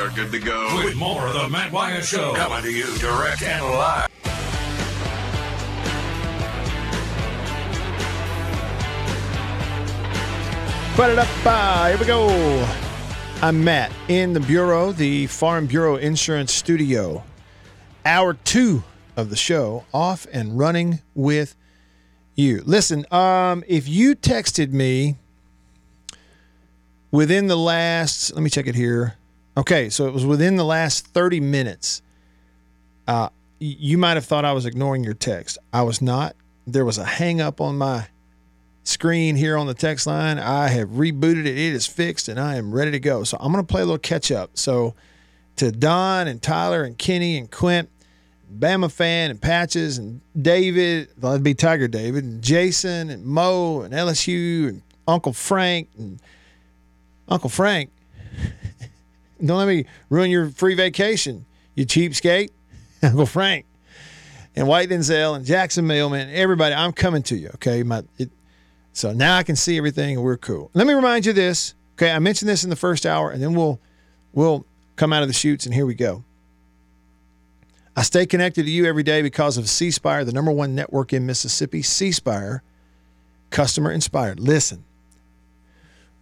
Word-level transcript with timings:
are 0.00 0.10
good 0.10 0.32
to 0.32 0.38
go. 0.38 0.82
With 0.82 0.96
more 0.96 1.26
of 1.26 1.34
the 1.34 1.48
Matt 1.48 1.70
Wyatt 1.72 2.04
Show. 2.04 2.34
Coming 2.34 2.62
to 2.62 2.70
you 2.70 2.86
direct 2.98 3.42
and 3.42 3.64
live. 3.64 4.08
Put 10.94 11.10
it 11.10 11.18
up. 11.18 11.88
Here 11.90 11.98
we 11.98 12.06
go. 12.06 12.66
I'm 13.42 13.62
Matt 13.62 13.92
in 14.08 14.32
the 14.32 14.40
Bureau, 14.40 14.92
the 14.92 15.26
Farm 15.26 15.66
Bureau 15.66 15.96
Insurance 15.96 16.52
Studio. 16.52 17.22
Hour 18.04 18.34
two 18.34 18.82
of 19.16 19.28
the 19.28 19.36
show, 19.36 19.84
off 19.92 20.26
and 20.32 20.58
running 20.58 21.00
with 21.14 21.56
you. 22.34 22.62
Listen, 22.64 23.04
um, 23.10 23.64
if 23.68 23.86
you 23.86 24.14
texted 24.14 24.72
me 24.72 25.16
within 27.10 27.48
the 27.48 27.56
last, 27.56 28.32
let 28.34 28.42
me 28.42 28.48
check 28.48 28.66
it 28.66 28.74
here. 28.74 29.16
Okay, 29.60 29.90
so 29.90 30.06
it 30.06 30.14
was 30.14 30.24
within 30.24 30.56
the 30.56 30.64
last 30.64 31.08
30 31.08 31.38
minutes. 31.38 32.00
Uh, 33.06 33.28
you 33.58 33.98
might 33.98 34.14
have 34.14 34.24
thought 34.24 34.46
I 34.46 34.54
was 34.54 34.64
ignoring 34.64 35.04
your 35.04 35.12
text. 35.12 35.58
I 35.70 35.82
was 35.82 36.00
not. 36.00 36.34
There 36.66 36.86
was 36.86 36.96
a 36.96 37.04
hang 37.04 37.42
up 37.42 37.60
on 37.60 37.76
my 37.76 38.06
screen 38.84 39.36
here 39.36 39.58
on 39.58 39.66
the 39.66 39.74
text 39.74 40.06
line. 40.06 40.38
I 40.38 40.68
have 40.68 40.88
rebooted 40.88 41.40
it. 41.40 41.58
It 41.58 41.74
is 41.74 41.86
fixed 41.86 42.26
and 42.26 42.40
I 42.40 42.54
am 42.54 42.72
ready 42.72 42.90
to 42.92 42.98
go. 42.98 43.22
So 43.22 43.36
I'm 43.38 43.52
going 43.52 43.62
to 43.62 43.70
play 43.70 43.82
a 43.82 43.84
little 43.84 43.98
catch 43.98 44.32
up. 44.32 44.52
So 44.54 44.94
to 45.56 45.70
Don 45.70 46.26
and 46.26 46.40
Tyler 46.40 46.82
and 46.82 46.96
Kenny 46.96 47.36
and 47.36 47.50
Quint, 47.50 47.90
Bama 48.50 48.90
fan 48.90 49.30
and 49.30 49.42
Patches 49.42 49.98
and 49.98 50.22
David, 50.40 51.10
that'd 51.18 51.42
be 51.42 51.52
Tiger 51.52 51.86
David 51.86 52.24
and 52.24 52.42
Jason 52.42 53.10
and 53.10 53.26
Mo 53.26 53.82
and 53.82 53.92
LSU 53.92 54.70
and 54.70 54.80
Uncle 55.06 55.34
Frank 55.34 55.90
and 55.98 56.18
Uncle 57.28 57.50
Frank. 57.50 57.90
Don't 59.44 59.58
let 59.58 59.68
me 59.68 59.86
ruin 60.08 60.30
your 60.30 60.50
free 60.50 60.74
vacation, 60.74 61.46
you 61.74 61.86
cheapskate. 61.86 62.50
Uncle 63.02 63.26
Frank 63.26 63.64
and 64.56 64.66
White 64.68 64.88
Denzel 64.90 65.36
and 65.36 65.44
Jackson 65.44 65.86
Mailman, 65.86 66.28
everybody, 66.30 66.74
I'm 66.74 66.92
coming 66.92 67.22
to 67.24 67.36
you. 67.36 67.48
Okay, 67.54 67.82
my 67.82 68.02
it, 68.18 68.30
so 68.92 69.12
now 69.12 69.36
I 69.36 69.42
can 69.42 69.56
see 69.56 69.78
everything 69.78 70.16
and 70.16 70.24
we're 70.24 70.36
cool. 70.36 70.70
Let 70.74 70.86
me 70.86 70.94
remind 70.94 71.26
you 71.26 71.32
this. 71.32 71.74
Okay, 71.94 72.10
I 72.10 72.18
mentioned 72.18 72.48
this 72.48 72.64
in 72.64 72.70
the 72.70 72.76
first 72.76 73.06
hour, 73.06 73.30
and 73.30 73.42
then 73.42 73.54
we'll 73.54 73.80
we'll 74.32 74.66
come 74.96 75.12
out 75.12 75.22
of 75.22 75.28
the 75.28 75.34
shoots 75.34 75.64
and 75.64 75.74
here 75.74 75.86
we 75.86 75.94
go. 75.94 76.24
I 77.96 78.02
stay 78.02 78.26
connected 78.26 78.64
to 78.64 78.70
you 78.70 78.86
every 78.86 79.02
day 79.02 79.22
because 79.22 79.56
of 79.56 79.68
C 79.68 79.90
Spire, 79.90 80.24
the 80.24 80.32
number 80.32 80.52
one 80.52 80.74
network 80.74 81.12
in 81.12 81.26
Mississippi. 81.26 81.82
C 81.82 82.12
Spire, 82.12 82.62
customer 83.50 83.90
inspired. 83.90 84.40
Listen, 84.40 84.84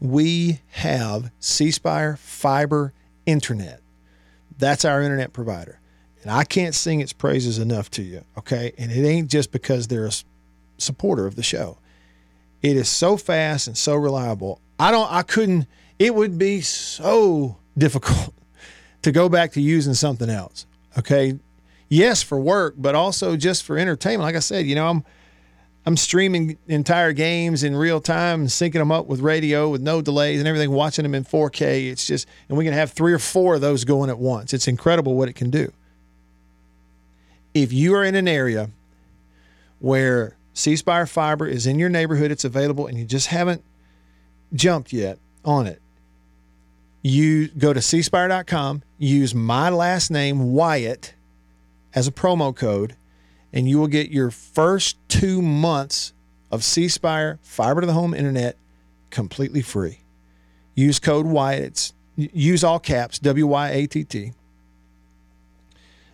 we 0.00 0.60
have 0.69 1.30
C 1.41 1.70
Spire 1.70 2.16
fiber 2.16 2.92
internet. 3.28 3.80
That's 4.58 4.84
our 4.84 5.02
internet 5.02 5.32
provider. 5.32 5.78
And 6.22 6.32
I 6.32 6.44
can't 6.44 6.74
sing 6.74 7.00
its 7.00 7.12
praises 7.12 7.58
enough 7.58 7.90
to 7.92 8.02
you, 8.02 8.24
okay? 8.38 8.72
And 8.78 8.90
it 8.90 9.06
ain't 9.06 9.30
just 9.30 9.52
because 9.52 9.86
they're 9.86 10.06
a 10.06 10.12
supporter 10.78 11.26
of 11.26 11.36
the 11.36 11.42
show. 11.42 11.78
It 12.62 12.76
is 12.76 12.88
so 12.88 13.16
fast 13.16 13.68
and 13.68 13.76
so 13.76 13.94
reliable. 13.94 14.60
I 14.80 14.90
don't 14.90 15.10
I 15.12 15.22
couldn't 15.22 15.66
it 15.98 16.14
would 16.14 16.38
be 16.38 16.60
so 16.60 17.56
difficult 17.76 18.34
to 19.02 19.12
go 19.12 19.28
back 19.28 19.52
to 19.52 19.60
using 19.60 19.94
something 19.94 20.30
else. 20.30 20.66
Okay? 20.98 21.38
Yes, 21.88 22.22
for 22.22 22.40
work, 22.40 22.74
but 22.76 22.94
also 22.94 23.36
just 23.36 23.62
for 23.62 23.78
entertainment. 23.78 24.22
Like 24.22 24.36
I 24.36 24.40
said, 24.40 24.66
you 24.66 24.74
know, 24.74 24.88
I'm 24.88 25.04
I'm 25.89 25.97
streaming 25.97 26.58
entire 26.67 27.14
games 27.14 27.64
in 27.64 27.75
real 27.75 27.98
time 27.98 28.42
and 28.42 28.50
syncing 28.50 28.75
them 28.75 28.92
up 28.92 29.06
with 29.06 29.20
radio 29.20 29.70
with 29.70 29.81
no 29.81 30.03
delays 30.03 30.39
and 30.39 30.47
everything, 30.47 30.70
watching 30.70 31.03
them 31.03 31.14
in 31.14 31.25
4K. 31.25 31.91
It's 31.91 32.06
just, 32.06 32.28
and 32.50 32.58
we 32.58 32.67
can 32.67 32.75
have 32.75 32.92
three 32.92 33.14
or 33.14 33.19
four 33.19 33.55
of 33.55 33.62
those 33.62 33.86
going 33.86 34.11
at 34.11 34.19
once. 34.19 34.53
It's 34.53 34.69
incredible 34.69 35.14
what 35.14 35.31
it 35.31 35.33
can 35.33 35.48
do. 35.48 35.72
If 37.55 37.72
you 37.72 37.94
are 37.94 38.05
in 38.05 38.16
an 38.16 38.28
area 38.28 38.69
where 39.78 40.36
C 40.53 40.77
Spire 40.77 41.06
Fiber 41.06 41.47
is 41.47 41.66
in 41.66 41.78
your 41.78 41.88
neighborhood, 41.88 42.31
it's 42.31 42.44
available, 42.44 42.87
and 42.87 42.98
you 42.98 43.06
just 43.06 43.28
haven't 43.28 43.65
jumped 44.53 44.93
yet 44.93 45.19
on 45.43 45.66
it, 45.66 45.81
you 47.00 47.48
go 47.48 47.72
to 47.72 47.81
cspire.com, 47.81 48.82
use 48.98 49.34
my 49.34 49.71
last 49.71 50.10
name, 50.10 50.53
Wyatt, 50.53 51.15
as 51.94 52.06
a 52.06 52.12
promo 52.12 52.54
code, 52.54 52.94
and 53.53 53.69
you 53.69 53.78
will 53.78 53.86
get 53.88 54.10
your 54.10 54.31
first 54.31 54.97
two 55.09 55.41
months 55.42 56.12
of 56.50 56.64
C 56.64 56.88
Spire 56.88 57.38
fiber 57.42 57.81
to 57.81 57.86
the 57.86 57.92
home 57.92 58.14
internet 58.14 58.56
completely 59.10 59.62
free. 59.62 60.00
Use 60.75 60.98
code 60.98 61.26
Wyatt. 61.26 61.64
It's 61.64 61.92
use 62.16 62.64
all 62.64 62.78
caps 62.78 63.19
W 63.19 63.47
Y 63.47 63.70
A 63.70 63.86
T 63.86 64.04
T. 64.04 64.32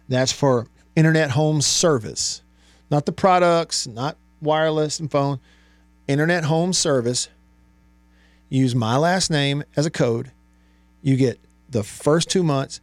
That's 0.08 0.32
for 0.32 0.68
internet 0.96 1.30
home 1.30 1.60
service, 1.60 2.42
not 2.90 3.06
the 3.06 3.12
products, 3.12 3.86
not 3.86 4.16
wireless 4.40 5.00
and 5.00 5.10
phone. 5.10 5.40
Internet 6.06 6.44
home 6.44 6.72
service. 6.72 7.28
Use 8.50 8.74
my 8.74 8.96
last 8.96 9.30
name 9.30 9.64
as 9.74 9.86
a 9.86 9.90
code. 9.90 10.30
You 11.02 11.16
get 11.16 11.40
the 11.70 11.82
first 11.82 12.28
two 12.28 12.42
months 12.42 12.80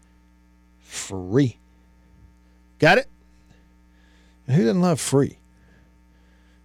free. 0.80 1.58
Got 2.80 2.98
it? 2.98 3.08
Who 4.52 4.64
doesn't 4.64 4.82
love 4.82 5.00
free? 5.00 5.38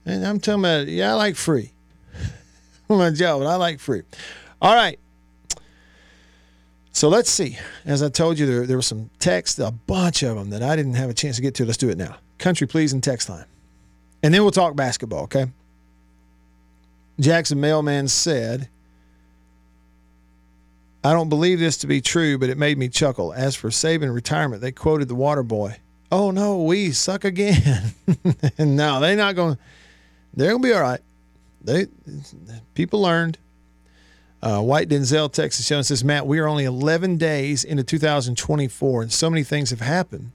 And 0.04 0.26
I'm 0.26 0.40
talking 0.40 0.60
about, 0.60 0.88
yeah, 0.88 1.12
I 1.12 1.14
like 1.14 1.36
free. 1.36 1.72
my 2.88 3.10
job, 3.10 3.40
but 3.40 3.48
I 3.48 3.56
like 3.56 3.80
free. 3.80 4.02
All 4.62 4.74
right. 4.74 4.98
So 6.92 7.08
let's 7.08 7.28
see. 7.28 7.58
As 7.84 8.02
I 8.02 8.08
told 8.08 8.38
you, 8.38 8.46
there, 8.46 8.66
there 8.66 8.76
was 8.76 8.86
some 8.86 9.10
text, 9.18 9.58
a 9.58 9.70
bunch 9.70 10.22
of 10.22 10.36
them 10.36 10.50
that 10.50 10.62
I 10.62 10.76
didn't 10.76 10.94
have 10.94 11.10
a 11.10 11.14
chance 11.14 11.36
to 11.36 11.42
get 11.42 11.54
to. 11.56 11.66
Let's 11.66 11.76
do 11.76 11.90
it 11.90 11.98
now. 11.98 12.16
Country, 12.38 12.66
please, 12.66 12.92
and 12.92 13.02
text 13.02 13.28
line. 13.28 13.44
And 14.22 14.32
then 14.32 14.42
we'll 14.42 14.50
talk 14.50 14.76
basketball, 14.76 15.24
okay? 15.24 15.46
Jackson 17.20 17.60
Mailman 17.60 18.08
said, 18.08 18.68
I 21.04 21.12
don't 21.12 21.28
believe 21.28 21.58
this 21.58 21.76
to 21.78 21.86
be 21.86 22.00
true, 22.00 22.38
but 22.38 22.48
it 22.48 22.58
made 22.58 22.78
me 22.78 22.88
chuckle. 22.88 23.32
As 23.32 23.54
for 23.54 23.68
Saban 23.68 24.14
retirement, 24.14 24.62
they 24.62 24.72
quoted 24.72 25.08
the 25.08 25.14
water 25.14 25.42
boy. 25.42 25.76
Oh 26.10 26.30
no, 26.30 26.62
we 26.62 26.92
suck 26.92 27.24
again. 27.24 27.92
and 28.58 28.76
no, 28.76 29.00
they're 29.00 29.16
not 29.16 29.34
going. 29.34 29.58
They're 30.34 30.52
gonna 30.52 30.62
be 30.62 30.72
all 30.72 30.82
right. 30.82 31.00
They 31.62 31.86
people 32.74 33.02
learned. 33.02 33.38
Uh, 34.42 34.60
White 34.60 34.88
Denzel 34.88 35.32
Texas 35.32 35.68
and 35.70 35.84
says, 35.84 36.04
Matt, 36.04 36.26
we 36.26 36.38
are 36.38 36.46
only 36.46 36.66
11 36.66 37.16
days 37.16 37.64
into 37.64 37.82
2024, 37.82 39.02
and 39.02 39.12
so 39.12 39.30
many 39.30 39.42
things 39.42 39.70
have 39.70 39.80
happened. 39.80 40.30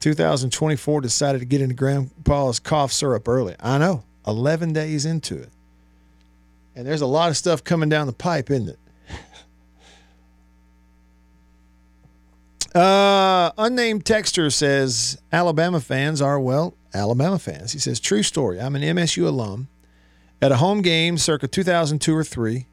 2024 0.00 1.02
decided 1.02 1.38
to 1.40 1.44
get 1.44 1.60
into 1.60 1.74
Grandpa's 1.74 2.58
cough 2.58 2.90
syrup 2.90 3.28
early. 3.28 3.54
I 3.60 3.78
know, 3.78 4.02
11 4.26 4.72
days 4.72 5.04
into 5.04 5.36
it, 5.36 5.50
and 6.74 6.86
there's 6.86 7.02
a 7.02 7.06
lot 7.06 7.28
of 7.28 7.36
stuff 7.36 7.62
coming 7.62 7.90
down 7.90 8.06
the 8.06 8.12
pipe, 8.14 8.50
isn't 8.50 8.70
it? 8.70 8.78
Uh, 12.74 13.50
unnamed 13.58 14.04
texter 14.04 14.52
says 14.52 15.20
Alabama 15.32 15.80
fans 15.80 16.22
are 16.22 16.38
well 16.38 16.74
Alabama 16.94 17.38
fans. 17.38 17.72
He 17.72 17.78
says 17.78 17.98
true 17.98 18.22
story. 18.22 18.60
I'm 18.60 18.76
an 18.76 18.82
MSU 18.82 19.26
alum. 19.26 19.68
At 20.42 20.52
a 20.52 20.56
home 20.56 20.80
game 20.80 21.18
circa 21.18 21.48
2002 21.48 22.14
or 22.14 22.24
three, 22.24 22.66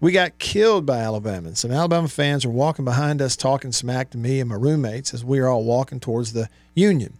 we 0.00 0.12
got 0.12 0.38
killed 0.38 0.86
by 0.86 0.98
Alabama. 0.98 1.54
Some 1.54 1.70
Alabama 1.70 2.08
fans 2.08 2.46
were 2.46 2.52
walking 2.52 2.84
behind 2.84 3.20
us, 3.20 3.36
talking 3.36 3.72
smack 3.72 4.10
to 4.10 4.18
me 4.18 4.40
and 4.40 4.48
my 4.48 4.54
roommates 4.54 5.12
as 5.12 5.24
we 5.24 5.40
were 5.40 5.48
all 5.48 5.64
walking 5.64 6.00
towards 6.00 6.32
the 6.32 6.48
Union. 6.74 7.18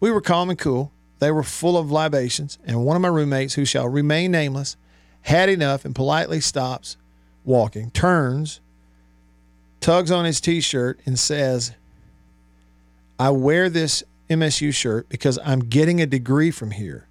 We 0.00 0.10
were 0.10 0.20
calm 0.20 0.48
and 0.48 0.58
cool. 0.58 0.92
They 1.18 1.30
were 1.30 1.42
full 1.42 1.76
of 1.76 1.90
libations, 1.90 2.58
and 2.64 2.84
one 2.84 2.94
of 2.94 3.02
my 3.02 3.08
roommates, 3.08 3.54
who 3.54 3.64
shall 3.64 3.88
remain 3.88 4.30
nameless, 4.30 4.76
had 5.22 5.48
enough 5.48 5.84
and 5.84 5.94
politely 5.94 6.40
stops 6.40 6.96
walking, 7.44 7.90
turns, 7.90 8.60
tugs 9.80 10.10
on 10.10 10.24
his 10.24 10.40
t 10.40 10.60
shirt, 10.60 11.00
and 11.06 11.18
says, 11.18 11.72
I 13.18 13.30
wear 13.30 13.68
this 13.68 14.02
MSU 14.30 14.72
shirt 14.74 15.08
because 15.08 15.38
I'm 15.44 15.60
getting 15.60 16.00
a 16.00 16.06
degree 16.06 16.50
from 16.50 16.70
here. 16.70 17.08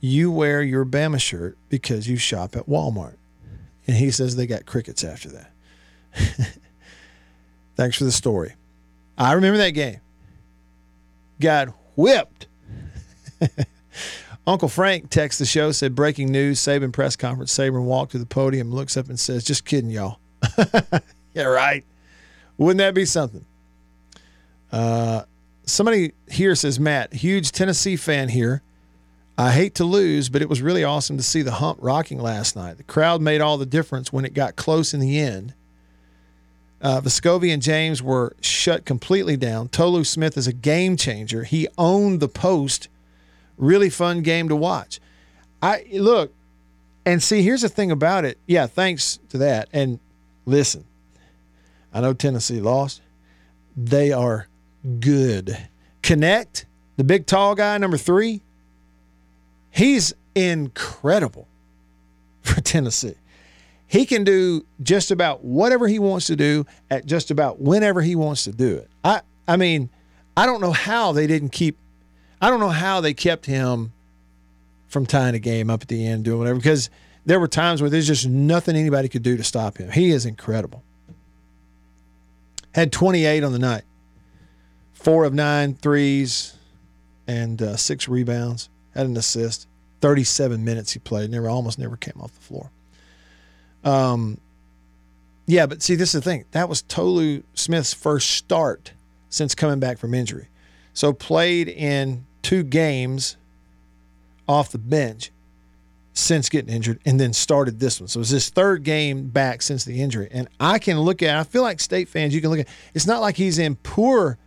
You 0.00 0.30
wear 0.30 0.62
your 0.62 0.84
Bama 0.84 1.20
shirt 1.20 1.56
because 1.68 2.08
you 2.08 2.16
shop 2.16 2.56
at 2.56 2.66
Walmart. 2.66 3.16
And 3.86 3.96
he 3.96 4.10
says 4.10 4.36
they 4.36 4.46
got 4.46 4.66
crickets 4.66 5.04
after 5.04 5.28
that. 5.30 5.50
Thanks 7.76 7.96
for 7.96 8.04
the 8.04 8.12
story. 8.12 8.54
I 9.16 9.32
remember 9.32 9.58
that 9.58 9.70
game. 9.70 10.00
Got 11.40 11.68
whipped. 11.96 12.46
Uncle 14.46 14.68
Frank 14.68 15.10
texts 15.10 15.38
the 15.38 15.46
show, 15.46 15.72
said 15.72 15.94
breaking 15.94 16.30
news, 16.30 16.60
Saban 16.60 16.92
press 16.92 17.16
conference. 17.16 17.56
Saban 17.56 17.84
walked 17.84 18.12
to 18.12 18.18
the 18.18 18.26
podium, 18.26 18.72
looks 18.72 18.96
up 18.96 19.08
and 19.08 19.18
says, 19.18 19.44
just 19.44 19.64
kidding, 19.64 19.90
y'all. 19.90 20.18
yeah, 21.34 21.44
right. 21.44 21.84
Wouldn't 22.58 22.78
that 22.78 22.94
be 22.94 23.04
something? 23.04 23.44
Uh, 24.70 25.22
somebody 25.64 26.12
here 26.30 26.54
says, 26.54 26.78
Matt, 26.78 27.12
huge 27.12 27.52
Tennessee 27.52 27.96
fan 27.96 28.28
here. 28.28 28.62
I 29.38 29.52
hate 29.52 29.74
to 29.76 29.84
lose, 29.84 30.28
but 30.28 30.42
it 30.42 30.50
was 30.50 30.60
really 30.60 30.84
awesome 30.84 31.16
to 31.16 31.22
see 31.22 31.40
the 31.40 31.52
hump 31.52 31.78
rocking 31.80 32.20
last 32.20 32.56
night. 32.56 32.76
The 32.76 32.82
crowd 32.82 33.22
made 33.22 33.40
all 33.40 33.56
the 33.56 33.64
difference 33.64 34.12
when 34.12 34.26
it 34.26 34.34
got 34.34 34.56
close 34.56 34.92
in 34.92 35.00
the 35.00 35.18
end. 35.18 35.54
Uh, 36.82 37.00
Vescovi 37.00 37.52
and 37.52 37.62
James 37.62 38.02
were 38.02 38.36
shut 38.40 38.84
completely 38.84 39.36
down. 39.36 39.68
Tolu 39.68 40.04
Smith 40.04 40.36
is 40.36 40.46
a 40.46 40.52
game 40.52 40.96
changer. 40.96 41.44
He 41.44 41.68
owned 41.78 42.20
the 42.20 42.28
post. 42.28 42.88
Really 43.56 43.90
fun 43.90 44.22
game 44.22 44.48
to 44.48 44.56
watch. 44.56 45.00
I 45.62 45.86
look 45.92 46.32
and 47.04 47.22
see. 47.22 47.42
Here's 47.42 47.62
the 47.62 47.68
thing 47.68 47.90
about 47.90 48.24
it. 48.24 48.38
Yeah, 48.46 48.66
thanks 48.66 49.18
to 49.30 49.38
that. 49.38 49.68
And 49.72 49.98
listen, 50.46 50.84
I 51.92 52.00
know 52.00 52.12
Tennessee 52.12 52.60
lost. 52.60 53.00
They 53.76 54.12
are 54.12 54.48
good. 55.00 55.56
Knecht, 56.02 56.64
the 56.96 57.04
big 57.04 57.26
tall 57.26 57.54
guy, 57.54 57.76
number 57.78 57.96
three. 57.96 58.42
He's 59.70 60.12
incredible 60.34 61.46
for 62.42 62.60
Tennessee. 62.60 63.14
He 63.86 64.06
can 64.06 64.22
do 64.22 64.64
just 64.82 65.10
about 65.10 65.44
whatever 65.44 65.88
he 65.88 65.98
wants 65.98 66.26
to 66.26 66.36
do 66.36 66.64
at 66.90 67.06
just 67.06 67.30
about 67.30 67.60
whenever 67.60 68.00
he 68.02 68.14
wants 68.14 68.44
to 68.44 68.52
do 68.52 68.76
it. 68.76 68.88
I 69.04 69.22
I 69.48 69.56
mean, 69.56 69.90
I 70.36 70.46
don't 70.46 70.60
know 70.60 70.72
how 70.72 71.12
they 71.12 71.26
didn't 71.26 71.50
keep 71.50 71.76
I 72.40 72.50
don't 72.50 72.60
know 72.60 72.68
how 72.68 73.00
they 73.00 73.14
kept 73.14 73.46
him 73.46 73.92
from 74.88 75.06
tying 75.06 75.34
a 75.34 75.38
game 75.38 75.70
up 75.70 75.82
at 75.82 75.88
the 75.88 76.06
end, 76.06 76.24
doing 76.24 76.38
whatever, 76.38 76.56
because 76.56 76.90
there 77.26 77.38
were 77.38 77.48
times 77.48 77.80
where 77.80 77.90
there's 77.90 78.06
just 78.06 78.26
nothing 78.26 78.76
anybody 78.76 79.08
could 79.08 79.22
do 79.22 79.36
to 79.36 79.44
stop 79.44 79.78
him. 79.78 79.90
He 79.90 80.10
is 80.10 80.24
incredible. 80.26 80.82
Had 82.72 82.92
28 82.92 83.42
on 83.42 83.52
the 83.52 83.58
night, 83.58 83.82
four 84.92 85.24
of 85.24 85.34
nine 85.34 85.74
threes, 85.74 86.54
and 87.26 87.60
uh, 87.60 87.76
six 87.76 88.08
rebounds. 88.08 88.68
Had 88.94 89.06
an 89.06 89.16
assist. 89.16 89.66
37 90.00 90.64
minutes 90.64 90.92
he 90.92 90.98
played. 90.98 91.30
Never, 91.30 91.48
almost 91.48 91.78
never 91.78 91.96
came 91.96 92.20
off 92.20 92.32
the 92.32 92.40
floor. 92.40 92.70
Um, 93.84 94.40
yeah, 95.46 95.66
but 95.66 95.82
see, 95.82 95.94
this 95.94 96.14
is 96.14 96.22
the 96.22 96.30
thing. 96.30 96.44
That 96.52 96.68
was 96.68 96.82
Tolu 96.82 97.42
Smith's 97.54 97.92
first 97.92 98.30
start 98.30 98.92
since 99.28 99.54
coming 99.54 99.80
back 99.80 99.98
from 99.98 100.14
injury. 100.14 100.48
So 100.92 101.12
played 101.12 101.68
in 101.68 102.26
two 102.42 102.62
games 102.62 103.36
off 104.48 104.70
the 104.70 104.78
bench 104.78 105.30
since 106.20 106.48
getting 106.48 106.74
injured 106.74 107.00
and 107.04 107.18
then 107.18 107.32
started 107.32 107.80
this 107.80 108.00
one. 108.00 108.08
So 108.08 108.20
it's 108.20 108.30
his 108.30 108.48
third 108.50 108.84
game 108.84 109.28
back 109.28 109.62
since 109.62 109.84
the 109.84 110.00
injury. 110.00 110.28
And 110.30 110.48
I 110.58 110.78
can 110.78 111.00
look 111.00 111.22
at 111.22 111.36
I 111.36 111.44
feel 111.44 111.62
like 111.62 111.80
state 111.80 112.08
fans, 112.08 112.34
you 112.34 112.40
can 112.40 112.50
look 112.50 112.60
at 112.60 112.68
it's 112.94 113.06
not 113.06 113.20
like 113.20 113.36
he's 113.36 113.58
in 113.58 113.76
poor 113.76 114.38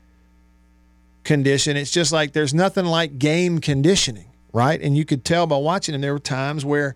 condition. 1.23 1.77
It's 1.77 1.91
just 1.91 2.11
like 2.11 2.33
there's 2.33 2.53
nothing 2.53 2.85
like 2.85 3.17
game 3.17 3.59
conditioning, 3.59 4.31
right? 4.51 4.79
And 4.81 4.95
you 4.95 5.05
could 5.05 5.25
tell 5.25 5.47
by 5.47 5.57
watching 5.57 5.95
him 5.95 6.01
there 6.01 6.13
were 6.13 6.19
times 6.19 6.63
where 6.63 6.95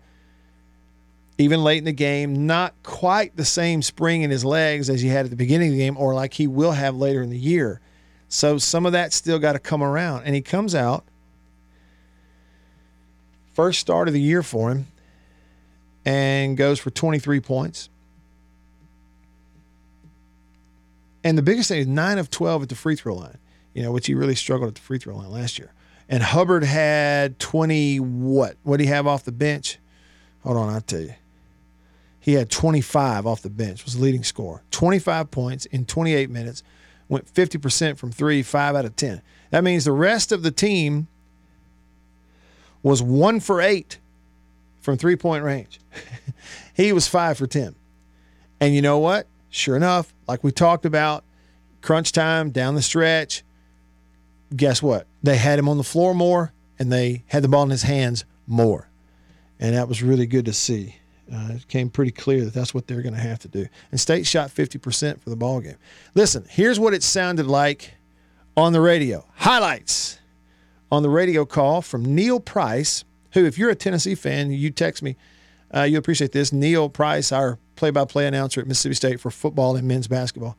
even 1.38 1.62
late 1.62 1.78
in 1.78 1.84
the 1.84 1.92
game, 1.92 2.46
not 2.46 2.74
quite 2.82 3.36
the 3.36 3.44
same 3.44 3.80
spring 3.80 4.22
in 4.22 4.30
his 4.30 4.44
legs 4.44 4.90
as 4.90 5.00
he 5.00 5.08
had 5.08 5.24
at 5.24 5.30
the 5.30 5.36
beginning 5.36 5.68
of 5.68 5.72
the 5.72 5.78
game 5.78 5.96
or 5.96 6.14
like 6.14 6.34
he 6.34 6.46
will 6.46 6.72
have 6.72 6.96
later 6.96 7.22
in 7.22 7.30
the 7.30 7.38
year. 7.38 7.80
So 8.28 8.58
some 8.58 8.86
of 8.86 8.92
that 8.92 9.12
still 9.12 9.38
got 9.38 9.52
to 9.52 9.58
come 9.58 9.82
around. 9.82 10.24
And 10.24 10.34
he 10.34 10.42
comes 10.42 10.74
out 10.74 11.04
first 13.58 13.80
start 13.80 14.06
of 14.06 14.14
the 14.14 14.20
year 14.20 14.44
for 14.44 14.70
him 14.70 14.86
and 16.04 16.56
goes 16.56 16.78
for 16.78 16.90
23 16.90 17.40
points. 17.40 17.88
And 21.24 21.36
the 21.36 21.42
biggest 21.42 21.68
thing 21.68 21.80
is 21.80 21.88
9 21.88 22.18
of 22.18 22.30
12 22.30 22.62
at 22.62 22.68
the 22.68 22.76
free 22.76 22.94
throw 22.94 23.16
line, 23.16 23.38
you 23.74 23.82
know, 23.82 23.90
which 23.90 24.06
he 24.06 24.14
really 24.14 24.36
struggled 24.36 24.68
at 24.68 24.74
the 24.76 24.80
free 24.80 24.98
throw 24.98 25.16
line 25.16 25.32
last 25.32 25.58
year. 25.58 25.72
And 26.08 26.22
Hubbard 26.22 26.62
had 26.62 27.40
20 27.40 27.98
what? 27.98 28.54
What 28.62 28.76
did 28.76 28.84
he 28.84 28.90
have 28.90 29.08
off 29.08 29.24
the 29.24 29.32
bench? 29.32 29.80
Hold 30.44 30.56
on, 30.56 30.72
I'll 30.72 30.80
tell 30.80 31.00
you. 31.00 31.14
He 32.20 32.34
had 32.34 32.50
25 32.50 33.26
off 33.26 33.42
the 33.42 33.50
bench, 33.50 33.84
was 33.84 33.96
the 33.96 34.02
leading 34.04 34.22
scorer. 34.22 34.62
25 34.70 35.32
points 35.32 35.66
in 35.66 35.84
28 35.84 36.30
minutes, 36.30 36.62
went 37.08 37.26
50% 37.26 37.98
from 37.98 38.12
three, 38.12 38.44
five 38.44 38.76
out 38.76 38.84
of 38.84 38.94
10. 38.94 39.20
That 39.50 39.64
means 39.64 39.84
the 39.84 39.90
rest 39.90 40.30
of 40.30 40.44
the 40.44 40.52
team 40.52 41.08
was 42.82 43.02
one 43.02 43.40
for 43.40 43.60
eight 43.60 43.98
from 44.80 44.96
three 44.96 45.16
point 45.16 45.44
range. 45.44 45.80
he 46.74 46.92
was 46.92 47.08
five 47.08 47.38
for 47.38 47.46
10. 47.46 47.74
And 48.60 48.74
you 48.74 48.82
know 48.82 48.98
what? 48.98 49.26
Sure 49.50 49.76
enough, 49.76 50.12
like 50.26 50.44
we 50.44 50.52
talked 50.52 50.84
about, 50.84 51.24
crunch 51.80 52.12
time 52.12 52.50
down 52.50 52.74
the 52.74 52.82
stretch, 52.82 53.42
guess 54.54 54.82
what? 54.82 55.06
They 55.22 55.36
had 55.36 55.58
him 55.58 55.68
on 55.68 55.78
the 55.78 55.84
floor 55.84 56.14
more 56.14 56.52
and 56.78 56.92
they 56.92 57.24
had 57.28 57.42
the 57.42 57.48
ball 57.48 57.62
in 57.62 57.70
his 57.70 57.82
hands 57.82 58.24
more. 58.46 58.88
And 59.58 59.74
that 59.74 59.88
was 59.88 60.02
really 60.02 60.26
good 60.26 60.44
to 60.46 60.52
see. 60.52 60.96
Uh, 61.32 61.50
it 61.52 61.68
came 61.68 61.90
pretty 61.90 62.12
clear 62.12 62.44
that 62.44 62.54
that's 62.54 62.72
what 62.72 62.86
they're 62.86 63.02
going 63.02 63.14
to 63.14 63.20
have 63.20 63.38
to 63.40 63.48
do. 63.48 63.66
And 63.90 64.00
State 64.00 64.26
shot 64.26 64.50
50% 64.50 65.20
for 65.20 65.30
the 65.30 65.36
ball 65.36 65.60
game. 65.60 65.76
Listen, 66.14 66.46
here's 66.48 66.80
what 66.80 66.94
it 66.94 67.02
sounded 67.02 67.46
like 67.46 67.94
on 68.56 68.72
the 68.72 68.80
radio. 68.80 69.26
Highlights 69.36 70.18
on 70.90 71.02
the 71.02 71.10
radio 71.10 71.44
call 71.44 71.82
from 71.82 72.14
Neil 72.14 72.40
Price, 72.40 73.04
who, 73.32 73.44
if 73.44 73.58
you're 73.58 73.70
a 73.70 73.74
Tennessee 73.74 74.14
fan, 74.14 74.50
you 74.50 74.70
text 74.70 75.02
me, 75.02 75.16
uh, 75.74 75.82
you 75.82 75.98
appreciate 75.98 76.32
this. 76.32 76.52
Neil 76.52 76.88
Price, 76.88 77.30
our 77.30 77.58
play 77.76 77.90
by 77.90 78.04
play 78.04 78.26
announcer 78.26 78.60
at 78.60 78.66
Mississippi 78.66 78.94
State 78.94 79.20
for 79.20 79.30
football 79.30 79.76
and 79.76 79.86
men's 79.86 80.08
basketball. 80.08 80.56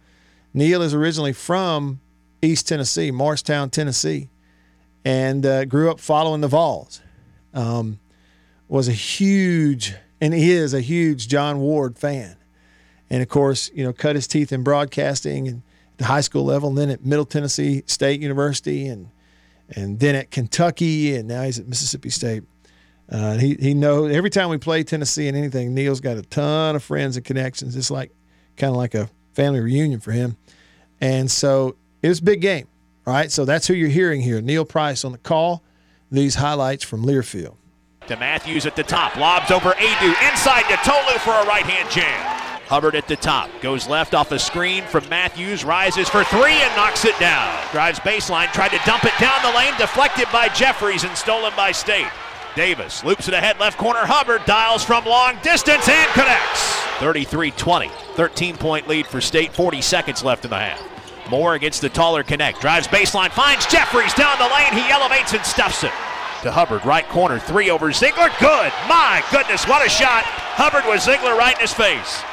Neil 0.54 0.82
is 0.82 0.94
originally 0.94 1.34
from 1.34 2.00
East 2.42 2.68
Tennessee, 2.68 3.12
Morristown, 3.12 3.70
Tennessee, 3.70 4.30
and 5.04 5.46
uh, 5.46 5.66
grew 5.66 5.92
up 5.92 6.00
following 6.00 6.42
the 6.42 6.48
Vols. 6.48 7.02
Um, 7.54 8.00
was 8.68 8.88
a 8.88 8.94
huge, 8.94 9.96
and 10.22 10.34
he 10.34 10.52
is 10.52 10.74
a 10.74 10.82
huge 10.82 11.28
John 11.28 11.60
Ward 11.60 11.98
fan. 11.98 12.38
And 13.10 13.24
of 13.24 13.28
course, 13.28 13.72
you 13.74 13.84
know, 13.84 13.92
cut 13.92 14.16
his 14.16 14.28
teeth 14.28 14.52
in 14.52 14.64
broadcasting 14.64 15.48
and 15.48 15.64
the 15.98 16.06
high 16.06 16.22
school 16.22 16.46
level, 16.46 16.70
and 16.70 16.78
then 16.78 16.90
at 16.90 17.04
Middle 17.04 17.26
Tennessee 17.26 17.84
State 17.88 18.22
University 18.22 18.88
and 18.88 19.10
and 19.76 20.00
then 20.00 20.16
at 20.16 20.32
Kentucky, 20.32 21.16
and 21.16 21.28
now 21.28 21.44
he's 21.44 21.60
at 21.60 21.68
Mississippi 21.68 22.10
State. 22.10 22.44
Uh, 23.12 23.38
he 23.38 23.56
he 23.60 23.74
knows 23.74 24.14
every 24.16 24.30
time 24.30 24.50
we 24.50 24.58
play 24.58 24.84
Tennessee 24.84 25.28
and 25.28 25.36
anything, 25.36 25.74
Neil's 25.74 26.00
got 26.00 26.18
a 26.18 26.22
ton 26.22 26.76
of 26.76 26.84
friends 26.84 27.18
and 27.18 27.26
connections. 27.26 27.76
It's 27.76 27.90
like 27.90 28.12
kind 28.58 28.72
of 28.72 28.78
like 28.78 28.94
a 28.94 29.10
family 29.34 29.60
reunion 29.60 30.00
for 30.00 30.12
him, 30.12 30.38
and 31.02 31.30
so 31.30 31.76
it 32.02 32.10
was 32.10 32.20
a 32.20 32.24
big 32.24 32.42
game. 32.42 32.68
Right, 33.06 33.32
so 33.32 33.44
that's 33.44 33.66
who 33.66 33.74
you're 33.74 33.90
hearing 33.90 34.22
here. 34.22 34.40
Neil 34.40 34.66
Price 34.66 35.04
on 35.04 35.14
the 35.14 35.18
call. 35.18 35.64
These 36.12 36.36
highlights 36.36 36.84
from 36.84 37.04
Learfield. 37.04 37.56
To 38.08 38.16
Matthews 38.18 38.68
at 38.68 38.76
the 38.76 38.84
top, 38.84 39.16
lobs 39.16 39.50
over 39.50 39.72
Aidoo, 39.72 40.30
inside 40.30 40.64
to 40.64 40.76
Tolu 40.88 41.18
for 41.20 41.32
a 41.32 41.46
right 41.46 41.66
hand 41.66 41.90
jam. 41.90 42.39
Hubbard 42.70 42.94
at 42.94 43.08
the 43.08 43.16
top. 43.16 43.50
Goes 43.62 43.88
left 43.90 44.14
off 44.14 44.32
a 44.32 44.38
screen 44.38 44.84
from 44.84 45.10
Matthews. 45.10 45.66
Rises 45.66 46.08
for 46.08 46.24
three 46.26 46.54
and 46.54 46.76
knocks 46.76 47.04
it 47.04 47.18
down. 47.20 47.52
Drives 47.72 47.98
baseline. 48.02 48.46
Tried 48.54 48.70
to 48.70 48.80
dump 48.86 49.06
it 49.06 49.14
down 49.20 49.42
the 49.42 49.58
lane. 49.58 49.74
Deflected 49.80 50.28
by 50.32 50.50
Jeffries 50.50 51.04
and 51.04 51.18
stolen 51.18 51.52
by 51.58 51.72
State. 51.72 52.06
Davis 52.56 53.04
loops 53.04 53.28
it 53.28 53.34
ahead 53.34 53.60
left 53.60 53.80
corner. 53.80 54.02
Hubbard 54.06 54.46
dials 54.46 54.84
from 54.84 55.04
long 55.06 55.40
distance 55.42 55.90
and 55.90 56.12
connects. 56.12 56.76
33 57.00 57.50
20. 57.50 57.90
13 58.14 58.56
point 58.58 58.88
lead 58.88 59.08
for 59.08 59.20
State. 59.20 59.52
40 59.52 59.82
seconds 59.82 60.24
left 60.24 60.46
in 60.46 60.52
the 60.52 60.60
half. 60.60 60.80
Moore 61.28 61.56
against 61.56 61.82
the 61.82 61.90
taller 61.90 62.24
Knecht. 62.24 62.62
Drives 62.62 62.88
baseline. 62.88 63.32
Finds 63.32 63.66
Jeffries 63.66 64.14
down 64.14 64.38
the 64.38 64.46
lane. 64.46 64.74
He 64.74 64.92
elevates 64.92 65.34
and 65.34 65.44
stuffs 65.44 65.84
it. 65.84 65.92
To 66.44 66.52
Hubbard, 66.52 66.86
right 66.86 67.08
corner, 67.10 67.40
three 67.40 67.72
over 67.72 67.88
Zeigler. 67.88 68.30
Good. 68.40 68.72
My 68.88 69.24
goodness, 69.32 69.68
what 69.68 69.84
a 69.84 69.90
shot. 69.90 70.24
Hubbard 70.24 70.86
with 70.86 71.02
Zeigler 71.02 71.36
right 71.36 71.56
in 71.56 71.62
his 71.62 71.74
face. 71.74 72.24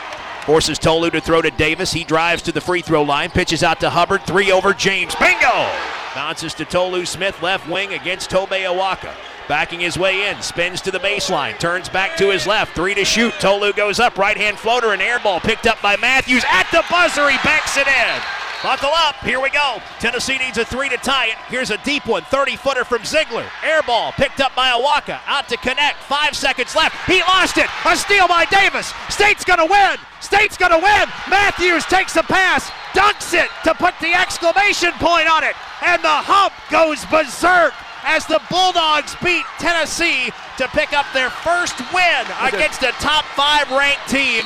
Forces 0.47 0.79
Tolu 0.79 1.11
to 1.11 1.21
throw 1.21 1.43
to 1.43 1.51
Davis. 1.51 1.93
He 1.93 2.05
drives 2.05 2.41
to 2.43 2.53
the 2.53 2.61
free 2.61 2.81
throw 2.81 3.03
line, 3.03 3.31
pitches 3.31 3.65
out 3.65 3.81
to 3.81 3.91
Hubbard, 3.91 4.23
three 4.23 4.53
over 4.53 4.73
James. 4.73 5.13
Bingo! 5.17 5.69
Bounces 6.15 6.55
to 6.55 6.65
Tolu 6.65 7.05
Smith, 7.05 7.43
left 7.43 7.69
wing 7.69 7.93
against 7.93 8.31
Tobe 8.31 8.51
Awaka. 8.51 9.13
Backing 9.49 9.81
his 9.81 9.99
way 9.99 10.31
in, 10.31 10.41
spins 10.41 10.81
to 10.83 10.93
the 10.93 11.01
baseline, 11.01 11.59
turns 11.59 11.89
back 11.89 12.17
to 12.19 12.31
his 12.31 12.47
left, 12.47 12.77
three 12.77 12.95
to 12.95 13.05
shoot. 13.05 13.35
Tolu 13.41 13.73
goes 13.73 13.99
up, 13.99 14.19
right 14.19 14.37
hand 14.37 14.57
floater, 14.57 14.93
and 14.93 15.03
air 15.03 15.19
ball 15.19 15.41
picked 15.41 15.67
up 15.67 15.83
by 15.83 15.97
Matthews 15.97 16.45
at 16.49 16.71
the 16.71 16.85
buzzer. 16.89 17.29
He 17.29 17.39
banks 17.45 17.77
it 17.77 17.89
in. 17.89 18.23
Buckle 18.63 18.91
up. 18.95 19.17
Here 19.17 19.41
we 19.41 19.51
go. 19.51 19.83
Tennessee 19.99 20.39
needs 20.39 20.59
a 20.59 20.65
three 20.65 20.89
to 20.89 20.97
tie 20.97 21.27
it. 21.27 21.37
Here's 21.49 21.71
a 21.71 21.79
deep 21.79 22.07
one. 22.07 22.23
30 22.23 22.57
footer 22.57 22.85
from 22.85 23.03
Zeigler. 23.03 23.47
Air 23.63 23.83
ball 23.83 24.13
picked 24.13 24.41
up 24.41 24.55
by 24.55 24.71
Awaka. 24.71 25.21
Out 25.27 25.49
to 25.49 25.57
Knecht. 25.59 25.95
Five 25.95 26.35
seconds 26.35 26.75
left. 26.75 26.97
He 27.07 27.21
lost 27.21 27.59
it. 27.59 27.67
A 27.85 27.97
steal 27.97 28.27
by 28.27 28.47
Davis. 28.47 28.93
State's 29.09 29.45
going 29.45 29.59
to 29.59 29.67
win. 29.71 29.99
State's 30.27 30.57
going 30.57 30.73
to 30.73 30.79
win. 30.79 31.07
Matthews 31.31 31.85
takes 31.85 32.17
a 32.17 32.23
pass, 32.25 32.69
dunks 32.99 33.33
it 33.33 33.49
to 33.63 33.73
put 33.75 33.95
the 34.01 34.13
exclamation 34.13 34.91
point 34.99 35.31
on 35.31 35.45
it. 35.45 35.55
And 35.87 36.03
the 36.03 36.19
hump 36.27 36.53
goes 36.69 37.05
berserk 37.07 37.73
as 38.03 38.27
the 38.27 38.43
Bulldogs 38.51 39.15
beat 39.23 39.45
Tennessee 39.61 40.33
to 40.59 40.67
pick 40.75 40.93
up 40.93 41.07
their 41.15 41.31
first 41.31 41.79
win 41.95 42.27
against 42.43 42.83
a 42.83 42.91
top 42.99 43.25
five 43.37 43.71
ranked 43.71 44.09
team 44.09 44.43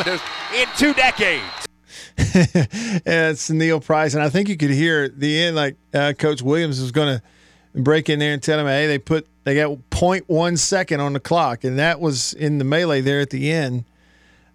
in 0.55 0.69
two 0.77 0.93
decades. 0.93 1.67
it's 2.19 3.49
Neil 3.49 3.81
Price, 3.81 4.13
and 4.13 4.23
I 4.23 4.29
think 4.29 4.51
you 4.51 4.59
could 4.59 4.71
hear 4.71 5.05
at 5.05 5.19
the 5.19 5.43
end 5.45 5.57
like 5.57 5.77
uh, 5.95 6.13
Coach 6.13 6.43
Williams 6.43 6.79
was 6.79 6.93
going 6.93 7.19
to 7.19 7.81
break 7.81 8.11
in 8.11 8.19
there 8.19 8.35
and 8.35 8.43
tell 8.43 8.59
him, 8.59 8.67
"Hey, 8.67 8.87
they 8.87 8.99
put 8.99 9.27
they 9.45 9.55
got 9.55 9.71
0.1 9.91 10.59
second 10.59 11.01
on 11.01 11.15
the 11.15 11.21
clock," 11.21 11.65
and 11.65 11.79
that 11.79 12.01
was 12.01 12.35
in 12.35 12.59
the 12.59 12.65
melee 12.65 13.01
there 13.01 13.21
at 13.21 13.31
the 13.31 13.51
end. 13.51 13.85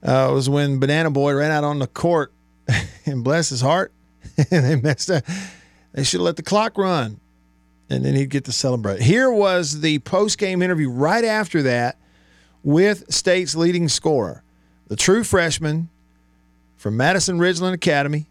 Uh, 0.06 0.30
was 0.32 0.48
when 0.48 0.80
Banana 0.80 1.10
Boy 1.10 1.34
ran 1.34 1.50
out 1.50 1.64
on 1.64 1.80
the 1.80 1.88
court 1.88 2.32
and 3.08 3.24
bless 3.24 3.50
his 3.50 3.62
heart, 3.62 3.92
they 4.50 4.76
messed 4.76 5.10
up. 5.10 5.24
They 5.94 6.04
should 6.04 6.20
have 6.20 6.26
let 6.26 6.36
the 6.36 6.44
clock 6.44 6.78
run, 6.78 7.20
and 7.90 8.06
then 8.06 8.14
he'd 8.14 8.30
get 8.30 8.46
to 8.46 8.52
celebrate. 8.52 9.02
Here 9.02 9.32
was 9.32 9.82
the 9.82 10.00
post 10.00 10.38
game 10.38 10.62
interview 10.62 10.90
right 10.90 11.26
after 11.26 11.64
that 11.64 11.98
with 12.64 13.12
State's 13.12 13.56
leading 13.56 13.88
scorer, 13.88 14.44
the 14.88 14.96
true 14.96 15.24
freshman 15.24 15.90
from 16.78 16.98
Madison 16.98 17.40
Ridgeland 17.40 17.74
Academy, 17.74 18.28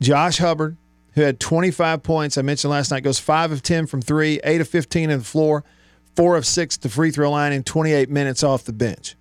Josh 0.00 0.38
Hubbard, 0.38 0.78
who 1.12 1.22
had 1.22 1.40
25 1.40 2.02
points. 2.02 2.38
I 2.38 2.42
mentioned 2.42 2.70
last 2.70 2.90
night, 2.90 3.02
goes 3.02 3.18
5 3.18 3.52
of 3.52 3.62
10 3.62 3.86
from 3.86 4.00
three, 4.00 4.40
8 4.44 4.62
of 4.62 4.68
15 4.68 5.10
on 5.10 5.18
the 5.18 5.24
floor, 5.24 5.62
4 6.14 6.36
of 6.36 6.46
6 6.46 6.78
to 6.78 6.88
free 6.88 7.10
throw 7.10 7.30
line 7.30 7.52
in 7.52 7.64
28 7.64 8.08
minutes 8.08 8.42
off 8.42 8.64
the 8.64 8.72
bench. 8.72 9.16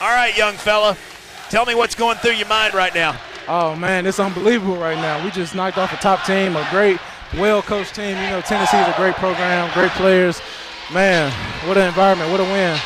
All 0.00 0.08
right, 0.08 0.36
young 0.36 0.54
fella, 0.54 0.96
tell 1.48 1.64
me 1.64 1.74
what's 1.74 1.94
going 1.94 2.16
through 2.18 2.32
your 2.32 2.48
mind 2.48 2.74
right 2.74 2.94
now. 2.94 3.18
Oh 3.48 3.76
man, 3.76 4.06
it's 4.06 4.18
unbelievable 4.18 4.76
right 4.76 4.96
now. 4.96 5.24
We 5.24 5.30
just 5.30 5.54
knocked 5.54 5.78
off 5.78 5.92
a 5.92 5.96
top 5.96 6.24
team, 6.24 6.56
a 6.56 6.66
great, 6.70 6.98
well-coached 7.38 7.94
team. 7.94 8.16
You 8.16 8.30
know, 8.30 8.40
Tennessee 8.40 8.76
is 8.78 8.88
a 8.88 8.96
great 8.96 9.14
program, 9.14 9.72
great 9.72 9.92
players. 9.92 10.40
Man, 10.92 11.32
what 11.66 11.76
an 11.76 11.86
environment, 11.86 12.30
what 12.30 12.40
a 12.40 12.44
win. 12.44 12.78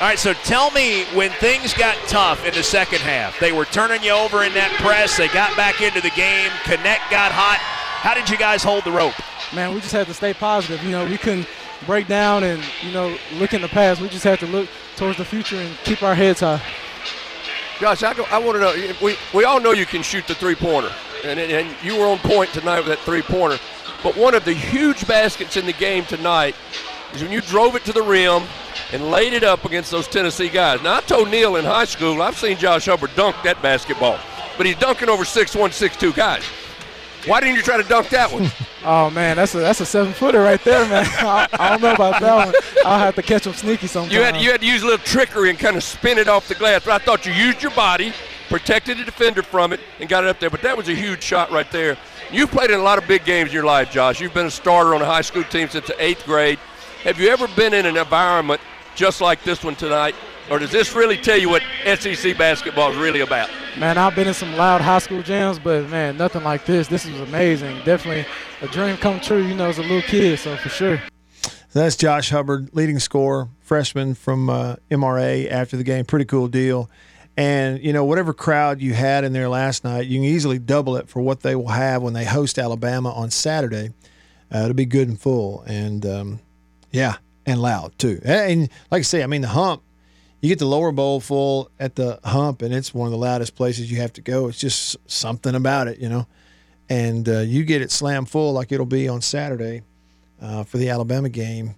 All 0.00 0.08
right, 0.08 0.18
so 0.18 0.32
tell 0.32 0.70
me 0.72 1.04
when 1.14 1.30
things 1.30 1.74
got 1.74 1.96
tough 2.08 2.44
in 2.44 2.52
the 2.54 2.62
second 2.62 2.98
half. 2.98 3.38
They 3.38 3.52
were 3.52 3.64
turning 3.66 4.02
you 4.02 4.10
over 4.10 4.42
in 4.42 4.52
that 4.54 4.72
press. 4.80 5.16
They 5.16 5.28
got 5.28 5.56
back 5.56 5.80
into 5.80 6.00
the 6.00 6.10
game. 6.10 6.50
Knecht 6.64 7.08
got 7.10 7.30
hot. 7.30 7.58
How 8.02 8.12
did 8.12 8.28
you 8.28 8.36
guys 8.36 8.64
hold 8.64 8.82
the 8.82 8.90
rope? 8.90 9.14
Man, 9.54 9.72
we 9.74 9.80
just 9.80 9.92
had 9.92 10.08
to 10.08 10.14
stay 10.14 10.34
positive. 10.34 10.82
You 10.82 10.90
know, 10.90 11.04
we 11.06 11.18
couldn't 11.18 11.46
break 11.86 12.08
down 12.08 12.42
and 12.42 12.62
you 12.82 12.92
know 12.92 13.16
look 13.34 13.54
in 13.54 13.62
the 13.62 13.68
past. 13.68 14.00
We 14.00 14.08
just 14.08 14.24
had 14.24 14.40
to 14.40 14.46
look 14.46 14.68
towards 14.96 15.18
the 15.18 15.24
future 15.24 15.56
and 15.56 15.76
keep 15.84 16.02
our 16.02 16.14
heads 16.14 16.40
high. 16.40 16.62
Josh, 17.80 18.02
I, 18.02 18.12
I 18.30 18.38
want 18.38 18.56
to 18.56 18.60
know. 18.60 18.94
We, 19.02 19.16
we 19.34 19.44
all 19.44 19.60
know 19.60 19.72
you 19.72 19.86
can 19.86 20.02
shoot 20.02 20.26
the 20.26 20.34
three 20.34 20.54
pointer, 20.54 20.92
and, 21.24 21.40
and 21.40 21.76
you 21.82 21.98
were 21.98 22.06
on 22.06 22.18
point 22.18 22.50
tonight 22.50 22.78
with 22.78 22.88
that 22.88 23.00
three 23.00 23.22
pointer. 23.22 23.58
But 24.02 24.16
one 24.16 24.34
of 24.34 24.44
the 24.44 24.52
huge 24.52 25.06
baskets 25.06 25.56
in 25.56 25.66
the 25.66 25.72
game 25.72 26.04
tonight 26.04 26.54
is 27.12 27.22
when 27.22 27.32
you 27.32 27.40
drove 27.40 27.74
it 27.76 27.84
to 27.84 27.92
the 27.92 28.02
rim 28.02 28.44
and 28.92 29.10
laid 29.10 29.32
it 29.32 29.42
up 29.42 29.64
against 29.64 29.90
those 29.90 30.06
Tennessee 30.06 30.48
guys. 30.48 30.82
Now, 30.82 30.98
I 30.98 31.00
told 31.00 31.28
Neil 31.28 31.56
in 31.56 31.64
high 31.64 31.84
school, 31.84 32.22
I've 32.22 32.36
seen 32.36 32.56
Josh 32.56 32.86
Hubbard 32.86 33.10
dunk 33.16 33.36
that 33.44 33.60
basketball, 33.62 34.18
but 34.56 34.66
he's 34.66 34.76
dunking 34.76 35.08
over 35.08 35.24
six-one, 35.24 35.72
six-two 35.72 36.12
guys. 36.12 36.44
Why 37.26 37.40
didn't 37.40 37.56
you 37.56 37.62
try 37.62 37.80
to 37.80 37.88
dunk 37.88 38.08
that 38.10 38.32
one? 38.32 38.50
oh 38.84 39.10
man, 39.10 39.36
that's 39.36 39.54
a 39.54 39.58
that's 39.58 39.80
a 39.80 39.86
seven 39.86 40.12
footer 40.12 40.40
right 40.40 40.62
there, 40.64 40.88
man. 40.88 41.06
I, 41.18 41.48
I, 41.52 41.70
don't 41.70 41.82
know 41.82 41.94
about 41.94 42.20
that 42.20 42.46
one. 42.46 42.54
I'll 42.84 42.98
have 42.98 43.14
to 43.16 43.22
catch 43.22 43.46
him 43.46 43.52
sneaky 43.52 43.86
sometime. 43.86 44.12
You 44.12 44.22
had 44.22 44.36
you 44.36 44.50
had 44.50 44.60
to 44.60 44.66
use 44.66 44.82
a 44.82 44.86
little 44.86 45.04
trickery 45.04 45.50
and 45.50 45.58
kind 45.58 45.76
of 45.76 45.82
spin 45.82 46.18
it 46.18 46.28
off 46.28 46.48
the 46.48 46.54
glass. 46.54 46.84
But 46.84 47.00
I 47.00 47.04
thought 47.04 47.26
you 47.26 47.32
used 47.32 47.62
your 47.62 47.72
body, 47.72 48.12
protected 48.48 48.98
the 48.98 49.04
defender 49.04 49.42
from 49.42 49.72
it, 49.72 49.80
and 50.00 50.08
got 50.08 50.24
it 50.24 50.30
up 50.30 50.40
there. 50.40 50.50
But 50.50 50.62
that 50.62 50.76
was 50.76 50.88
a 50.88 50.94
huge 50.94 51.22
shot 51.22 51.50
right 51.50 51.70
there. 51.70 51.96
You've 52.30 52.50
played 52.50 52.70
in 52.70 52.80
a 52.80 52.82
lot 52.82 52.98
of 52.98 53.06
big 53.06 53.24
games 53.24 53.50
in 53.50 53.54
your 53.54 53.64
life, 53.64 53.90
Josh. 53.90 54.20
You've 54.20 54.34
been 54.34 54.46
a 54.46 54.50
starter 54.50 54.94
on 54.94 55.02
a 55.02 55.06
high 55.06 55.20
school 55.20 55.44
team 55.44 55.68
since 55.68 55.86
the 55.86 56.02
eighth 56.02 56.24
grade. 56.24 56.58
Have 57.04 57.18
you 57.18 57.28
ever 57.28 57.48
been 57.48 57.74
in 57.74 57.84
an 57.84 57.96
environment 57.96 58.60
just 58.94 59.20
like 59.20 59.42
this 59.42 59.64
one 59.64 59.74
tonight? 59.74 60.14
Or 60.50 60.58
does 60.58 60.70
this 60.70 60.94
really 60.94 61.16
tell 61.16 61.38
you 61.38 61.48
what 61.48 61.62
SEC 61.84 62.36
basketball 62.36 62.90
is 62.90 62.96
really 62.96 63.20
about? 63.20 63.48
Man, 63.78 63.96
I've 63.96 64.14
been 64.14 64.28
in 64.28 64.34
some 64.34 64.54
loud 64.56 64.80
high 64.80 64.98
school 64.98 65.22
jams, 65.22 65.58
but 65.58 65.88
man, 65.88 66.16
nothing 66.16 66.44
like 66.44 66.66
this. 66.66 66.88
This 66.88 67.06
was 67.06 67.20
amazing. 67.20 67.80
Definitely 67.84 68.26
a 68.60 68.68
dream 68.68 68.96
come 68.96 69.20
true, 69.20 69.42
you 69.42 69.54
know, 69.54 69.68
as 69.68 69.78
a 69.78 69.82
little 69.82 70.02
kid, 70.02 70.38
so 70.38 70.56
for 70.56 70.68
sure. 70.68 71.02
That's 71.72 71.96
Josh 71.96 72.28
Hubbard, 72.28 72.70
leading 72.74 72.98
scorer, 72.98 73.48
freshman 73.60 74.14
from 74.14 74.50
uh, 74.50 74.76
MRA 74.90 75.50
after 75.50 75.78
the 75.78 75.84
game. 75.84 76.04
Pretty 76.04 76.26
cool 76.26 76.48
deal. 76.48 76.90
And, 77.34 77.82
you 77.82 77.94
know, 77.94 78.04
whatever 78.04 78.34
crowd 78.34 78.82
you 78.82 78.92
had 78.92 79.24
in 79.24 79.32
there 79.32 79.48
last 79.48 79.84
night, 79.84 80.06
you 80.06 80.18
can 80.18 80.24
easily 80.24 80.58
double 80.58 80.96
it 80.96 81.08
for 81.08 81.22
what 81.22 81.40
they 81.40 81.56
will 81.56 81.68
have 81.68 82.02
when 82.02 82.12
they 82.12 82.26
host 82.26 82.58
Alabama 82.58 83.10
on 83.12 83.30
Saturday. 83.30 83.92
Uh, 84.54 84.58
it'll 84.58 84.74
be 84.74 84.84
good 84.84 85.08
and 85.08 85.18
full. 85.18 85.62
And, 85.66 86.04
um, 86.04 86.40
yeah, 86.90 87.16
and 87.46 87.62
loud, 87.62 87.98
too. 87.98 88.20
And 88.22 88.68
like 88.90 89.00
I 89.00 89.02
say, 89.02 89.22
I 89.22 89.26
mean, 89.26 89.40
the 89.40 89.48
hump 89.48 89.82
you 90.42 90.48
get 90.48 90.58
the 90.58 90.66
lower 90.66 90.90
bowl 90.90 91.20
full 91.20 91.70
at 91.78 91.94
the 91.94 92.18
hump, 92.24 92.62
and 92.62 92.74
it's 92.74 92.92
one 92.92 93.06
of 93.06 93.12
the 93.12 93.16
loudest 93.18 93.54
places 93.54 93.90
you 93.90 93.98
have 93.98 94.12
to 94.14 94.20
go. 94.20 94.48
It's 94.48 94.58
just 94.58 94.96
something 95.08 95.54
about 95.54 95.86
it, 95.86 95.98
you 95.98 96.08
know. 96.08 96.26
And 96.88 97.28
uh, 97.28 97.38
you 97.38 97.64
get 97.64 97.80
it 97.80 97.92
slam 97.92 98.26
full 98.26 98.52
like 98.52 98.72
it'll 98.72 98.84
be 98.84 99.08
on 99.08 99.22
Saturday 99.22 99.82
uh, 100.42 100.64
for 100.64 100.78
the 100.78 100.90
Alabama 100.90 101.28
game. 101.28 101.76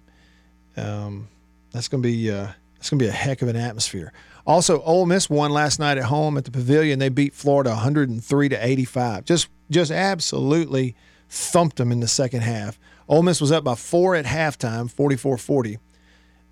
Um, 0.75 1.27
that's 1.71 1.87
gonna 1.87 2.01
be 2.01 2.31
uh, 2.31 2.47
that's 2.75 2.89
gonna 2.89 2.99
be 2.99 3.07
a 3.07 3.11
heck 3.11 3.43
of 3.43 3.49
an 3.49 3.55
atmosphere. 3.55 4.11
Also, 4.47 4.81
Ole 4.81 5.05
Miss 5.05 5.29
won 5.29 5.51
last 5.51 5.79
night 5.79 5.99
at 5.99 6.05
home 6.05 6.35
at 6.35 6.45
the 6.45 6.51
Pavilion. 6.51 6.97
They 6.97 7.09
beat 7.09 7.35
Florida 7.35 7.69
103 7.69 8.49
to 8.49 8.65
85. 8.67 9.25
Just 9.25 9.47
just 9.69 9.91
absolutely 9.91 10.95
thumped 11.29 11.77
them 11.77 11.91
in 11.91 11.99
the 11.99 12.07
second 12.07 12.41
half. 12.41 12.79
Ole 13.07 13.21
Miss 13.21 13.39
was 13.39 13.51
up 13.51 13.63
by 13.63 13.75
four 13.75 14.15
at 14.15 14.25
halftime, 14.25 14.91
44-40, 14.91 15.77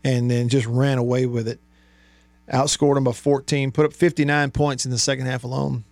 and 0.04 0.30
then 0.30 0.50
just 0.50 0.68
ran 0.68 1.00
away 1.00 1.26
with 1.26 1.48
it 1.48 1.60
outscored 2.54 2.96
them 2.96 3.04
by 3.04 3.12
14, 3.12 3.72
put 3.72 3.86
up 3.86 3.94
59 3.94 4.52
points 4.52 4.86
in 4.86 4.92
the 4.92 4.98
second 4.98 5.26
half 5.26 5.44
alone. 5.44 5.84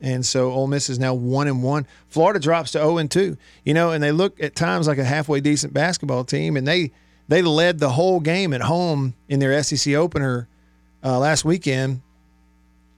And 0.00 0.26
so 0.26 0.50
Ole 0.50 0.66
Miss 0.66 0.90
is 0.90 0.98
now 0.98 1.14
one 1.14 1.46
and 1.46 1.62
one. 1.62 1.86
Florida 2.08 2.40
drops 2.40 2.72
to 2.72 2.78
0 2.78 2.98
and 2.98 3.10
2. 3.10 3.36
You 3.64 3.74
know, 3.74 3.92
and 3.92 4.02
they 4.02 4.12
look 4.12 4.40
at 4.42 4.56
times 4.56 4.88
like 4.88 4.98
a 4.98 5.04
halfway 5.04 5.40
decent 5.40 5.72
basketball 5.72 6.24
team, 6.24 6.56
and 6.56 6.66
they 6.66 6.90
they 7.28 7.40
led 7.40 7.78
the 7.78 7.90
whole 7.90 8.18
game 8.18 8.52
at 8.52 8.62
home 8.62 9.14
in 9.28 9.38
their 9.38 9.62
SEC 9.62 9.94
opener 9.94 10.48
uh, 11.04 11.18
last 11.18 11.44
weekend 11.44 12.02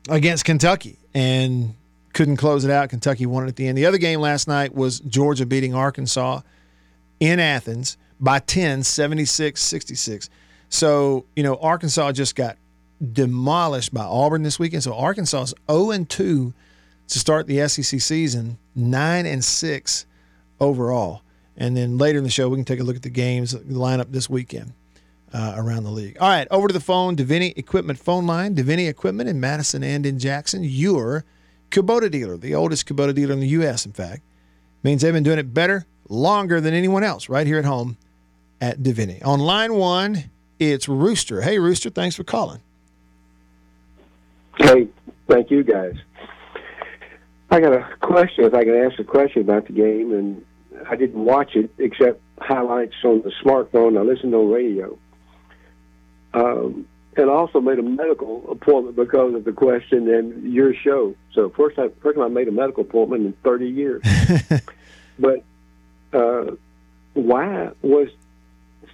against 0.09 0.47
Kentucky 0.47 0.99
and 1.13 1.75
couldn't 2.15 2.39
close 2.39 2.65
it 2.65 2.71
out. 2.71 2.89
Kentucky 2.89 3.27
won 3.27 3.45
it 3.45 3.49
at 3.49 3.57
the 3.57 3.69
end. 3.69 3.77
The 3.77 3.85
other 3.85 3.99
game 3.99 4.21
last 4.21 4.49
night 4.49 4.75
was 4.75 5.01
Georgia 5.01 5.45
beating 5.45 5.75
Arkansas 5.75 6.41
in 7.21 7.39
Athens 7.39 7.99
by 8.19 8.39
10, 8.39 8.83
76 8.83 9.61
66. 9.61 10.31
So, 10.71 11.27
you 11.37 11.43
know, 11.43 11.57
Arkansas 11.57 12.13
just 12.13 12.35
got 12.35 12.57
demolished 13.13 13.93
by 13.93 14.05
Auburn 14.05 14.43
this 14.43 14.59
weekend. 14.59 14.83
So 14.83 14.95
Arkansas 14.95 15.43
is 15.43 15.55
0 15.71 15.91
and 15.91 16.09
2 16.09 16.53
to 17.09 17.19
start 17.19 17.47
the 17.47 17.67
SEC 17.69 18.01
season, 18.01 18.59
9 18.75 19.27
and 19.27 19.45
6 19.45 20.07
overall. 20.61 21.23
And 21.57 21.77
then 21.77 21.99
later 21.99 22.19
in 22.19 22.25
the 22.25 22.31
show, 22.31 22.49
we 22.49 22.57
can 22.57 22.65
take 22.65 22.81
a 22.81 22.85
look 22.85 22.97
at 22.97 23.03
the 23.03 23.11
games 23.11 23.55
lineup 23.55 24.11
this 24.11 24.29
weekend 24.29 24.73
uh, 25.33 25.55
around 25.57 25.85
the 25.85 25.91
league. 25.91 26.17
All 26.21 26.29
right, 26.29 26.49
over 26.51 26.69
to 26.69 26.75
the 26.75 26.81
phone, 26.81 27.17
Davini 27.17 27.57
Equipment 27.57 27.99
phone 27.99 28.27
line. 28.27 28.55
Davini 28.55 28.89
Equipment 28.89 29.29
in 29.29 29.41
Madison 29.41 29.83
and 29.83 30.07
in 30.07 30.19
Jackson. 30.19 30.63
Your 30.65 31.25
Kubota 31.71 32.11
dealer, 32.11 32.37
the 32.37 32.55
oldest 32.55 32.87
Kubota 32.87 33.15
dealer 33.15 33.35
in 33.35 33.41
the 33.41 33.49
U.S., 33.49 33.85
in 33.85 33.93
fact. 33.93 34.23
Means 34.83 35.03
they've 35.03 35.13
been 35.13 35.23
doing 35.23 35.39
it 35.39 35.55
better, 35.55 35.87
longer 36.09 36.61
than 36.61 36.75
anyone 36.75 37.03
else 37.03 37.29
right 37.29 37.47
here 37.47 37.59
at 37.59 37.65
home 37.65 37.97
at 38.61 38.81
Davini. 38.81 39.25
On 39.25 39.41
line 39.41 39.75
one, 39.75 40.31
it's 40.59 40.89
Rooster. 40.89 41.43
Hey, 41.43 41.59
Rooster, 41.59 41.91
thanks 41.91 42.17
for 42.17 42.25
calling. 42.25 42.61
Hey, 44.59 44.89
thank 45.29 45.51
you 45.51 45.65
guys. 45.65 45.95
I 47.51 47.61
got 47.61 47.73
a 47.73 47.89
question. 48.01 48.45
If 48.45 48.55
I 48.55 48.65
can 48.65 48.75
ask 48.75 48.99
a 48.99 49.05
question 49.05 49.43
about 49.43 49.67
the 49.67 49.73
game, 49.73 50.13
and 50.13 50.45
I 50.89 50.97
didn't 50.97 51.25
watch 51.25 51.55
it 51.55 51.71
except 51.79 52.21
highlights 52.39 52.95
on 53.05 53.23
the 53.23 53.33
smartphone. 53.45 53.99
I 53.99 54.03
listened 54.03 54.35
on 54.35 54.51
radio, 54.51 54.99
um, 56.33 56.87
and 57.17 57.31
I 57.31 57.33
also 57.33 57.61
made 57.61 57.79
a 57.79 57.83
medical 57.83 58.51
appointment 58.51 58.97
because 58.97 59.35
of 59.35 59.45
the 59.45 59.53
question 59.53 60.13
and 60.13 60.53
your 60.53 60.75
show. 60.75 61.15
So 61.33 61.51
first, 61.51 61.77
time, 61.77 61.93
first 62.03 62.17
time 62.17 62.25
I 62.25 62.29
made 62.29 62.49
a 62.49 62.53
medical 62.53 62.83
appointment 62.83 63.27
in 63.27 63.33
30 63.45 63.69
years. 63.69 64.03
but 65.19 65.45
uh, 66.13 66.53
why 67.15 67.71
was 67.83 68.09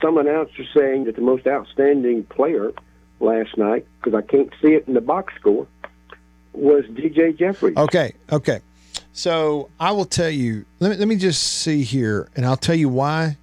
some 0.03 0.19
announcer 0.19 0.65
saying 0.75 1.05
that 1.05 1.17
the 1.17 1.23
most 1.23 1.47
outstanding 1.47 2.25
player 2.25 2.73
last 3.21 3.57
night 3.57 3.87
because 3.99 4.15
I 4.15 4.23
can't 4.23 4.51
see 4.61 4.75
it 4.75 4.89
in 4.89 4.95
the 4.95 5.01
box 5.01 5.35
score 5.39 5.67
was 6.53 6.85
DJ 6.87 7.37
Jeffries. 7.39 7.77
Okay, 7.77 8.15
okay. 8.33 8.61
So 9.13 9.69
I 9.79 9.93
will 9.93 10.05
tell 10.05 10.31
you. 10.31 10.65
Let 10.79 10.91
me 10.91 10.97
let 10.97 11.09
me 11.09 11.17
just 11.17 11.43
see 11.43 11.83
here, 11.83 12.29
and 12.37 12.47
I'll 12.47 12.57
tell 12.57 12.75
you 12.75 12.89
why, 12.89 13.37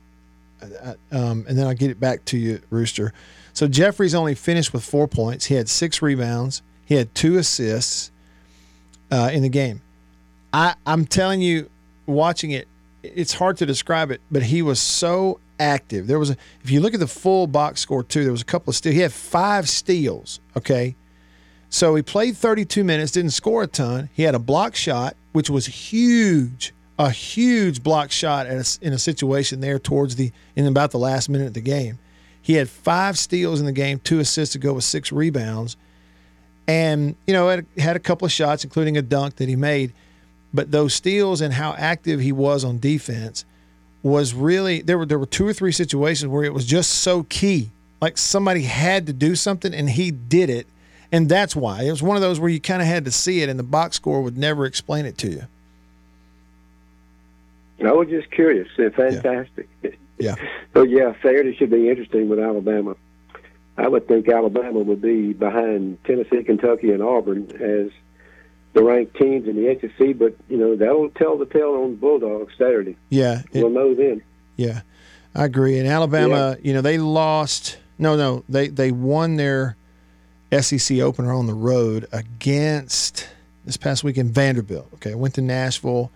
uh, 0.61 0.93
um, 1.11 1.45
and 1.47 1.57
then 1.57 1.67
I'll 1.67 1.75
get 1.75 1.91
it 1.91 1.99
back 1.99 2.25
to 2.25 2.37
you, 2.37 2.61
Rooster. 2.69 3.13
So 3.53 3.67
Jeffries 3.67 4.13
only 4.13 4.35
finished 4.35 4.73
with 4.73 4.83
four 4.83 5.07
points. 5.07 5.45
He 5.45 5.55
had 5.55 5.67
six 5.67 6.01
rebounds. 6.01 6.61
He 6.85 6.95
had 6.95 7.13
two 7.15 7.37
assists 7.37 8.11
uh, 9.11 9.29
in 9.33 9.41
the 9.41 9.49
game. 9.49 9.81
I 10.53 10.75
I'm 10.85 11.05
telling 11.05 11.41
you, 11.41 11.69
watching 12.05 12.51
it, 12.51 12.67
it's 13.03 13.33
hard 13.33 13.57
to 13.57 13.65
describe 13.65 14.11
it, 14.11 14.21
but 14.31 14.43
he 14.43 14.61
was 14.61 14.79
so 14.79 15.39
active. 15.59 16.07
There 16.07 16.19
was 16.19 16.31
a 16.31 16.37
if 16.63 16.69
you 16.69 16.79
look 16.79 16.93
at 16.93 16.99
the 16.99 17.07
full 17.07 17.47
box 17.47 17.81
score 17.81 18.03
too, 18.03 18.23
there 18.23 18.31
was 18.31 18.41
a 18.41 18.45
couple 18.45 18.71
of 18.71 18.75
steals. 18.75 18.95
He 18.95 19.01
had 19.01 19.13
five 19.13 19.69
steals. 19.69 20.39
Okay. 20.55 20.95
So 21.69 21.95
he 21.95 22.01
played 22.01 22.37
32 22.37 22.83
minutes, 22.83 23.11
didn't 23.11 23.31
score 23.31 23.63
a 23.63 23.67
ton. 23.67 24.09
He 24.13 24.23
had 24.23 24.35
a 24.35 24.39
block 24.39 24.75
shot, 24.75 25.17
which 25.33 25.49
was 25.49 25.65
huge, 25.65 26.73
a 26.97 27.09
huge 27.09 27.83
block 27.83 28.09
shot 28.11 28.47
a, 28.47 28.65
in 28.81 28.93
a 28.93 28.97
situation 28.97 29.59
there 29.59 29.77
towards 29.77 30.15
the 30.15 30.31
in 30.55 30.65
about 30.65 30.91
the 30.91 30.99
last 30.99 31.29
minute 31.29 31.47
of 31.47 31.53
the 31.53 31.61
game. 31.61 31.99
He 32.41 32.53
had 32.53 32.69
five 32.69 33.17
steals 33.17 33.59
in 33.59 33.65
the 33.65 33.73
game, 33.73 33.99
two 33.99 34.19
assists 34.19 34.53
to 34.53 34.59
go 34.59 34.73
with 34.73 34.85
six 34.85 35.11
rebounds, 35.11 35.75
and 36.65 37.15
you 37.25 37.33
know 37.33 37.49
had, 37.49 37.65
had 37.77 37.95
a 37.97 37.99
couple 37.99 38.25
of 38.25 38.31
shots, 38.31 38.63
including 38.63 38.95
a 38.97 39.01
dunk 39.01 39.35
that 39.35 39.49
he 39.49 39.55
made. 39.57 39.93
but 40.53 40.71
those 40.71 40.93
steals 40.93 41.41
and 41.41 41.53
how 41.53 41.73
active 41.77 42.21
he 42.21 42.31
was 42.31 42.63
on 42.63 42.79
defense 42.79 43.43
was 44.07 44.33
really 44.33 44.81
there 44.81 44.97
were 44.97 45.05
there 45.05 45.19
were 45.19 45.25
two 45.25 45.47
or 45.47 45.53
three 45.53 45.71
situations 45.71 46.29
where 46.29 46.43
it 46.43 46.53
was 46.53 46.65
just 46.65 46.91
so 46.91 47.23
key. 47.23 47.69
Like 48.01 48.17
somebody 48.17 48.63
had 48.63 49.07
to 49.07 49.13
do 49.13 49.35
something 49.35 49.73
and 49.73 49.89
he 49.89 50.11
did 50.11 50.49
it. 50.49 50.67
And 51.11 51.29
that's 51.29 51.55
why. 51.55 51.83
It 51.83 51.91
was 51.91 52.03
one 52.03 52.17
of 52.17 52.21
those 52.21 52.39
where 52.39 52.49
you 52.49 52.59
kind 52.59 52.81
of 52.81 52.87
had 52.87 53.05
to 53.05 53.11
see 53.11 53.41
it 53.41 53.49
and 53.49 53.57
the 53.57 53.63
box 53.63 53.95
score 53.95 54.21
would 54.21 54.37
never 54.37 54.65
explain 54.65 55.05
it 55.05 55.17
to 55.19 55.29
you. 55.29 55.43
I 57.85 57.91
was 57.91 58.09
just 58.09 58.31
curious. 58.31 58.67
Fantastic. 58.75 59.69
Yeah. 60.19 60.33
So 60.73 60.81
yeah, 60.81 61.13
Saturday 61.21 61.55
should 61.55 61.69
be 61.69 61.89
interesting 61.89 62.27
with 62.27 62.39
Alabama. 62.39 62.95
I 63.77 63.87
would 63.87 64.07
think 64.07 64.27
Alabama 64.27 64.79
would 64.79 64.99
be 64.99 65.33
behind 65.33 66.03
Tennessee, 66.05 66.43
Kentucky, 66.43 66.91
and 66.91 67.03
Auburn 67.03 67.51
as 67.61 67.91
the 68.77 68.83
ranked 68.83 69.15
teams 69.17 69.47
in 69.47 69.55
the 69.55 69.77
SEC. 69.81 70.17
But 70.17 70.35
you 70.49 70.57
know 70.57 70.75
that'll 70.75 71.09
tell 71.11 71.37
the 71.37 71.45
tale 71.45 71.73
on 71.83 71.95
Bulldogs 71.95 72.53
Saturday. 72.57 72.95
Yeah. 73.09 73.41
it- 73.51 73.61
We'll 73.63 73.69
know 73.71 73.93
then. 73.95 74.21
Yeah, 74.55 74.81
I 75.35 75.45
agree. 75.45 75.77
And 75.79 75.87
Alabama, 75.87 76.57
you 76.63 76.73
know, 76.73 76.81
they 76.81 76.97
lost. 76.97 77.77
No, 77.99 78.15
no, 78.15 78.43
they 78.49 78.67
they 78.69 78.91
won 78.91 79.35
their 79.35 79.75
SEC 80.51 80.99
opener 80.99 81.31
on 81.33 81.45
the 81.47 81.53
road 81.53 82.07
against 82.11 83.27
this 83.65 83.77
past 83.77 84.03
weekend 84.03 84.31
Vanderbilt. 84.31 84.87
Okay, 84.95 85.13
went 85.15 85.33
to 85.35 85.41
Nashville. 85.41 86.11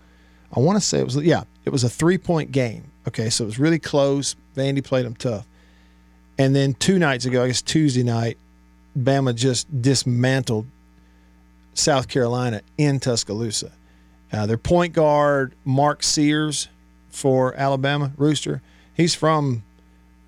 I 0.54 0.60
want 0.60 0.76
to 0.76 0.84
say 0.84 0.98
it 0.98 1.04
was 1.04 1.16
yeah, 1.16 1.44
it 1.64 1.70
was 1.70 1.84
a 1.84 1.88
three 1.88 2.18
point 2.18 2.52
game. 2.52 2.84
Okay, 3.08 3.30
so 3.30 3.44
it 3.44 3.46
was 3.46 3.58
really 3.58 3.78
close. 3.78 4.36
Vandy 4.56 4.82
played 4.82 5.04
them 5.06 5.14
tough. 5.16 5.46
And 6.38 6.54
then 6.56 6.74
two 6.74 6.98
nights 6.98 7.24
ago, 7.24 7.42
I 7.44 7.46
guess 7.48 7.62
Tuesday 7.62 8.02
night, 8.02 8.38
Bama 8.98 9.34
just 9.34 9.82
dismantled 9.82 10.66
South 11.74 12.08
Carolina 12.08 12.62
in 12.78 13.00
Tuscaloosa. 13.00 13.72
Uh, 14.32 14.46
their 14.46 14.58
point 14.58 14.92
guard 14.94 15.54
Mark 15.64 16.02
Sears 16.02 16.68
for 17.10 17.54
Alabama 17.54 18.12
Rooster. 18.16 18.62
He's 18.94 19.14
from 19.14 19.62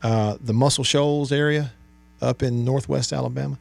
uh, 0.03 0.37
the 0.41 0.53
Muscle 0.53 0.85
Shoals 0.85 1.33
area 1.33 1.73
up 2.21 2.43
in 2.43 2.65
northwest 2.65 3.13
Alabama. 3.13 3.59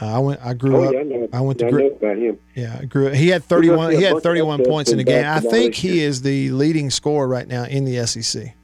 Uh, 0.00 0.16
I 0.16 0.18
went. 0.18 0.40
I 0.44 0.52
grew 0.54 0.76
Oh 0.76 0.84
up. 0.84 0.92
yeah, 0.92 1.00
I 1.00 1.02
know. 1.04 1.28
I 1.32 1.40
went 1.40 1.58
to 1.60 1.66
I 1.66 1.70
gr- 1.70 1.78
know 1.80 1.86
about 1.86 2.16
him. 2.18 2.38
Yeah, 2.54 2.78
I 2.80 2.84
grew. 2.84 3.08
He 3.10 3.28
had 3.28 3.44
31. 3.44 3.92
He 3.92 4.02
had 4.02 4.22
31 4.22 4.64
points 4.64 4.90
in 4.92 4.98
the 4.98 5.04
game. 5.04 5.24
I 5.24 5.40
think 5.40 5.74
he 5.74 6.00
is 6.02 6.20
the 6.22 6.50
leading 6.50 6.90
scorer 6.90 7.26
right 7.26 7.46
now 7.48 7.64
in 7.64 7.84
the 7.86 8.04
SEC. 8.06 8.54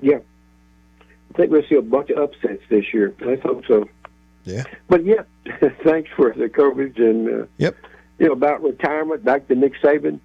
Yeah, 0.00 0.18
I 1.30 1.36
think 1.36 1.52
we'll 1.52 1.62
see 1.68 1.76
a 1.76 1.82
bunch 1.82 2.10
of 2.10 2.18
upsets 2.18 2.62
this 2.68 2.92
year. 2.92 3.14
Let's 3.20 3.42
hope 3.42 3.64
so. 3.66 3.88
Yeah. 4.44 4.64
But 4.88 5.04
yeah, 5.04 5.22
thanks 5.84 6.10
for 6.16 6.32
the 6.32 6.48
coverage 6.48 6.98
and 6.98 7.42
uh, 7.42 7.46
Yep. 7.58 7.76
you 8.18 8.26
know 8.26 8.32
about 8.32 8.62
retirement. 8.62 9.24
Back 9.24 9.48
to 9.48 9.54
Nick 9.54 9.74
Saban, 9.82 10.20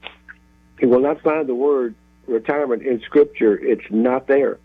he 0.80 0.86
will 0.86 1.02
not 1.02 1.22
find 1.22 1.48
the 1.48 1.56
word 1.56 1.96
retirement 2.28 2.84
in 2.84 3.02
Scripture. 3.02 3.58
It's 3.58 3.86
not 3.90 4.28
there. 4.28 4.60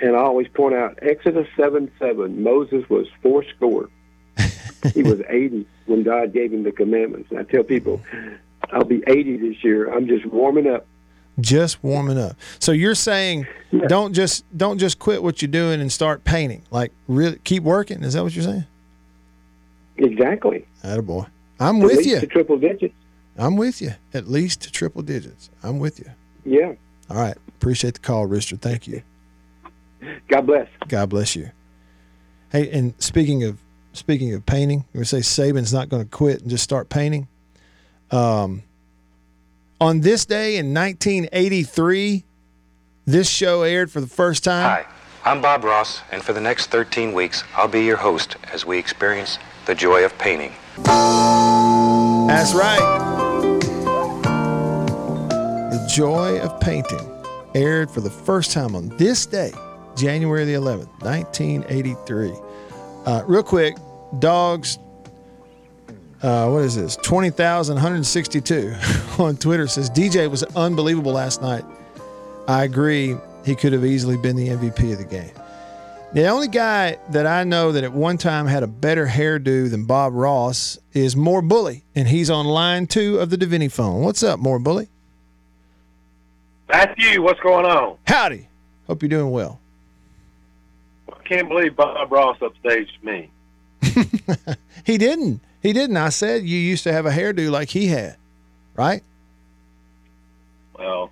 And 0.00 0.14
I 0.14 0.20
always 0.20 0.46
point 0.48 0.74
out 0.74 0.98
Exodus 1.02 1.48
seven 1.56 1.90
seven. 1.98 2.42
Moses 2.42 2.88
was 2.88 3.06
four 3.22 3.44
score. 3.56 3.88
he 4.94 5.02
was 5.02 5.20
eighty 5.28 5.66
when 5.86 6.02
God 6.04 6.32
gave 6.32 6.52
him 6.52 6.62
the 6.62 6.70
commandments. 6.72 7.30
And 7.30 7.40
I 7.40 7.42
tell 7.42 7.64
people, 7.64 8.00
I'll 8.70 8.84
be 8.84 9.02
eighty 9.08 9.36
this 9.36 9.64
year. 9.64 9.92
I'm 9.92 10.06
just 10.06 10.24
warming 10.26 10.68
up. 10.68 10.86
Just 11.40 11.82
warming 11.84 12.18
up. 12.18 12.36
So 12.58 12.72
you're 12.72 12.94
saying 12.96 13.46
Yeah. 13.70 13.86
don't 13.86 14.12
just 14.12 14.44
don't 14.56 14.78
just 14.78 14.98
quit 14.98 15.22
what 15.22 15.40
you're 15.40 15.50
doing 15.50 15.80
and 15.80 15.90
start 15.92 16.24
painting. 16.24 16.62
Like 16.70 16.92
really 17.06 17.38
keep 17.44 17.62
working. 17.62 18.02
Is 18.02 18.14
that 18.14 18.22
what 18.24 18.34
you're 18.34 18.44
saying? 18.44 18.64
Exactly. 19.96 20.64
boy. 21.02 21.26
I'm 21.60 21.76
At 21.76 21.82
with 21.82 21.96
least 21.98 22.08
you. 22.08 22.20
to 22.20 22.26
triple 22.26 22.58
digits. 22.58 22.94
I'm 23.36 23.56
with 23.56 23.80
you. 23.80 23.92
At 24.14 24.28
least 24.28 24.62
to 24.62 24.72
triple 24.72 25.02
digits. 25.02 25.50
I'm 25.62 25.78
with 25.78 25.98
you. 26.00 26.06
Yeah. 26.44 26.72
All 27.10 27.16
right. 27.16 27.36
Appreciate 27.48 27.94
the 27.94 28.00
call, 28.00 28.26
Rooster. 28.26 28.56
Thank 28.56 28.86
you. 28.88 29.02
God 30.28 30.42
bless. 30.46 30.68
God 30.88 31.08
bless 31.08 31.34
you. 31.36 31.50
Hey, 32.50 32.70
and 32.70 32.94
speaking 32.98 33.42
of 33.44 33.58
speaking 33.92 34.32
of 34.34 34.46
painting, 34.46 34.84
we 34.92 35.04
say 35.04 35.18
Saban's 35.18 35.72
not 35.72 35.88
going 35.88 36.02
to 36.02 36.08
quit 36.08 36.40
and 36.42 36.50
just 36.50 36.64
start 36.64 36.88
painting. 36.88 37.26
Um, 38.10 38.62
on 39.80 40.00
this 40.00 40.26
day 40.26 40.56
in 40.56 40.74
1983, 40.74 42.24
this 43.06 43.28
show 43.28 43.62
aired 43.62 43.90
for 43.90 44.00
the 44.00 44.06
first 44.06 44.44
time. 44.44 44.84
Hi, 44.84 44.86
I'm 45.24 45.40
Bob 45.40 45.64
Ross, 45.64 46.02
and 46.10 46.22
for 46.22 46.32
the 46.32 46.40
next 46.40 46.66
13 46.66 47.12
weeks, 47.12 47.44
I'll 47.54 47.68
be 47.68 47.84
your 47.84 47.96
host 47.96 48.36
as 48.52 48.66
we 48.66 48.78
experience 48.78 49.38
the 49.66 49.74
joy 49.74 50.04
of 50.04 50.16
painting. 50.18 50.52
That's 50.84 52.54
right. 52.54 52.80
The 55.70 55.92
Joy 55.94 56.38
of 56.40 56.60
Painting 56.60 57.10
aired 57.54 57.90
for 57.90 58.00
the 58.00 58.10
first 58.10 58.52
time 58.52 58.76
on 58.76 58.88
this 58.98 59.26
day, 59.26 59.52
January 59.96 60.44
the 60.44 60.54
11th, 60.54 60.88
1983. 61.02 62.32
Uh, 63.06 63.22
real 63.26 63.42
quick, 63.42 63.76
dogs. 64.18 64.78
Uh, 66.22 66.48
what 66.50 66.62
is 66.62 66.76
this? 66.76 66.96
20,162 66.96 68.74
on 69.20 69.36
Twitter 69.36 69.66
says 69.66 69.90
DJ 69.90 70.30
was 70.30 70.42
unbelievable 70.56 71.12
last 71.12 71.42
night. 71.42 71.64
I 72.46 72.64
agree. 72.64 73.16
He 73.44 73.54
could 73.54 73.72
have 73.72 73.84
easily 73.84 74.16
been 74.16 74.36
the 74.36 74.48
MVP 74.48 74.92
of 74.92 74.98
the 74.98 75.04
game. 75.04 75.30
The 76.14 76.26
only 76.26 76.48
guy 76.48 76.98
that 77.10 77.26
I 77.26 77.44
know 77.44 77.72
that 77.72 77.84
at 77.84 77.92
one 77.92 78.16
time 78.16 78.46
had 78.46 78.62
a 78.62 78.66
better 78.66 79.06
hairdo 79.06 79.70
than 79.70 79.84
Bob 79.84 80.14
Ross 80.14 80.78
is 80.94 81.14
More 81.14 81.42
Bully, 81.42 81.84
and 81.94 82.08
he's 82.08 82.30
on 82.30 82.46
line 82.46 82.86
two 82.86 83.18
of 83.18 83.28
the 83.28 83.36
Davini 83.36 83.70
phone. 83.70 84.02
What's 84.02 84.22
up, 84.22 84.38
More 84.40 84.58
Bully? 84.58 84.88
That's 86.68 86.94
you. 86.98 87.22
what's 87.22 87.40
going 87.40 87.66
on? 87.66 87.96
Howdy. 88.06 88.48
Hope 88.86 89.02
you're 89.02 89.08
doing 89.10 89.30
well. 89.30 89.60
I 91.12 91.22
can't 91.28 91.48
believe 91.48 91.76
Bob 91.76 92.10
Ross 92.10 92.38
upstaged 92.38 93.02
me. 93.02 93.30
He 94.84 94.96
didn't. 94.96 95.42
He 95.60 95.74
didn't. 95.74 95.98
I 95.98 96.08
said 96.08 96.44
you 96.44 96.56
used 96.56 96.82
to 96.84 96.92
have 96.94 97.04
a 97.04 97.10
hairdo 97.10 97.50
like 97.50 97.68
he 97.68 97.88
had, 97.88 98.16
right? 98.74 99.02
Well, 100.78 101.10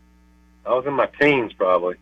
I 0.65 0.71
was 0.75 0.87
in 0.87 0.95
my 0.95 1.07
teens 1.21 1.53
probably. 1.53 1.97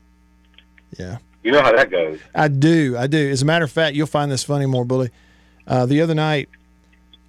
Yeah. 0.98 1.18
You 1.42 1.52
know 1.52 1.62
how 1.62 1.72
that 1.76 1.90
goes. 1.90 2.18
I 2.34 2.48
do. 2.48 2.96
I 2.96 3.06
do. 3.06 3.30
As 3.30 3.42
a 3.42 3.44
matter 3.44 3.64
of 3.64 3.70
fact, 3.72 3.94
you'll 3.96 4.06
find 4.06 4.30
this 4.30 4.44
funny, 4.44 4.66
More 4.66 4.84
Bully. 4.84 5.10
Uh, 5.66 5.84
the 5.86 6.00
other 6.00 6.14
night, 6.14 6.48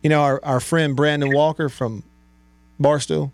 you 0.04 0.10
know, 0.10 0.22
our, 0.22 0.40
our 0.44 0.60
friend 0.60 0.96
Brandon 0.96 1.34
Walker 1.34 1.68
from 1.68 2.04
Barstool, 2.80 3.32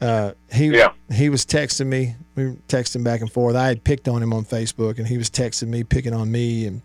uh, 0.00 0.32
he 0.52 0.66
Yeah. 0.68 0.92
he 1.12 1.28
was 1.28 1.44
texting 1.44 1.86
me. 1.86 2.14
We 2.34 2.46
were 2.46 2.56
texting 2.68 3.04
back 3.04 3.20
and 3.20 3.30
forth. 3.30 3.56
I 3.56 3.66
had 3.68 3.82
picked 3.84 4.08
on 4.08 4.22
him 4.22 4.32
on 4.32 4.44
Facebook, 4.44 4.98
and 4.98 5.06
he 5.06 5.18
was 5.18 5.28
texting 5.28 5.68
me, 5.68 5.84
picking 5.84 6.14
on 6.14 6.30
me, 6.30 6.66
and 6.66 6.82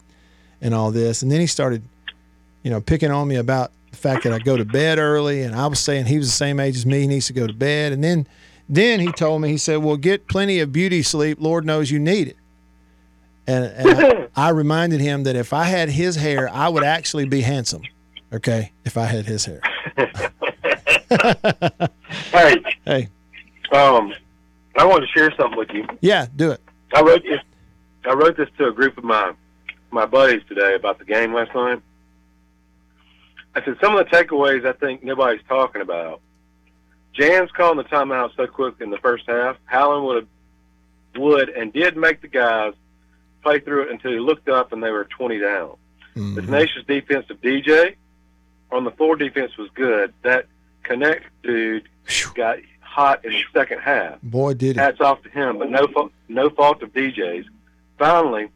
and 0.61 0.73
all 0.73 0.91
this. 0.91 1.21
And 1.23 1.31
then 1.31 1.39
he 1.39 1.47
started, 1.47 1.83
you 2.63 2.71
know, 2.71 2.81
picking 2.81 3.11
on 3.11 3.27
me 3.27 3.35
about 3.35 3.71
the 3.91 3.97
fact 3.97 4.23
that 4.23 4.33
I 4.33 4.39
go 4.39 4.57
to 4.57 4.65
bed 4.65 4.97
early, 4.97 5.41
and 5.43 5.55
I 5.55 5.67
was 5.67 5.79
saying 5.79 6.05
he 6.05 6.17
was 6.17 6.27
the 6.27 6.35
same 6.35 6.59
age 6.59 6.75
as 6.75 6.85
me. 6.85 7.01
He 7.01 7.07
needs 7.07 7.27
to 7.27 7.33
go 7.33 7.45
to 7.47 7.53
bed, 7.53 7.91
and 7.93 8.03
then 8.03 8.27
then 8.69 8.99
he 8.99 9.11
told 9.11 9.41
me 9.41 9.49
he 9.49 9.57
said, 9.57 9.77
"Well, 9.77 9.97
get 9.97 10.27
plenty 10.27 10.59
of 10.59 10.71
beauty 10.71 11.01
sleep. 11.03 11.37
Lord 11.39 11.65
knows 11.65 11.91
you 11.91 11.99
need 11.99 12.29
it." 12.29 12.37
And, 13.45 13.65
and 13.65 13.89
I, 13.89 14.27
I 14.47 14.49
reminded 14.49 15.01
him 15.01 15.23
that 15.23 15.35
if 15.35 15.51
I 15.53 15.65
had 15.65 15.89
his 15.89 16.15
hair, 16.15 16.49
I 16.49 16.69
would 16.69 16.83
actually 16.83 17.25
be 17.25 17.41
handsome. 17.41 17.81
Okay, 18.31 18.71
if 18.85 18.97
I 18.97 19.05
had 19.05 19.25
his 19.25 19.45
hair. 19.45 19.61
Hey, 22.31 22.55
Hey, 22.85 23.09
um, 23.71 24.13
I 24.75 24.83
wanted 24.85 25.05
to 25.05 25.11
share 25.13 25.31
something 25.37 25.57
with 25.57 25.69
you. 25.71 25.85
yeah, 26.01 26.25
do 26.35 26.51
it. 26.51 26.59
I 26.95 27.01
wrote 27.01 27.23
this. 27.23 27.39
I 28.05 28.13
wrote 28.13 28.35
this 28.37 28.49
to 28.57 28.67
a 28.67 28.71
group 28.73 28.97
of 28.97 29.03
my 29.03 29.33
my 29.91 30.05
buddies 30.05 30.41
today 30.49 30.73
about 30.75 30.97
the 30.99 31.05
game 31.05 31.33
last 31.33 31.53
night. 31.53 31.81
I 33.55 33.63
said 33.63 33.77
some 33.81 33.95
of 33.95 34.03
the 34.09 34.11
takeaways 34.15 34.65
I 34.65 34.73
think 34.73 35.03
nobody's 35.03 35.43
talking 35.47 35.81
about. 35.81 36.21
Jan's 37.13 37.51
calling 37.51 37.77
the 37.77 37.83
timeout 37.83 38.35
so 38.35 38.47
quick 38.47 38.75
in 38.79 38.89
the 38.89 38.97
first 38.97 39.25
half. 39.27 39.57
Howland 39.65 40.05
would 40.05 40.15
have, 40.15 40.27
would 41.21 41.49
and 41.49 41.71
did 41.71 41.95
make 41.95 42.21
the 42.21 42.27
guys 42.27 42.73
play 43.43 43.59
through 43.59 43.83
it 43.83 43.91
until 43.91 44.11
he 44.11 44.19
looked 44.19 44.49
up 44.49 44.73
and 44.73 44.81
they 44.83 44.89
were 44.91 45.05
20 45.05 45.37
down. 45.39 45.75
The 46.15 46.19
Mhm. 46.21 46.45
tenacious 46.45 46.83
defense 46.85 47.29
of 47.29 47.41
DJ 47.41 47.95
on 48.71 48.83
the 48.83 48.91
floor 48.91 49.15
defense 49.15 49.55
was 49.57 49.69
good. 49.71 50.13
That 50.23 50.45
Knecht 50.83 51.23
dude 51.43 51.87
got 52.35 52.59
hot 52.81 53.25
in 53.25 53.31
the 53.31 53.43
second 53.53 53.79
half 53.79 54.21
Boy, 54.21 54.53
did 54.53 54.75
he. 54.75 54.81
hats 54.81 55.01
off 55.01 55.21
to 55.23 55.29
him, 55.29 55.57
but 55.57 55.69
no 55.69 55.87
fa- 55.87 56.09
no 56.29 56.49
fault 56.51 56.81
of 56.83 56.93
DJ's. 56.93 57.47
Finally, 57.97 58.49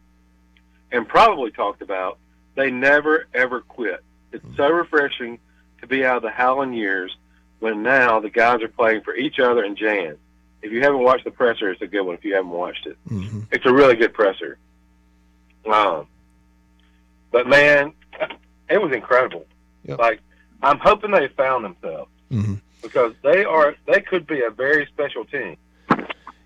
and 0.92 1.08
probably 1.08 1.52
talked 1.52 1.82
about, 1.82 2.18
they 2.56 2.70
never 2.72 3.26
ever 3.34 3.62
quit. 3.62 4.04
It's 4.32 4.46
so 4.56 4.70
refreshing 4.70 5.40
to 5.82 5.88
be 5.88 6.04
out 6.06 6.18
of 6.18 6.24
the 6.24 6.30
Howland 6.32 6.76
years 6.76 7.16
when 7.60 7.84
now 7.84 8.20
the 8.20 8.30
guys 8.30 8.62
are 8.62 8.68
playing 8.68 9.02
for 9.02 9.16
each 9.16 9.40
other 9.40 9.64
and 9.64 9.76
Jan. 9.78 10.18
If 10.62 10.72
you 10.72 10.82
haven't 10.82 11.02
watched 11.02 11.24
the 11.24 11.32
presser, 11.32 11.70
it's 11.70 11.82
a 11.82 11.88
good 11.88 12.02
one. 12.02 12.16
If 12.16 12.26
you 12.26 12.34
haven't 12.36 12.52
watched 12.52 12.86
it, 12.88 12.98
hmm 13.08 13.42
it's 13.52 13.66
a 13.66 13.74
really 13.74 13.96
good 13.96 14.14
presser. 14.14 14.58
Um, 15.66 16.08
but 17.32 17.48
man, 17.48 17.94
it 18.70 18.82
was 18.82 18.92
incredible. 18.94 19.46
Yep. 19.84 20.00
Like 20.00 20.20
I'm 20.62 20.80
hoping 20.80 21.12
they 21.12 21.28
found 21.30 21.64
themselves. 21.66 22.10
hmm 22.30 22.56
because 22.82 23.14
they 23.24 23.44
are 23.44 23.76
they 23.86 24.00
could 24.02 24.26
be 24.28 24.42
a 24.44 24.50
very 24.52 24.86
special 24.88 25.26
team. 25.26 25.58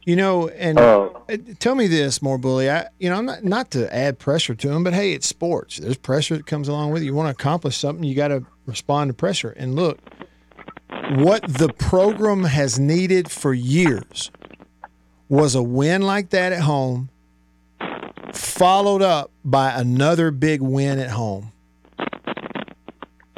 You 0.03 0.15
know, 0.15 0.47
and 0.49 0.79
Oh. 0.79 1.23
uh, 1.29 1.37
tell 1.59 1.75
me 1.75 1.85
this 1.87 2.21
more, 2.23 2.39
bully. 2.39 2.69
I, 2.71 2.87
you 2.99 3.09
know, 3.09 3.17
I'm 3.17 3.25
not 3.25 3.43
not 3.43 3.71
to 3.71 3.93
add 3.93 4.17
pressure 4.17 4.55
to 4.55 4.67
them, 4.69 4.83
but 4.83 4.93
hey, 4.93 5.13
it's 5.13 5.27
sports. 5.27 5.77
There's 5.77 5.97
pressure 5.97 6.37
that 6.37 6.47
comes 6.47 6.67
along 6.67 6.91
with 6.91 7.03
it. 7.03 7.05
You 7.05 7.13
want 7.13 7.27
to 7.27 7.39
accomplish 7.39 7.77
something, 7.77 8.03
you 8.03 8.15
got 8.15 8.29
to 8.29 8.43
respond 8.65 9.09
to 9.09 9.13
pressure. 9.13 9.51
And 9.51 9.75
look, 9.75 9.99
what 11.15 11.43
the 11.47 11.73
program 11.77 12.43
has 12.43 12.79
needed 12.79 13.29
for 13.31 13.53
years 13.53 14.31
was 15.29 15.55
a 15.55 15.63
win 15.63 16.01
like 16.01 16.29
that 16.29 16.51
at 16.51 16.61
home, 16.61 17.09
followed 18.33 19.01
up 19.01 19.31
by 19.43 19.71
another 19.71 20.31
big 20.31 20.61
win 20.61 20.99
at 20.99 21.11
home. 21.11 21.51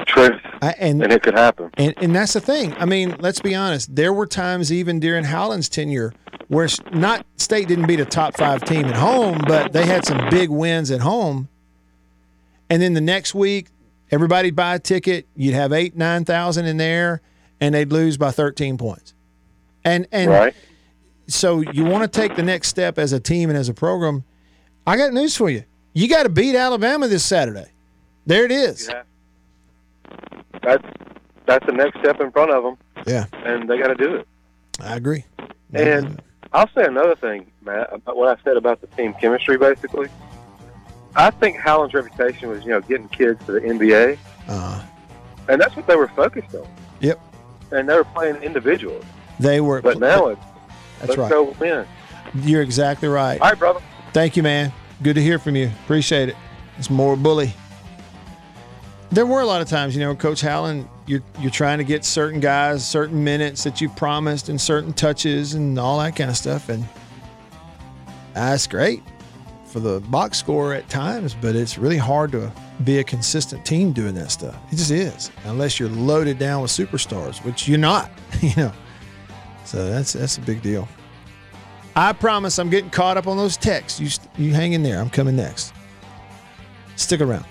Truth, 0.05 0.41
I, 0.61 0.71
and 0.79 1.01
and 1.01 1.11
it 1.11 1.23
could 1.23 1.35
happen. 1.37 1.69
and 1.75 1.93
and 1.97 2.15
that's 2.15 2.33
the 2.33 2.41
thing. 2.41 2.73
I 2.77 2.85
mean, 2.85 3.15
let's 3.19 3.39
be 3.39 3.55
honest. 3.55 3.95
There 3.95 4.13
were 4.13 4.27
times 4.27 4.71
even 4.71 4.99
during 4.99 5.23
Howland's 5.23 5.69
tenure 5.69 6.13
where 6.49 6.67
not 6.91 7.25
State 7.37 7.67
didn't 7.67 7.87
beat 7.87 7.99
a 7.99 8.05
top 8.05 8.37
five 8.37 8.63
team 8.65 8.85
at 8.85 8.95
home, 8.95 9.39
but 9.47 9.73
they 9.73 9.85
had 9.85 10.05
some 10.05 10.29
big 10.29 10.49
wins 10.49 10.91
at 10.91 11.01
home. 11.01 11.47
And 12.69 12.81
then 12.81 12.93
the 12.93 13.01
next 13.01 13.33
week, 13.33 13.67
everybody'd 14.11 14.55
buy 14.55 14.75
a 14.75 14.79
ticket. 14.79 15.27
You'd 15.35 15.55
have 15.55 15.73
eight, 15.73 15.95
nine 15.95 16.25
thousand 16.25 16.65
in 16.65 16.77
there, 16.77 17.21
and 17.63 17.73
they'd 17.73 17.91
lose 17.93 18.17
by 18.17 18.31
thirteen 18.31 18.77
points. 18.77 19.13
And 19.85 20.05
and 20.11 20.29
Right. 20.29 20.53
so 21.27 21.61
you 21.61 21.85
want 21.85 22.03
to 22.11 22.19
take 22.21 22.35
the 22.35 22.43
next 22.43 22.67
step 22.67 22.97
as 22.99 23.13
a 23.13 23.19
team 23.19 23.49
and 23.49 23.57
as 23.57 23.69
a 23.69 23.73
program. 23.73 24.23
I 24.85 24.97
got 24.97 25.13
news 25.13 25.35
for 25.37 25.49
you. 25.49 25.63
You 25.93 26.09
got 26.09 26.23
to 26.23 26.29
beat 26.29 26.55
Alabama 26.55 27.07
this 27.07 27.23
Saturday. 27.23 27.67
There 28.25 28.43
it 28.45 28.51
is. 28.51 28.89
Yeah. 28.89 29.03
That's 30.61 30.83
that's 31.45 31.65
the 31.65 31.71
next 31.73 31.99
step 31.99 32.19
in 32.21 32.31
front 32.31 32.51
of 32.51 32.63
them, 32.63 32.77
Yeah, 33.05 33.25
and 33.45 33.69
they 33.69 33.77
got 33.77 33.87
to 33.87 33.95
do 33.95 34.15
it. 34.15 34.27
I 34.79 34.95
agree. 34.95 35.25
And 35.73 36.21
I'll 36.53 36.69
say 36.75 36.83
another 36.85 37.15
thing, 37.15 37.51
Matt, 37.65 37.91
about 37.93 38.15
what 38.15 38.37
I 38.37 38.41
said 38.43 38.55
about 38.57 38.79
the 38.81 38.87
team 38.87 39.13
chemistry. 39.19 39.57
Basically, 39.57 40.07
I 41.15 41.31
think 41.31 41.57
Howland's 41.57 41.93
reputation 41.93 42.49
was, 42.49 42.63
you 42.63 42.69
know, 42.71 42.79
getting 42.81 43.09
kids 43.09 43.43
to 43.45 43.53
the 43.53 43.59
NBA, 43.59 44.17
uh, 44.47 44.83
and 45.49 45.59
that's 45.59 45.75
what 45.75 45.85
they 45.87 45.95
were 45.97 46.07
focused 46.09 46.55
on. 46.55 46.65
Yep. 47.01 47.19
And 47.73 47.89
they 47.89 47.95
were 47.95 48.03
playing 48.03 48.35
individuals, 48.37 49.03
they 49.39 49.59
were. 49.59 49.81
but 49.81 49.99
now 49.99 50.27
it's 50.27 50.41
That's 51.01 51.17
right. 51.17 51.29
go 51.29 51.55
win. 51.59 51.85
You're 52.35 52.61
exactly 52.61 53.07
right. 53.09 53.39
All 53.41 53.49
right, 53.49 53.59
brother. 53.59 53.81
Thank 54.13 54.37
you, 54.37 54.43
man. 54.43 54.71
Good 55.01 55.15
to 55.15 55.21
hear 55.21 55.39
from 55.39 55.55
you. 55.55 55.71
Appreciate 55.83 56.29
it. 56.29 56.35
It's 56.77 56.89
more 56.89 57.15
bully. 57.15 57.53
There 59.11 59.25
were 59.25 59.41
a 59.41 59.45
lot 59.45 59.61
of 59.61 59.67
times, 59.67 59.95
you 59.95 60.01
know, 60.01 60.15
Coach 60.15 60.41
Howland, 60.41 60.87
you're 61.05 61.21
you're 61.39 61.51
trying 61.51 61.79
to 61.79 61.83
get 61.83 62.05
certain 62.05 62.39
guys 62.39 62.87
certain 62.87 63.23
minutes 63.23 63.63
that 63.63 63.81
you 63.81 63.89
promised 63.89 64.49
and 64.49 64.59
certain 64.59 64.93
touches 64.93 65.53
and 65.53 65.77
all 65.77 65.99
that 65.99 66.15
kind 66.15 66.29
of 66.29 66.37
stuff, 66.37 66.69
and 66.69 66.87
that's 68.33 68.67
great 68.67 69.03
for 69.65 69.79
the 69.79 69.99
box 70.01 70.37
score 70.37 70.73
at 70.73 70.87
times, 70.89 71.35
but 71.41 71.55
it's 71.55 71.77
really 71.77 71.97
hard 71.97 72.31
to 72.31 72.51
be 72.83 72.99
a 72.99 73.03
consistent 73.03 73.65
team 73.65 73.91
doing 73.91 74.15
that 74.15 74.31
stuff. 74.31 74.55
It 74.71 74.77
just 74.77 74.91
is, 74.91 75.31
unless 75.45 75.79
you're 75.79 75.89
loaded 75.89 76.39
down 76.39 76.61
with 76.61 76.71
superstars, 76.71 77.43
which 77.45 77.67
you're 77.67 77.77
not, 77.77 78.11
you 78.41 78.53
know. 78.57 78.73
So 79.65 79.89
that's 79.89 80.13
that's 80.13 80.37
a 80.37 80.41
big 80.41 80.61
deal. 80.61 80.87
I 81.95 82.11
promise 82.13 82.57
I'm 82.57 82.69
getting 82.69 82.89
caught 82.89 83.17
up 83.17 83.27
on 83.27 83.37
those 83.37 83.55
texts. 83.57 83.99
You 83.99 84.09
you 84.37 84.53
hang 84.53 84.73
in 84.73 84.83
there. 84.83 84.99
I'm 84.99 85.09
coming 85.09 85.35
next. 85.35 85.73
Stick 86.95 87.21
around. 87.21 87.45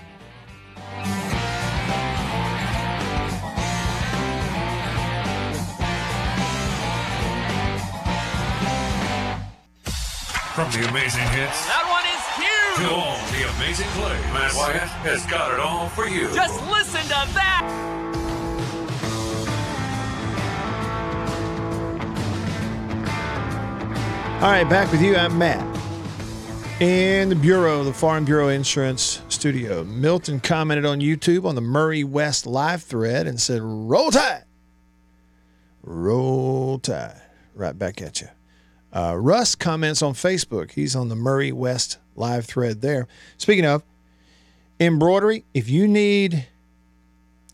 From 10.53 10.69
the 10.71 10.87
amazing 10.87 11.27
hits 11.29 11.92
to 12.77 12.89
all 12.89 13.17
the 13.31 13.47
amazing 13.55 13.87
plays, 13.89 14.19
Matt 14.33 14.53
Wyatt 14.55 14.81
has 14.81 15.25
got 15.27 15.53
it 15.53 15.59
all 15.59 15.89
for 15.89 16.07
you. 16.07 16.33
Just 16.33 16.59
listen 16.69 17.01
to 17.03 17.33
that. 17.33 17.93
All 24.41 24.49
right, 24.49 24.67
back 24.67 24.91
with 24.91 25.01
you. 25.01 25.15
I'm 25.15 25.37
Matt. 25.37 25.63
In 26.81 27.29
the 27.29 27.35
Bureau, 27.35 27.83
the 27.83 27.93
Farm 27.93 28.25
Bureau 28.25 28.49
Insurance 28.49 29.21
Studio. 29.29 29.83
Milton 29.83 30.39
commented 30.39 30.85
on 30.85 30.99
YouTube 30.99 31.45
on 31.45 31.55
the 31.55 31.61
Murray 31.61 32.03
West 32.03 32.45
live 32.47 32.83
thread 32.83 33.27
and 33.27 33.39
said, 33.39 33.61
Roll 33.61 34.11
Tide. 34.11 34.43
Roll 35.83 36.79
Tide. 36.79 37.21
Right 37.53 37.77
back 37.77 38.01
at 38.01 38.19
you. 38.19 38.27
Uh, 38.93 39.17
Russ 39.17 39.55
comments 39.55 40.03
on 40.03 40.13
Facebook. 40.13 40.71
He's 40.71 40.95
on 40.95 41.09
the 41.09 41.15
Murray 41.15 41.51
West 41.51 41.97
live 42.15 42.45
thread 42.45 42.81
there. 42.81 43.07
Speaking 43.37 43.65
of 43.65 43.83
embroidery, 44.79 45.45
if 45.53 45.67
you 45.67 45.87
need 45.87 46.47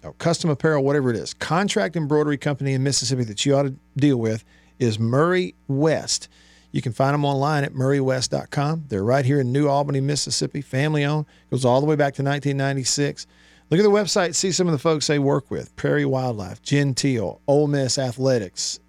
oh, 0.04 0.12
custom 0.14 0.50
apparel, 0.50 0.84
whatever 0.84 1.10
it 1.10 1.16
is, 1.16 1.34
contract 1.34 1.96
embroidery 1.96 2.38
company 2.38 2.74
in 2.74 2.84
Mississippi 2.84 3.24
that 3.24 3.46
you 3.46 3.56
ought 3.56 3.64
to 3.64 3.76
deal 3.96 4.18
with 4.18 4.44
is 4.80 5.00
Murray 5.00 5.56
West. 5.70 6.28
You 6.72 6.82
can 6.82 6.92
find 6.92 7.14
them 7.14 7.26
online 7.26 7.64
at 7.64 7.74
murraywest.com. 7.74 8.86
They're 8.90 9.04
right 9.04 9.26
here 9.26 9.40
in 9.40 9.52
New 9.52 9.68
Albany, 9.68 10.02
Mississippi, 10.02 10.62
family 10.62 11.04
owned. 11.04 11.26
Goes 11.50 11.66
all 11.66 11.80
the 11.80 11.88
way 11.88 11.96
back 11.96 12.14
to 12.16 12.24
1996. 12.24 13.26
Look 13.70 13.80
at 13.80 13.84
the 13.84 13.90
website, 13.90 14.36
see 14.36 14.52
some 14.52 14.68
of 14.68 14.74
the 14.74 14.80
folks 14.80 15.08
they 15.08 15.20
work 15.20 15.50
with 15.50 15.76
Prairie 15.76 16.06
Wildlife, 16.06 16.62
Genteel, 16.62 17.40
Ole 17.48 17.68
Miss 17.68 17.98
Athletics. 17.98 18.80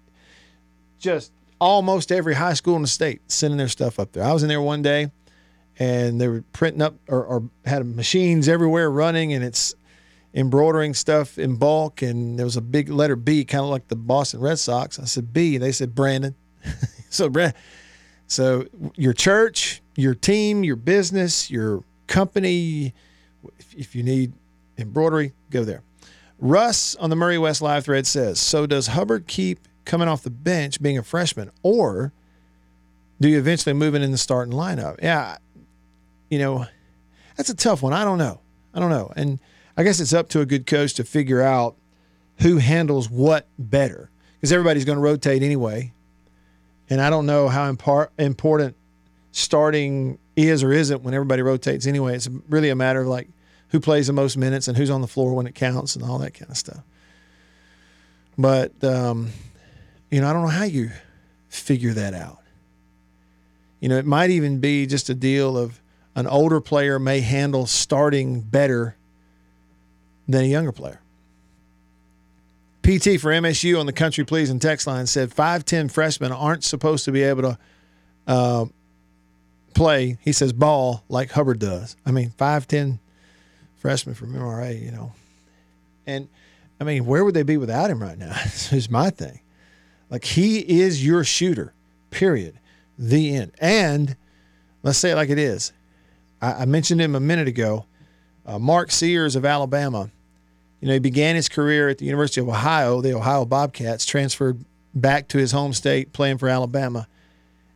Just 0.99 1.31
almost 1.61 2.11
every 2.11 2.33
high 2.33 2.55
school 2.55 2.75
in 2.75 2.81
the 2.81 2.87
state 2.87 3.21
sending 3.31 3.59
their 3.59 3.67
stuff 3.67 3.99
up 3.99 4.11
there. 4.11 4.23
I 4.23 4.33
was 4.33 4.41
in 4.41 4.49
there 4.49 4.61
one 4.61 4.81
day 4.81 5.11
and 5.77 6.19
they 6.19 6.27
were 6.27 6.43
printing 6.51 6.81
up 6.81 6.95
or, 7.07 7.23
or 7.23 7.43
had 7.65 7.85
machines 7.85 8.49
everywhere 8.49 8.89
running 8.89 9.31
and 9.31 9.45
it's 9.45 9.75
embroidering 10.33 10.95
stuff 10.95 11.37
in 11.37 11.57
bulk 11.57 12.01
and 12.01 12.39
there 12.39 12.45
was 12.45 12.57
a 12.57 12.61
big 12.61 12.89
letter 12.89 13.15
B 13.15 13.45
kind 13.45 13.63
of 13.63 13.69
like 13.69 13.87
the 13.89 13.95
Boston 13.95 14.39
Red 14.39 14.57
Sox. 14.57 14.97
I 14.97 15.05
said 15.05 15.31
B, 15.31 15.57
they 15.57 15.71
said 15.71 15.93
Brandon. 15.93 16.33
so 17.11 17.29
Brand 17.29 17.53
so 18.25 18.65
your 18.95 19.13
church, 19.13 19.83
your 19.95 20.15
team, 20.15 20.63
your 20.63 20.77
business, 20.77 21.51
your 21.51 21.83
company, 22.07 22.93
if, 23.59 23.75
if 23.75 23.95
you 23.95 24.03
need 24.03 24.33
embroidery, 24.77 25.33
go 25.51 25.63
there. 25.63 25.83
Russ 26.39 26.95
on 26.95 27.09
the 27.11 27.15
Murray 27.15 27.37
West 27.37 27.61
live 27.61 27.83
thread 27.83 28.07
says, 28.07 28.39
"So 28.39 28.65
does 28.65 28.87
Hubbard 28.87 29.27
keep 29.27 29.67
coming 29.91 30.07
off 30.07 30.23
the 30.23 30.29
bench 30.29 30.81
being 30.81 30.97
a 30.97 31.03
freshman 31.03 31.51
or 31.63 32.13
do 33.19 33.27
you 33.27 33.37
eventually 33.37 33.73
move 33.73 33.93
it 33.93 34.01
in 34.01 34.11
the 34.11 34.17
starting 34.17 34.53
lineup?" 34.53 35.01
Yeah, 35.03 35.37
you 36.29 36.39
know, 36.39 36.65
that's 37.35 37.49
a 37.49 37.55
tough 37.55 37.83
one. 37.83 37.93
I 37.93 38.03
don't 38.03 38.17
know. 38.17 38.39
I 38.73 38.79
don't 38.79 38.89
know. 38.89 39.11
And 39.15 39.39
I 39.75 39.83
guess 39.83 39.99
it's 39.99 40.13
up 40.13 40.29
to 40.29 40.39
a 40.39 40.45
good 40.45 40.65
coach 40.65 40.93
to 40.95 41.03
figure 41.03 41.41
out 41.41 41.75
who 42.39 42.57
handles 42.57 43.09
what 43.09 43.47
better 43.59 44.09
because 44.35 44.51
everybody's 44.51 44.85
going 44.85 44.97
to 44.97 45.03
rotate 45.03 45.43
anyway. 45.43 45.93
And 46.89 47.01
I 47.01 47.09
don't 47.09 47.25
know 47.25 47.47
how 47.47 47.71
impar- 47.71 48.09
important 48.17 48.75
starting 49.31 50.17
is 50.35 50.63
or 50.63 50.71
isn't 50.71 51.03
when 51.03 51.13
everybody 51.13 51.41
rotates 51.41 51.85
anyway. 51.85 52.15
It's 52.15 52.29
really 52.49 52.69
a 52.69 52.75
matter 52.75 53.01
of 53.01 53.07
like 53.07 53.29
who 53.69 53.79
plays 53.79 54.07
the 54.07 54.13
most 54.13 54.37
minutes 54.37 54.67
and 54.67 54.77
who's 54.77 54.89
on 54.89 55.01
the 55.01 55.07
floor 55.07 55.33
when 55.33 55.47
it 55.47 55.55
counts 55.55 55.95
and 55.95 56.03
all 56.03 56.17
that 56.19 56.33
kind 56.33 56.49
of 56.49 56.57
stuff. 56.57 56.83
But, 58.37 58.83
um, 58.83 59.29
you 60.11 60.21
know, 60.21 60.29
I 60.29 60.33
don't 60.33 60.43
know 60.43 60.49
how 60.49 60.65
you 60.65 60.91
figure 61.49 61.93
that 61.93 62.13
out. 62.13 62.39
You 63.79 63.89
know, 63.89 63.97
it 63.97 64.05
might 64.05 64.29
even 64.29 64.59
be 64.59 64.85
just 64.85 65.09
a 65.09 65.15
deal 65.15 65.57
of 65.57 65.81
an 66.15 66.27
older 66.27 66.61
player 66.61 66.99
may 66.99 67.21
handle 67.21 67.65
starting 67.65 68.41
better 68.41 68.95
than 70.27 70.43
a 70.43 70.47
younger 70.47 70.71
player. 70.71 70.99
PT 72.83 73.19
for 73.21 73.31
MSU 73.31 73.79
on 73.79 73.85
the 73.85 73.93
Country 73.93 74.23
Please 74.23 74.49
and 74.49 74.61
text 74.61 74.85
line 74.87 75.07
said 75.07 75.29
5'10 75.29 75.91
freshmen 75.91 76.31
aren't 76.31 76.63
supposed 76.63 77.05
to 77.05 77.11
be 77.11 77.23
able 77.23 77.43
to 77.43 77.57
uh, 78.27 78.65
play, 79.73 80.17
he 80.21 80.31
says, 80.31 80.51
ball 80.51 81.03
like 81.07 81.31
Hubbard 81.31 81.59
does. 81.59 81.95
I 82.05 82.11
mean, 82.11 82.31
5'10 82.37 82.99
freshmen 83.77 84.15
from 84.15 84.33
MRA, 84.33 84.79
you 84.79 84.91
know. 84.91 85.13
And 86.05 86.27
I 86.79 86.83
mean, 86.83 87.05
where 87.05 87.23
would 87.23 87.35
they 87.35 87.43
be 87.43 87.57
without 87.57 87.89
him 87.89 88.01
right 88.01 88.17
now? 88.17 88.35
is 88.71 88.89
my 88.89 89.09
thing. 89.09 89.39
Like, 90.11 90.25
he 90.25 90.59
is 90.81 91.03
your 91.03 91.23
shooter, 91.23 91.73
period. 92.11 92.59
The 92.99 93.35
end. 93.35 93.53
And 93.59 94.15
let's 94.83 94.99
say 94.99 95.11
it 95.11 95.15
like 95.15 95.29
it 95.29 95.39
is. 95.39 95.73
I, 96.41 96.53
I 96.53 96.65
mentioned 96.65 97.01
him 97.01 97.15
a 97.15 97.19
minute 97.19 97.47
ago. 97.47 97.85
Uh, 98.45 98.59
Mark 98.59 98.91
Sears 98.91 99.35
of 99.35 99.45
Alabama. 99.45 100.11
You 100.81 100.87
know, 100.87 100.93
he 100.93 100.99
began 100.99 101.35
his 101.35 101.47
career 101.47 101.89
at 101.89 101.97
the 101.99 102.05
University 102.05 102.41
of 102.41 102.49
Ohio, 102.49 103.01
the 103.01 103.13
Ohio 103.13 103.45
Bobcats, 103.45 104.05
transferred 104.05 104.63
back 104.93 105.27
to 105.29 105.37
his 105.37 105.51
home 105.51 105.73
state, 105.73 106.11
playing 106.11 106.37
for 106.37 106.49
Alabama. 106.49 107.07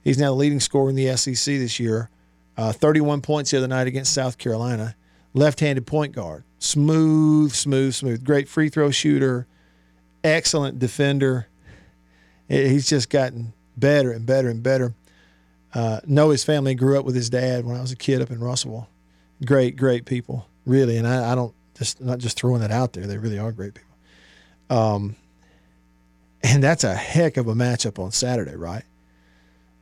He's 0.04 0.18
now 0.18 0.32
the 0.32 0.36
leading 0.36 0.60
scorer 0.60 0.90
in 0.90 0.96
the 0.96 1.16
SEC 1.16 1.56
this 1.56 1.80
year. 1.80 2.10
Uh, 2.58 2.72
31 2.72 3.22
points 3.22 3.52
the 3.52 3.58
other 3.58 3.68
night 3.68 3.88
against 3.88 4.14
South 4.14 4.38
Carolina. 4.38 4.96
Left 5.34 5.60
handed 5.60 5.86
point 5.86 6.14
guard. 6.14 6.44
Smooth, 6.60 7.52
smooth, 7.52 7.94
smooth. 7.94 8.24
Great 8.24 8.48
free 8.50 8.70
throw 8.70 8.92
shooter. 8.92 9.48
excellent 10.24 10.80
defender. 10.80 11.48
He's 12.48 12.88
just 12.88 13.10
gotten 13.10 13.54
better 13.78 14.12
and 14.12 14.26
better 14.26 14.50
and 14.50 14.62
better. 14.62 14.94
Uh, 15.74 16.00
know 16.06 16.30
his 16.30 16.44
family 16.44 16.76
grew 16.76 16.98
up 16.98 17.06
with 17.06 17.16
his 17.16 17.30
dad 17.30 17.66
when 17.66 17.76
I 17.76 17.82
was 17.82 17.92
a 17.92 17.98
kid 17.98 18.22
up 18.22 18.32
in 18.32 18.40
Russellville. 18.40 18.88
Great, 19.46 19.76
great 19.76 20.06
people, 20.06 20.48
really. 20.66 20.98
And 20.98 21.08
I, 21.08 21.32
I 21.32 21.36
don't 21.36 21.54
just 21.76 22.02
not 22.02 22.20
just 22.20 22.38
throwing 22.38 22.62
that 22.62 22.72
out 22.72 22.94
there. 22.94 23.06
They 23.06 23.18
really 23.18 23.40
are 23.40 23.52
great 23.52 23.74
people. 23.74 23.96
Um, 24.70 25.16
and 26.44 26.64
that's 26.64 26.84
a 26.84 26.96
heck 26.96 27.38
of 27.38 27.48
a 27.48 27.54
matchup 27.54 28.02
on 28.02 28.12
Saturday, 28.12 28.56
right? 28.56 28.84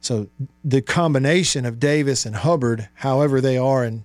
So 0.02 0.28
the 0.63 0.82
combination 0.82 1.65
of 1.65 1.80
Davis 1.80 2.26
and 2.26 2.36
Hubbard, 2.36 2.89
however 2.95 3.39
they 3.39 3.58
are, 3.58 3.84
and 3.84 4.04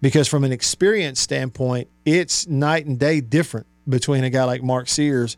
because 0.00 0.26
from 0.26 0.44
an 0.44 0.52
experience 0.52 1.20
standpoint, 1.20 1.88
it's 2.04 2.46
night 2.46 2.86
and 2.86 2.98
day 2.98 3.20
different 3.20 3.66
between 3.88 4.24
a 4.24 4.30
guy 4.30 4.44
like 4.44 4.62
Mark 4.62 4.88
Sears 4.88 5.36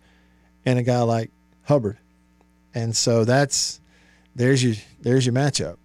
and 0.64 0.78
a 0.78 0.82
guy 0.82 1.00
like 1.00 1.30
Hubbard. 1.64 1.98
And 2.74 2.96
so 2.96 3.24
that's 3.24 3.80
there's 4.34 4.62
your 4.64 4.74
there's 5.00 5.26
your 5.26 5.34
matchup. 5.34 5.76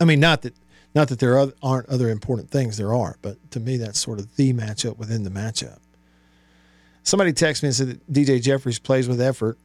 I 0.00 0.04
mean, 0.04 0.20
not 0.20 0.42
that 0.42 0.54
not 0.94 1.08
that 1.08 1.18
there 1.18 1.38
aren't 1.62 1.88
other 1.88 2.08
important 2.08 2.50
things, 2.50 2.76
there 2.76 2.94
are, 2.94 3.16
but 3.22 3.36
to 3.52 3.60
me, 3.60 3.76
that's 3.76 3.98
sort 3.98 4.18
of 4.18 4.34
the 4.36 4.52
matchup 4.52 4.98
within 4.98 5.22
the 5.22 5.30
matchup. 5.30 5.78
Somebody 7.02 7.32
texted 7.32 7.62
me 7.62 7.68
and 7.68 7.76
said 7.76 7.88
that 7.88 8.12
DJ 8.12 8.42
Jeffries 8.42 8.78
plays 8.78 9.08
with 9.08 9.20
effort, 9.20 9.56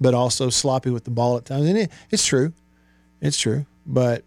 but 0.00 0.14
also 0.14 0.50
sloppy 0.50 0.90
with 0.90 1.04
the 1.04 1.10
ball 1.10 1.36
at 1.36 1.44
times. 1.44 1.66
And 1.66 1.78
it, 1.78 1.92
it's 2.10 2.26
true. 2.26 2.52
It's 3.20 3.38
true. 3.38 3.66
But, 3.86 4.24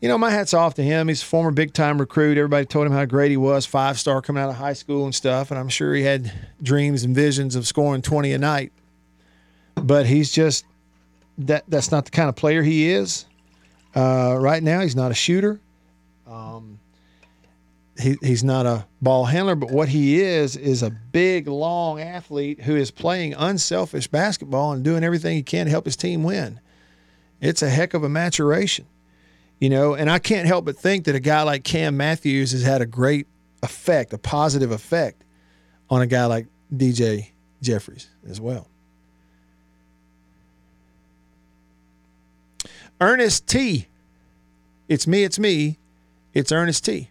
you 0.00 0.08
know, 0.08 0.18
my 0.18 0.30
hat's 0.30 0.52
off 0.54 0.74
to 0.74 0.82
him. 0.82 1.08
He's 1.08 1.22
a 1.22 1.24
former 1.24 1.50
big 1.50 1.72
time 1.72 1.98
recruit. 1.98 2.36
Everybody 2.36 2.66
told 2.66 2.86
him 2.86 2.92
how 2.92 3.04
great 3.06 3.30
he 3.30 3.36
was, 3.36 3.64
five 3.64 3.98
star 3.98 4.20
coming 4.20 4.42
out 4.42 4.50
of 4.50 4.56
high 4.56 4.74
school 4.74 5.04
and 5.04 5.14
stuff. 5.14 5.50
And 5.50 5.58
I'm 5.58 5.68
sure 5.68 5.94
he 5.94 6.02
had 6.02 6.32
dreams 6.62 7.02
and 7.02 7.14
visions 7.14 7.56
of 7.56 7.66
scoring 7.66 8.02
20 8.02 8.32
a 8.32 8.38
night. 8.38 8.72
But 9.74 10.06
he's 10.06 10.30
just, 10.32 10.64
that 11.38 11.64
that's 11.68 11.90
not 11.90 12.04
the 12.04 12.10
kind 12.10 12.28
of 12.28 12.36
player 12.36 12.62
he 12.62 12.90
is. 12.90 13.26
Uh, 13.94 14.36
right 14.38 14.62
now, 14.62 14.80
he's 14.80 14.96
not 14.96 15.10
a 15.10 15.14
shooter. 15.14 15.60
Um, 16.26 16.78
he, 17.98 18.16
he's 18.22 18.44
not 18.44 18.66
a 18.66 18.86
ball 19.00 19.24
handler, 19.24 19.54
but 19.54 19.70
what 19.70 19.88
he 19.88 20.20
is 20.20 20.56
is 20.56 20.82
a 20.82 20.90
big, 20.90 21.48
long 21.48 22.00
athlete 22.00 22.62
who 22.62 22.76
is 22.76 22.90
playing 22.90 23.32
unselfish 23.34 24.06
basketball 24.06 24.72
and 24.72 24.84
doing 24.84 25.02
everything 25.02 25.34
he 25.34 25.42
can 25.42 25.64
to 25.66 25.70
help 25.70 25.86
his 25.86 25.96
team 25.96 26.22
win. 26.22 26.60
It's 27.40 27.62
a 27.62 27.70
heck 27.70 27.94
of 27.94 28.04
a 28.04 28.08
maturation, 28.08 28.86
you 29.58 29.70
know. 29.70 29.94
And 29.94 30.10
I 30.10 30.18
can't 30.18 30.46
help 30.46 30.64
but 30.64 30.76
think 30.76 31.04
that 31.04 31.14
a 31.14 31.20
guy 31.20 31.42
like 31.42 31.64
Cam 31.64 31.96
Matthews 31.96 32.52
has 32.52 32.62
had 32.62 32.82
a 32.82 32.86
great 32.86 33.26
effect, 33.62 34.12
a 34.12 34.18
positive 34.18 34.70
effect 34.70 35.24
on 35.90 36.02
a 36.02 36.06
guy 36.06 36.26
like 36.26 36.46
DJ 36.74 37.30
Jeffries 37.62 38.08
as 38.28 38.40
well. 38.40 38.68
Ernest 43.00 43.46
T. 43.46 43.86
It's 44.88 45.06
me, 45.06 45.24
it's 45.24 45.38
me. 45.38 45.78
It's 46.32 46.52
Ernest 46.52 46.84
T. 46.84 47.10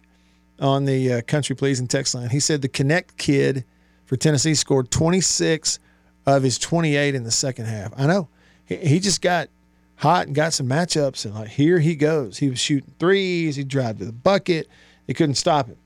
on 0.60 0.84
the 0.84 1.14
uh, 1.14 1.22
Country 1.22 1.54
Pleasing 1.54 1.86
text 1.86 2.14
line. 2.14 2.30
He 2.30 2.40
said 2.40 2.62
the 2.62 2.68
Knecht 2.68 3.16
kid 3.16 3.64
for 4.06 4.16
Tennessee 4.16 4.54
scored 4.54 4.90
26 4.90 5.78
of 6.26 6.42
his 6.42 6.58
28 6.58 7.14
in 7.14 7.24
the 7.24 7.30
second 7.30 7.66
half. 7.66 7.92
I 7.96 8.06
know. 8.06 8.28
He, 8.64 8.76
he 8.76 9.00
just 9.00 9.20
got 9.20 9.48
hot 9.96 10.26
and 10.26 10.34
got 10.34 10.52
some 10.52 10.68
matchups, 10.68 11.24
and 11.24 11.34
like, 11.34 11.48
here 11.48 11.78
he 11.78 11.94
goes. 11.94 12.38
He 12.38 12.50
was 12.50 12.58
shooting 12.58 12.92
threes, 12.98 13.56
he 13.56 13.64
drive 13.64 13.98
to 13.98 14.04
the 14.04 14.12
bucket. 14.12 14.68
They 15.06 15.14
couldn't 15.14 15.36
stop 15.36 15.66
him. 15.66 15.76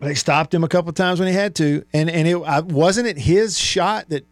They 0.00 0.14
stopped 0.14 0.52
him 0.52 0.64
a 0.64 0.68
couple 0.68 0.92
times 0.92 1.18
when 1.18 1.28
he 1.28 1.34
had 1.34 1.54
to, 1.56 1.84
and 1.92 2.10
and 2.10 2.28
it 2.28 2.38
wasn't 2.66 3.06
it 3.06 3.16
his 3.16 3.58
shot 3.58 4.08
that 4.10 4.26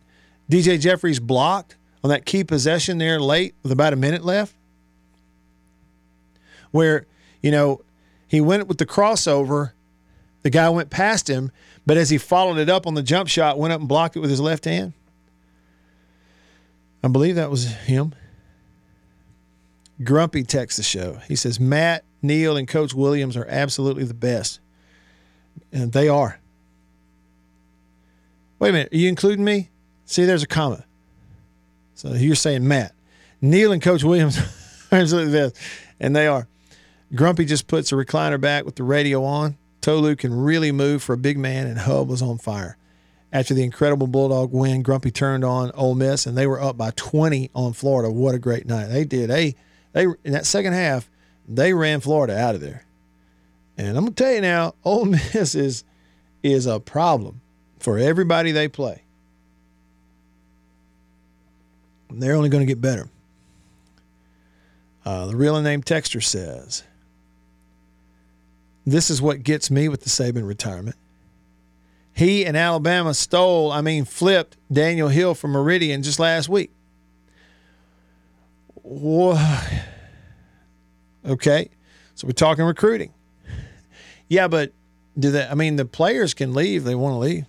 DJ 0.51 0.79
Jeffries 0.79 1.19
blocked 1.19 1.77
on 2.05 2.11
that 2.11 2.27
key 2.27 2.45
possession 2.45 2.99
there 2.99 3.21
late 3.21 3.55
with 3.63 3.73
about 3.73 3.93
a 3.93 3.97
minute 3.97 4.25
left, 4.25 4.55
where 6.73 7.07
you 7.43 7.51
know 7.51 7.81
he 8.29 8.41
went 8.41 8.67
with 8.67 8.79
the 8.79 8.87
crossover, 8.87 9.73
the 10.43 10.51
guy 10.51 10.69
went 10.69 10.91
past 10.91 11.31
him, 11.31 11.51
but 11.87 11.97
as 11.97 12.11
he 12.11 12.19
followed 12.19 12.59
it 12.59 12.69
up 12.69 12.87
on 12.87 12.95
the 12.95 13.03
jump 13.03 13.29
shot, 13.29 13.59
went 13.59 13.73
up 13.73 13.81
and 13.81 13.89
blocked 13.89 14.17
it 14.17 14.21
with 14.21 14.31
his 14.31 14.41
left 14.41 14.65
hand. 14.67 14.93
I 17.03 17.09
believe 17.09 17.35
that 17.35 17.51
was 17.51 17.67
him. 17.67 18.15
Grumpy 20.03 20.43
texts 20.43 20.77
the 20.77 20.83
show. 20.83 21.19
He 21.29 21.37
says 21.37 21.61
Matt, 21.61 22.05
Neil, 22.23 22.57
and 22.57 22.67
Coach 22.67 22.95
Williams 22.95 23.37
are 23.37 23.47
absolutely 23.49 24.05
the 24.05 24.15
best. 24.15 24.61
And 25.73 25.93
they 25.93 26.09
are. 26.09 26.39
Wait 28.59 28.71
a 28.71 28.73
minute. 28.73 28.93
Are 28.93 28.97
you 28.97 29.09
including 29.09 29.45
me? 29.45 29.71
See, 30.07 30.25
there's 30.25 30.43
a 30.43 30.47
comma. 30.47 30.85
So 31.95 32.13
you're 32.15 32.35
saying 32.35 32.67
Matt. 32.67 32.95
Neal 33.41 33.73
and 33.73 33.83
Coach 33.83 34.05
Williams 34.05 34.39
are 34.93 34.97
absolutely 34.97 35.33
the 35.33 35.51
best. 35.51 35.57
And 35.99 36.15
they 36.15 36.27
are. 36.27 36.47
Grumpy 37.15 37.45
just 37.45 37.67
puts 37.67 37.93
a 37.93 37.97
recliner 37.97 38.41
back 38.41 38.65
with 38.65 38.77
the 38.77 38.85
radio 38.85 39.25
on. 39.25 39.57
Tolu 39.81 40.17
can 40.17 40.33
really 40.33 40.73
move 40.73 41.03
for 41.03 41.13
a 41.13 41.19
big 41.19 41.37
man, 41.37 41.67
and 41.67 41.79
Hub 41.79 42.09
was 42.09 42.23
on 42.23 42.39
fire. 42.39 42.77
After 43.33 43.55
the 43.55 43.63
incredible 43.63 44.07
Bulldog 44.07 44.53
win, 44.53 44.83
Grumpy 44.83 45.11
turned 45.11 45.43
on 45.43 45.71
Ole 45.73 45.95
Miss, 45.95 46.27
and 46.27 46.37
they 46.37 46.47
were 46.47 46.61
up 46.61 46.77
by 46.77 46.91
20 46.97 47.51
on 47.55 47.73
Florida. 47.73 48.13
What 48.13 48.35
a 48.35 48.39
great 48.39 48.67
night 48.67 48.89
they 48.89 49.05
did. 49.05 49.31
They 49.31 49.55
they 49.93 50.05
in 50.05 50.33
that 50.33 50.45
second 50.45 50.75
half, 50.75 51.11
they 51.49 51.73
ran 51.73 52.01
Florida 52.01 52.39
out 52.39 52.55
of 52.55 52.61
there. 52.61 52.85
And 53.79 53.97
I'm 53.97 54.05
gonna 54.05 54.11
tell 54.11 54.33
you 54.33 54.43
now, 54.43 54.75
Ole 54.85 55.07
Miss 55.07 55.55
is 55.55 55.85
is 56.43 56.67
a 56.67 56.79
problem 56.79 57.41
for 57.79 57.99
everybody 57.99 58.53
they 58.53 58.69
play. 58.69 59.03
They're 62.11 62.35
only 62.35 62.51
going 62.51 62.61
to 62.61 62.71
get 62.71 62.81
better. 62.81 63.09
Uh, 65.05 65.27
the 65.27 65.37
real 65.37 65.61
name 65.63 65.83
texter 65.83 66.23
says, 66.23 66.85
"This 68.85 69.09
is 69.09 69.23
what 69.23 69.43
gets 69.43 69.71
me 69.71 69.89
with 69.89 70.03
the 70.03 70.11
Saban 70.11 70.47
retirement. 70.47 70.97
He 72.15 72.45
and 72.45 72.57
Alabama 72.57 73.15
stole, 73.15 73.73
I 73.73 73.81
mean, 73.81 74.05
flipped 74.05 74.57
Daniel 74.71 75.09
Hill 75.09 75.35
from 75.35 75.53
Meridian 75.53 76.03
just 76.03 76.19
last 76.19 76.49
week. 76.49 76.71
Whoa. 78.83 79.39
Okay, 81.25 81.71
so 82.15 82.27
we're 82.27 82.33
talking 82.33 82.65
recruiting. 82.65 83.15
Yeah, 84.29 84.49
but 84.49 84.73
do 85.19 85.31
they? 85.31 85.47
I 85.47 85.55
mean, 85.55 85.77
the 85.77 85.85
players 85.85 86.35
can 86.35 86.53
leave; 86.53 86.85
they 86.85 86.95
want 86.95 87.15
to 87.15 87.19
leave. 87.19 87.47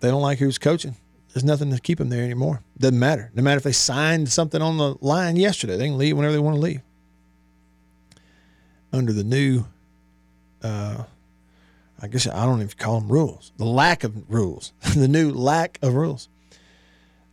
They 0.00 0.08
don't 0.08 0.22
like 0.22 0.38
who's 0.38 0.58
coaching. 0.58 0.96
There's 1.32 1.44
nothing 1.44 1.70
to 1.70 1.80
keep 1.80 1.98
them 1.98 2.08
there 2.08 2.24
anymore. 2.24 2.62
Doesn't 2.78 2.98
matter. 2.98 3.30
No 3.34 3.42
matter 3.42 3.58
if 3.58 3.62
they 3.62 3.72
signed 3.72 4.30
something 4.30 4.62
on 4.62 4.78
the 4.78 4.96
line 5.02 5.36
yesterday, 5.36 5.76
they 5.76 5.86
can 5.86 5.98
leave 5.98 6.16
whenever 6.16 6.32
they 6.32 6.38
want 6.38 6.56
to 6.56 6.60
leave. 6.60 6.80
Under 8.90 9.12
the 9.12 9.24
new, 9.24 9.66
uh, 10.62 11.04
I 12.00 12.08
guess 12.08 12.26
I 12.26 12.44
don't 12.44 12.60
even 12.60 12.76
call 12.76 13.00
them 13.00 13.10
rules. 13.10 13.52
The 13.56 13.64
lack 13.64 14.04
of 14.04 14.30
rules. 14.30 14.72
the 14.94 15.08
new 15.08 15.30
lack 15.30 15.78
of 15.82 15.94
rules. 15.94 16.28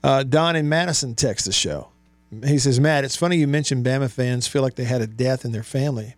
Uh, 0.03 0.23
Don 0.23 0.55
in 0.55 0.69
Madison 0.69 1.15
texts 1.15 1.45
the 1.45 1.53
show. 1.53 1.89
He 2.45 2.57
says, 2.57 2.79
Matt, 2.79 3.03
it's 3.03 3.15
funny 3.15 3.37
you 3.37 3.47
mentioned 3.47 3.85
Bama 3.85 4.09
fans 4.09 4.47
feel 4.47 4.61
like 4.61 4.75
they 4.75 4.85
had 4.85 5.01
a 5.01 5.07
death 5.07 5.45
in 5.45 5.51
their 5.51 5.63
family. 5.63 6.15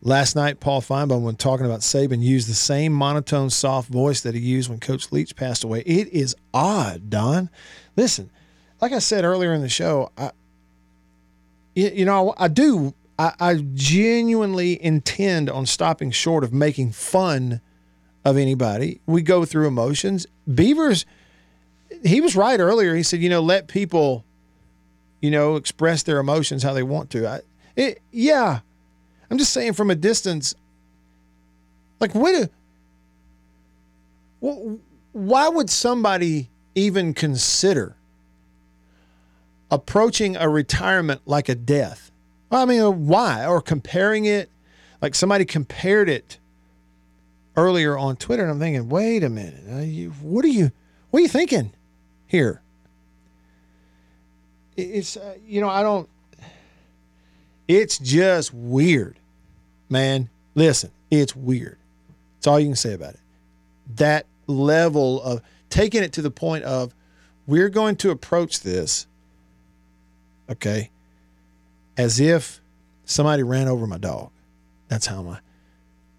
Last 0.00 0.34
night, 0.34 0.58
Paul 0.58 0.80
Finebaum, 0.80 1.22
when 1.22 1.36
talking 1.36 1.64
about 1.64 1.80
Saban, 1.80 2.22
used 2.22 2.48
the 2.48 2.54
same 2.54 2.92
monotone, 2.92 3.50
soft 3.50 3.88
voice 3.88 4.20
that 4.22 4.34
he 4.34 4.40
used 4.40 4.68
when 4.68 4.80
Coach 4.80 5.12
Leach 5.12 5.36
passed 5.36 5.64
away. 5.64 5.82
It 5.86 6.08
is 6.08 6.34
odd, 6.52 7.08
Don. 7.08 7.50
Listen, 7.96 8.30
like 8.80 8.92
I 8.92 8.98
said 8.98 9.24
earlier 9.24 9.54
in 9.54 9.60
the 9.60 9.68
show, 9.68 10.10
I, 10.18 10.32
you 11.74 12.04
know, 12.04 12.32
I, 12.32 12.44
I 12.44 12.48
do, 12.48 12.94
I, 13.22 13.50
I 13.50 13.64
genuinely 13.74 14.82
intend 14.82 15.50
on 15.50 15.66
stopping 15.66 16.10
short 16.10 16.44
of 16.44 16.52
making 16.52 16.92
fun 16.92 17.60
of 18.24 18.36
anybody. 18.36 19.00
We 19.06 19.22
go 19.22 19.44
through 19.44 19.66
emotions. 19.66 20.26
Beavers, 20.52 21.04
he 22.04 22.20
was 22.20 22.36
right 22.36 22.58
earlier. 22.58 22.94
He 22.94 23.02
said, 23.02 23.20
you 23.20 23.28
know, 23.28 23.40
let 23.40 23.68
people 23.68 24.24
you 25.22 25.30
know, 25.30 25.56
express 25.56 26.02
their 26.02 26.18
emotions 26.18 26.62
how 26.62 26.74
they 26.74 26.82
want 26.82 27.08
to. 27.10 27.26
I, 27.26 27.40
it, 27.76 28.02
yeah, 28.10 28.60
I'm 29.30 29.38
just 29.38 29.52
saying 29.54 29.72
from 29.72 29.90
a 29.90 29.94
distance. 29.94 30.54
Like, 32.00 32.14
what? 32.14 32.50
Why 35.12 35.48
would 35.48 35.70
somebody 35.70 36.50
even 36.74 37.14
consider 37.14 37.94
approaching 39.70 40.36
a 40.36 40.48
retirement 40.48 41.22
like 41.24 41.48
a 41.48 41.54
death? 41.54 42.10
I 42.52 42.64
mean, 42.64 43.06
why? 43.06 43.46
Or 43.46 43.60
comparing 43.60 44.24
it, 44.24 44.50
like 45.00 45.14
somebody 45.14 45.44
compared 45.44 46.08
it 46.08 46.38
earlier 47.56 47.96
on 47.96 48.16
Twitter, 48.16 48.42
and 48.42 48.52
I'm 48.52 48.58
thinking, 48.58 48.88
wait 48.88 49.24
a 49.24 49.28
minute, 49.28 49.64
uh, 49.70 49.80
you, 49.80 50.10
what 50.20 50.44
are 50.44 50.48
you, 50.48 50.70
what 51.10 51.20
are 51.20 51.22
you 51.22 51.28
thinking 51.28 51.72
here? 52.26 52.62
it's 54.76 55.16
uh, 55.16 55.34
you 55.46 55.60
know 55.60 55.68
I 55.68 55.82
don't. 55.82 56.08
It's 57.68 57.98
just 57.98 58.52
weird, 58.52 59.18
man. 59.88 60.28
Listen, 60.54 60.90
it's 61.10 61.34
weird. 61.34 61.78
That's 62.36 62.46
all 62.46 62.60
you 62.60 62.66
can 62.66 62.76
say 62.76 62.92
about 62.92 63.14
it. 63.14 63.20
That 63.96 64.26
level 64.46 65.22
of 65.22 65.42
taking 65.70 66.02
it 66.02 66.12
to 66.14 66.22
the 66.22 66.30
point 66.30 66.64
of 66.64 66.94
we're 67.46 67.68
going 67.68 67.96
to 67.96 68.10
approach 68.10 68.60
this, 68.60 69.06
okay, 70.50 70.90
as 71.96 72.20
if 72.20 72.60
somebody 73.04 73.42
ran 73.42 73.68
over 73.68 73.86
my 73.86 73.98
dog. 73.98 74.30
That's 74.88 75.06
how 75.06 75.22
my. 75.22 75.38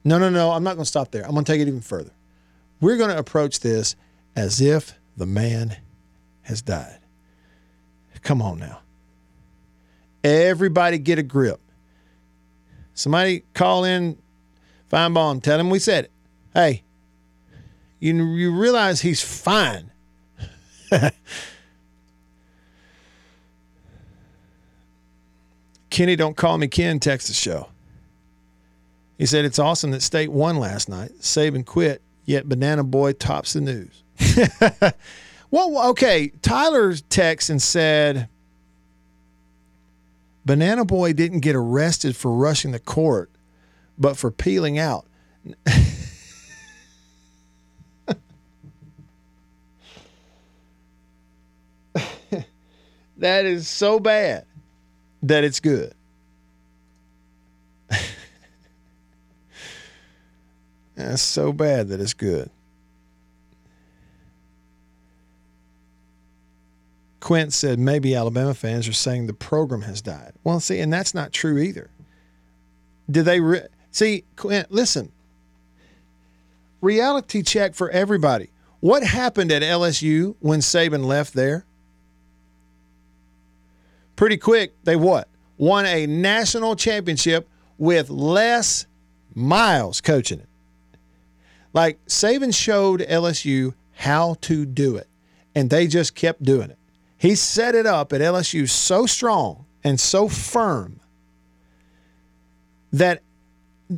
No, 0.04 0.18
no, 0.18 0.30
no. 0.30 0.52
I'm 0.52 0.64
not 0.64 0.76
going 0.76 0.84
to 0.84 0.90
stop 0.90 1.12
there. 1.12 1.24
I'm 1.24 1.32
going 1.32 1.46
to 1.46 1.52
take 1.52 1.62
it 1.62 1.68
even 1.68 1.82
further. 1.82 2.12
We're 2.82 2.98
going 2.98 3.10
to 3.10 3.18
approach 3.18 3.60
this 3.62 3.96
as 4.36 4.60
if 4.60 4.94
the 5.16 5.26
man 5.26 5.78
has 6.42 6.62
died. 6.62 7.00
Come 8.22 8.42
on 8.42 8.60
now. 8.60 8.80
Everybody 10.24 10.98
get 10.98 11.20
a 11.20 11.24
grip. 11.24 11.60
Somebody 12.94 13.44
call 13.54 13.84
in 13.84 14.18
Finebaum, 14.90 15.42
tell 15.42 15.60
him 15.60 15.70
we 15.70 15.80
said 15.80 16.06
it. 16.06 16.12
Hey, 16.54 16.84
you, 18.00 18.24
you 18.34 18.56
realize 18.56 19.02
he's 19.02 19.22
fine. 19.22 19.92
Kenny, 25.94 26.16
don't 26.16 26.36
call 26.36 26.58
me 26.58 26.68
Ken, 26.68 27.00
Texas 27.00 27.38
show. 27.38 27.70
He 29.20 29.28
said 29.28 29.46
it's 29.46 29.60
awesome 29.60 29.92
that 29.92 30.02
State 30.02 30.32
won 30.32 30.58
last 30.58 30.90
night. 30.90 31.12
Saban 31.20 31.64
quit, 31.64 32.02
yet 32.26 32.50
Banana 32.50 32.84
Boy 32.84 33.14
tops 33.14 33.54
the 33.54 33.62
news. 33.62 34.02
well, 35.52 35.90
okay. 35.92 36.32
Tyler 36.42 36.94
texted 36.94 37.52
and 37.52 37.62
said 37.62 38.28
Banana 40.44 40.84
Boy 40.84 41.14
didn't 41.14 41.42
get 41.42 41.56
arrested 41.56 42.16
for 42.16 42.32
rushing 42.34 42.72
the 42.72 42.80
court, 42.80 43.30
but 43.96 44.18
for 44.18 44.32
peeling 44.32 44.80
out. 44.80 45.06
that 53.18 53.46
is 53.46 53.68
so 53.68 54.00
bad 54.00 54.48
that 55.24 55.44
it's 55.44 55.60
good. 55.60 55.94
That's 60.96 61.22
so 61.22 61.52
bad 61.52 61.88
that 61.90 62.00
it's 62.00 62.14
good. 62.14 62.50
Quint 67.20 67.54
said 67.54 67.80
maybe 67.80 68.14
Alabama 68.16 68.54
fans 68.54 68.88
are 68.88 68.94
saying 68.94 69.28
the 69.28 69.34
program 69.34 69.82
has 69.84 70.02
died. 70.02 70.34
Well, 70.44 70.60
see, 70.60 70.80
and 70.82 70.92
that's 70.92 71.14
not 71.14 71.32
true 71.32 71.58
either. 71.58 71.90
Did 73.10 73.24
they 73.24 73.40
re- 73.40 73.68
see? 73.92 74.26
Quint, 74.36 74.70
listen. 74.74 75.10
Reality 76.82 77.42
check 77.42 77.76
for 77.76 77.90
everybody. 77.92 78.50
What 78.82 79.04
happened 79.04 79.54
at 79.54 79.62
LSU 79.62 80.36
when 80.42 80.60
Saban 80.60 81.06
left 81.06 81.34
there? 81.34 81.66
Pretty 84.16 84.38
quick, 84.38 84.74
they 84.84 84.96
what? 84.96 85.28
Won 85.58 85.86
a 85.86 86.06
national 86.06 86.76
championship 86.76 87.48
with 87.78 88.10
Les 88.10 88.86
Miles 89.34 90.02
coaching 90.02 90.40
it. 90.40 90.50
Like 91.74 92.04
Saban 92.06 92.56
showed 92.56 93.02
LSU 93.02 93.74
how 93.94 94.36
to 94.42 94.66
do 94.66 94.96
it, 94.96 95.08
and 95.56 95.70
they 95.70 95.88
just 95.88 96.16
kept 96.16 96.44
doing 96.44 96.70
it. 96.70 96.78
He 97.18 97.36
set 97.36 97.74
it 97.74 97.86
up 97.86 98.14
at 98.14 98.22
LSU 98.22 98.70
so 98.70 99.06
strong 99.06 99.66
and 99.84 100.00
so 100.00 100.28
firm 100.28 101.00
that 102.92 103.22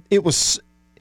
it 0.09 0.23
was, 0.23 0.59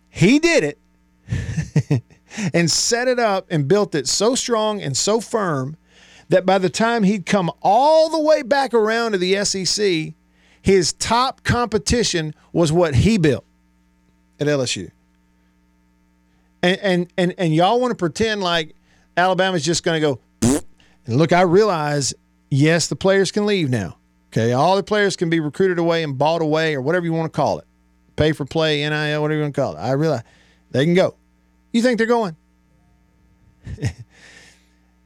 he 0.09 0.38
did 0.38 0.64
it 0.64 2.03
and 2.55 2.70
set 2.70 3.09
it 3.09 3.18
up 3.18 3.46
and 3.50 3.68
built 3.68 3.94
it 3.94 4.09
so 4.09 4.35
strong 4.35 4.83
and 4.83 4.96
so 4.96 5.20
firm 5.20 5.77
that 6.35 6.44
by 6.44 6.59
the 6.59 6.68
time 6.68 7.05
he'd 7.05 7.25
come 7.27 7.49
all 7.62 8.09
the 8.09 8.18
way 8.18 8.42
back 8.42 8.75
around 8.75 9.12
to 9.12 9.18
the 9.18 9.44
SEC, 9.44 10.14
his 10.61 10.92
top 10.94 11.44
competition 11.44 12.35
was 12.53 12.73
what 12.73 12.92
he 12.92 13.18
built 13.18 13.44
at 14.40 14.49
LSU. 14.49 14.90
And 16.61 16.81
and 16.81 17.12
and, 17.16 17.35
and 17.38 17.55
y'all 17.55 17.81
want 17.81 17.92
to 17.92 17.94
pretend 17.94 18.42
like 18.42 18.75
Alabama's 19.16 19.64
just 19.64 19.85
going 19.85 20.03
to 20.03 20.18
go 20.42 20.61
and 21.07 21.18
look, 21.18 21.33
I 21.33 21.42
realize, 21.42 22.14
yes, 22.51 22.88
the 22.88 22.97
players 22.97 23.31
can 23.31 23.47
leave 23.47 23.70
now. 23.70 23.97
Okay. 24.33 24.51
All 24.55 24.75
the 24.75 24.83
players 24.83 25.14
can 25.14 25.31
be 25.31 25.38
recruited 25.38 25.79
away 25.79 26.03
and 26.03 26.18
bought 26.18 26.42
away 26.42 26.75
or 26.75 26.81
whatever 26.81 27.07
you 27.07 27.12
want 27.12 27.33
to 27.33 27.37
call 27.37 27.61
it. 27.61 27.66
Pay 28.16 28.33
for 28.33 28.44
play, 28.44 28.79
NIL, 28.81 29.23
whatever 29.23 29.37
you 29.37 29.42
want 29.42 29.55
to 29.55 29.61
call 29.61 29.77
it. 29.77 29.79
I 29.79 29.92
realize 29.92 30.23
they 30.73 30.85
can 30.85 30.94
go. 30.94 31.14
You 31.73 31.81
think 31.81 31.99
they're 31.99 32.09
going? 32.09 32.35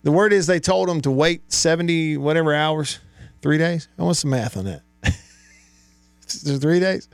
the 0.08 0.12
word 0.12 0.32
is 0.32 0.46
they 0.46 0.58
told 0.58 0.88
him 0.88 1.02
to 1.02 1.10
wait 1.10 1.52
70 1.52 2.16
whatever 2.16 2.54
hours, 2.54 2.98
three 3.42 3.58
days. 3.58 3.90
I 3.98 4.04
want 4.04 4.16
some 4.16 4.30
math 4.30 4.56
on 4.56 4.64
that. 4.64 4.80
three 6.22 6.80
days? 6.80 7.10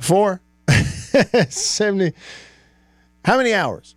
Four? 0.00 0.40
70. 1.48 2.12
How 3.24 3.36
many 3.36 3.54
hours? 3.54 3.94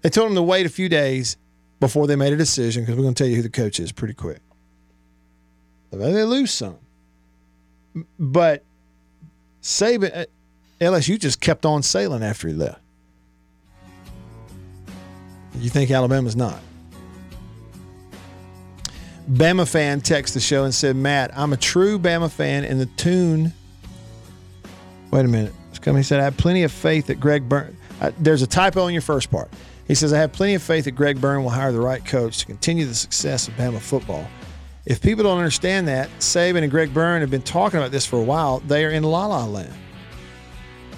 They 0.00 0.08
told 0.08 0.30
him 0.30 0.34
to 0.36 0.42
wait 0.42 0.64
a 0.64 0.70
few 0.70 0.88
days 0.88 1.36
before 1.78 2.06
they 2.06 2.16
made 2.16 2.32
a 2.32 2.38
decision 2.38 2.84
because 2.84 2.96
we're 2.96 3.02
going 3.02 3.12
to 3.12 3.22
tell 3.22 3.28
you 3.28 3.36
who 3.36 3.42
the 3.42 3.50
coach 3.50 3.78
is 3.78 3.92
pretty 3.92 4.14
quick. 4.14 4.40
They 5.90 6.24
lose 6.24 6.52
some. 6.52 6.78
But 8.18 8.64
Saban, 9.60 10.16
uh, 10.16 10.24
LSU 10.80 11.18
just 11.18 11.42
kept 11.42 11.66
on 11.66 11.82
sailing 11.82 12.22
after 12.22 12.48
he 12.48 12.54
left. 12.54 12.79
You 15.56 15.70
think 15.70 15.90
Alabama's 15.90 16.36
not? 16.36 16.60
Bama 19.30 19.68
fan 19.68 20.00
texted 20.00 20.34
the 20.34 20.40
show 20.40 20.64
and 20.64 20.74
said, 20.74 20.96
Matt, 20.96 21.36
I'm 21.36 21.52
a 21.52 21.56
true 21.56 21.98
Bama 21.98 22.30
fan, 22.30 22.64
and 22.64 22.80
the 22.80 22.86
tune. 22.86 23.52
Wait 25.10 25.24
a 25.24 25.28
minute. 25.28 25.52
He 25.82 26.02
said, 26.02 26.20
I 26.20 26.24
have 26.24 26.36
plenty 26.36 26.62
of 26.62 26.72
faith 26.72 27.06
that 27.06 27.20
Greg 27.20 27.48
Byrne. 27.48 27.76
There's 28.18 28.42
a 28.42 28.46
typo 28.46 28.86
in 28.86 28.92
your 28.92 29.02
first 29.02 29.30
part. 29.30 29.50
He 29.86 29.94
says, 29.94 30.12
I 30.12 30.18
have 30.18 30.32
plenty 30.32 30.54
of 30.54 30.62
faith 30.62 30.84
that 30.84 30.92
Greg 30.92 31.20
Byrne 31.20 31.42
will 31.42 31.50
hire 31.50 31.72
the 31.72 31.80
right 31.80 32.04
coach 32.04 32.38
to 32.38 32.46
continue 32.46 32.86
the 32.86 32.94
success 32.94 33.48
of 33.48 33.54
Bama 33.54 33.80
football. 33.80 34.26
If 34.86 35.00
people 35.02 35.24
don't 35.24 35.38
understand 35.38 35.88
that, 35.88 36.08
Saban 36.18 36.62
and 36.62 36.70
Greg 36.70 36.92
Byrne 36.94 37.20
have 37.20 37.30
been 37.30 37.42
talking 37.42 37.78
about 37.78 37.90
this 37.92 38.06
for 38.06 38.16
a 38.16 38.22
while. 38.22 38.60
They 38.60 38.84
are 38.84 38.90
in 38.90 39.02
la 39.02 39.26
la 39.26 39.44
land. 39.44 39.72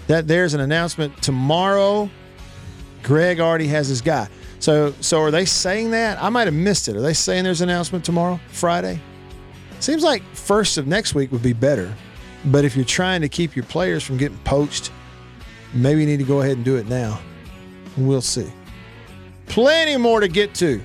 That 0.06 0.28
there's 0.28 0.54
an 0.54 0.60
announcement 0.60 1.22
tomorrow. 1.22 2.10
Greg 3.02 3.40
already 3.40 3.66
has 3.68 3.88
his 3.88 4.00
guy. 4.00 4.28
So, 4.62 4.94
so 5.00 5.20
are 5.20 5.32
they 5.32 5.44
saying 5.44 5.90
that? 5.90 6.22
I 6.22 6.28
might 6.28 6.46
have 6.46 6.54
missed 6.54 6.86
it. 6.86 6.94
Are 6.94 7.00
they 7.00 7.14
saying 7.14 7.42
there's 7.42 7.62
an 7.62 7.68
announcement 7.68 8.04
tomorrow, 8.04 8.38
Friday? 8.46 9.00
Seems 9.80 10.04
like 10.04 10.22
first 10.34 10.78
of 10.78 10.86
next 10.86 11.16
week 11.16 11.32
would 11.32 11.42
be 11.42 11.52
better. 11.52 11.92
But 12.44 12.64
if 12.64 12.76
you're 12.76 12.84
trying 12.84 13.22
to 13.22 13.28
keep 13.28 13.56
your 13.56 13.64
players 13.64 14.04
from 14.04 14.18
getting 14.18 14.38
poached, 14.44 14.92
maybe 15.74 16.02
you 16.02 16.06
need 16.06 16.18
to 16.18 16.24
go 16.24 16.42
ahead 16.42 16.54
and 16.58 16.64
do 16.64 16.76
it 16.76 16.86
now. 16.86 17.20
We'll 17.96 18.20
see. 18.20 18.52
Plenty 19.46 19.96
more 19.96 20.20
to 20.20 20.28
get 20.28 20.54
to, 20.56 20.80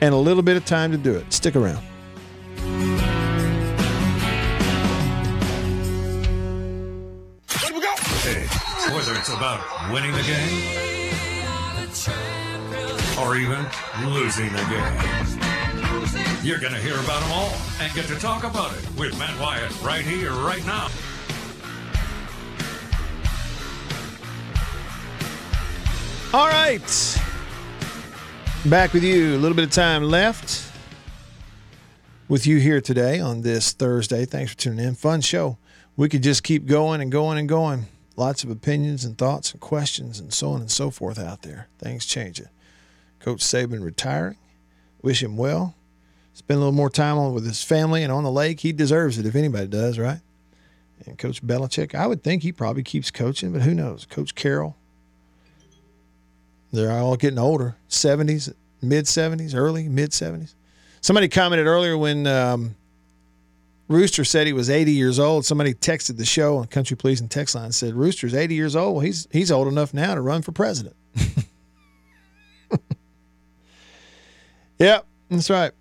and 0.00 0.12
a 0.12 0.18
little 0.18 0.42
bit 0.42 0.56
of 0.56 0.64
time 0.64 0.90
to 0.90 0.98
do 0.98 1.14
it. 1.14 1.32
Stick 1.32 1.54
around. 1.54 1.78
Hey, 8.18 8.46
whether 8.92 9.14
it's 9.14 9.28
about 9.28 9.92
winning 9.92 10.10
the 10.10 10.22
game 10.22 11.01
or 13.22 13.36
even 13.36 13.64
losing 14.04 14.52
the 14.52 14.64
game. 14.68 15.42
You're 16.42 16.58
going 16.58 16.72
to 16.72 16.80
hear 16.80 16.94
about 16.94 17.20
them 17.20 17.32
all 17.32 17.52
and 17.80 17.92
get 17.94 18.06
to 18.06 18.16
talk 18.16 18.42
about 18.42 18.72
it 18.76 18.84
with 18.98 19.16
Matt 19.18 19.38
Wyatt 19.40 19.80
right 19.82 20.04
here, 20.04 20.32
right 20.32 20.64
now. 20.66 20.88
All 26.34 26.48
right. 26.48 27.20
Back 28.64 28.92
with 28.92 29.04
you. 29.04 29.36
A 29.36 29.38
little 29.38 29.54
bit 29.54 29.64
of 29.64 29.70
time 29.70 30.02
left 30.04 30.72
with 32.28 32.46
you 32.46 32.58
here 32.58 32.80
today 32.80 33.20
on 33.20 33.42
this 33.42 33.72
Thursday. 33.72 34.24
Thanks 34.24 34.52
for 34.52 34.58
tuning 34.58 34.84
in. 34.84 34.94
Fun 34.94 35.20
show. 35.20 35.58
We 35.96 36.08
could 36.08 36.22
just 36.22 36.42
keep 36.42 36.66
going 36.66 37.00
and 37.00 37.12
going 37.12 37.38
and 37.38 37.48
going. 37.48 37.86
Lots 38.16 38.42
of 38.42 38.50
opinions 38.50 39.04
and 39.04 39.16
thoughts 39.16 39.52
and 39.52 39.60
questions 39.60 40.18
and 40.18 40.32
so 40.32 40.52
on 40.52 40.60
and 40.60 40.70
so 40.70 40.90
forth 40.90 41.18
out 41.18 41.42
there. 41.42 41.68
Things 41.78 42.06
changing. 42.06 42.48
Coach 43.22 43.40
Saban 43.40 43.84
retiring. 43.84 44.36
Wish 45.00 45.22
him 45.22 45.36
well. 45.36 45.74
Spend 46.34 46.56
a 46.56 46.60
little 46.60 46.72
more 46.72 46.90
time 46.90 47.18
on 47.18 47.34
with 47.34 47.46
his 47.46 47.62
family 47.62 48.02
and 48.02 48.12
on 48.12 48.24
the 48.24 48.30
lake. 48.30 48.60
He 48.60 48.72
deserves 48.72 49.18
it 49.18 49.26
if 49.26 49.34
anybody 49.34 49.66
does, 49.66 49.98
right? 49.98 50.20
And 51.06 51.18
Coach 51.18 51.42
Belichick, 51.44 51.94
I 51.94 52.06
would 52.06 52.22
think 52.22 52.42
he 52.42 52.52
probably 52.52 52.82
keeps 52.82 53.10
coaching, 53.10 53.52
but 53.52 53.62
who 53.62 53.74
knows? 53.74 54.06
Coach 54.06 54.34
Carroll, 54.34 54.76
they're 56.72 56.90
all 56.90 57.16
getting 57.16 57.38
older 57.38 57.76
70s, 57.88 58.52
mid 58.80 59.04
70s, 59.04 59.54
early, 59.54 59.88
mid 59.88 60.10
70s. 60.10 60.54
Somebody 61.00 61.28
commented 61.28 61.66
earlier 61.66 61.98
when 61.98 62.26
um, 62.26 62.76
Rooster 63.88 64.24
said 64.24 64.46
he 64.46 64.52
was 64.52 64.70
80 64.70 64.92
years 64.92 65.18
old. 65.18 65.44
Somebody 65.44 65.74
texted 65.74 66.16
the 66.16 66.24
show 66.24 66.58
on 66.58 66.66
Country 66.66 66.96
Please 66.96 67.20
and 67.20 67.30
text 67.30 67.54
line 67.54 67.66
and 67.66 67.74
said 67.74 67.94
Rooster's 67.94 68.34
80 68.34 68.54
years 68.54 68.76
old. 68.76 68.96
Well, 68.96 69.04
he's 69.04 69.26
he's 69.30 69.50
old 69.50 69.68
enough 69.68 69.92
now 69.92 70.14
to 70.14 70.20
run 70.20 70.42
for 70.42 70.52
president. 70.52 70.96
yep, 74.82 75.06
that's 75.30 75.50
right. 75.50 75.72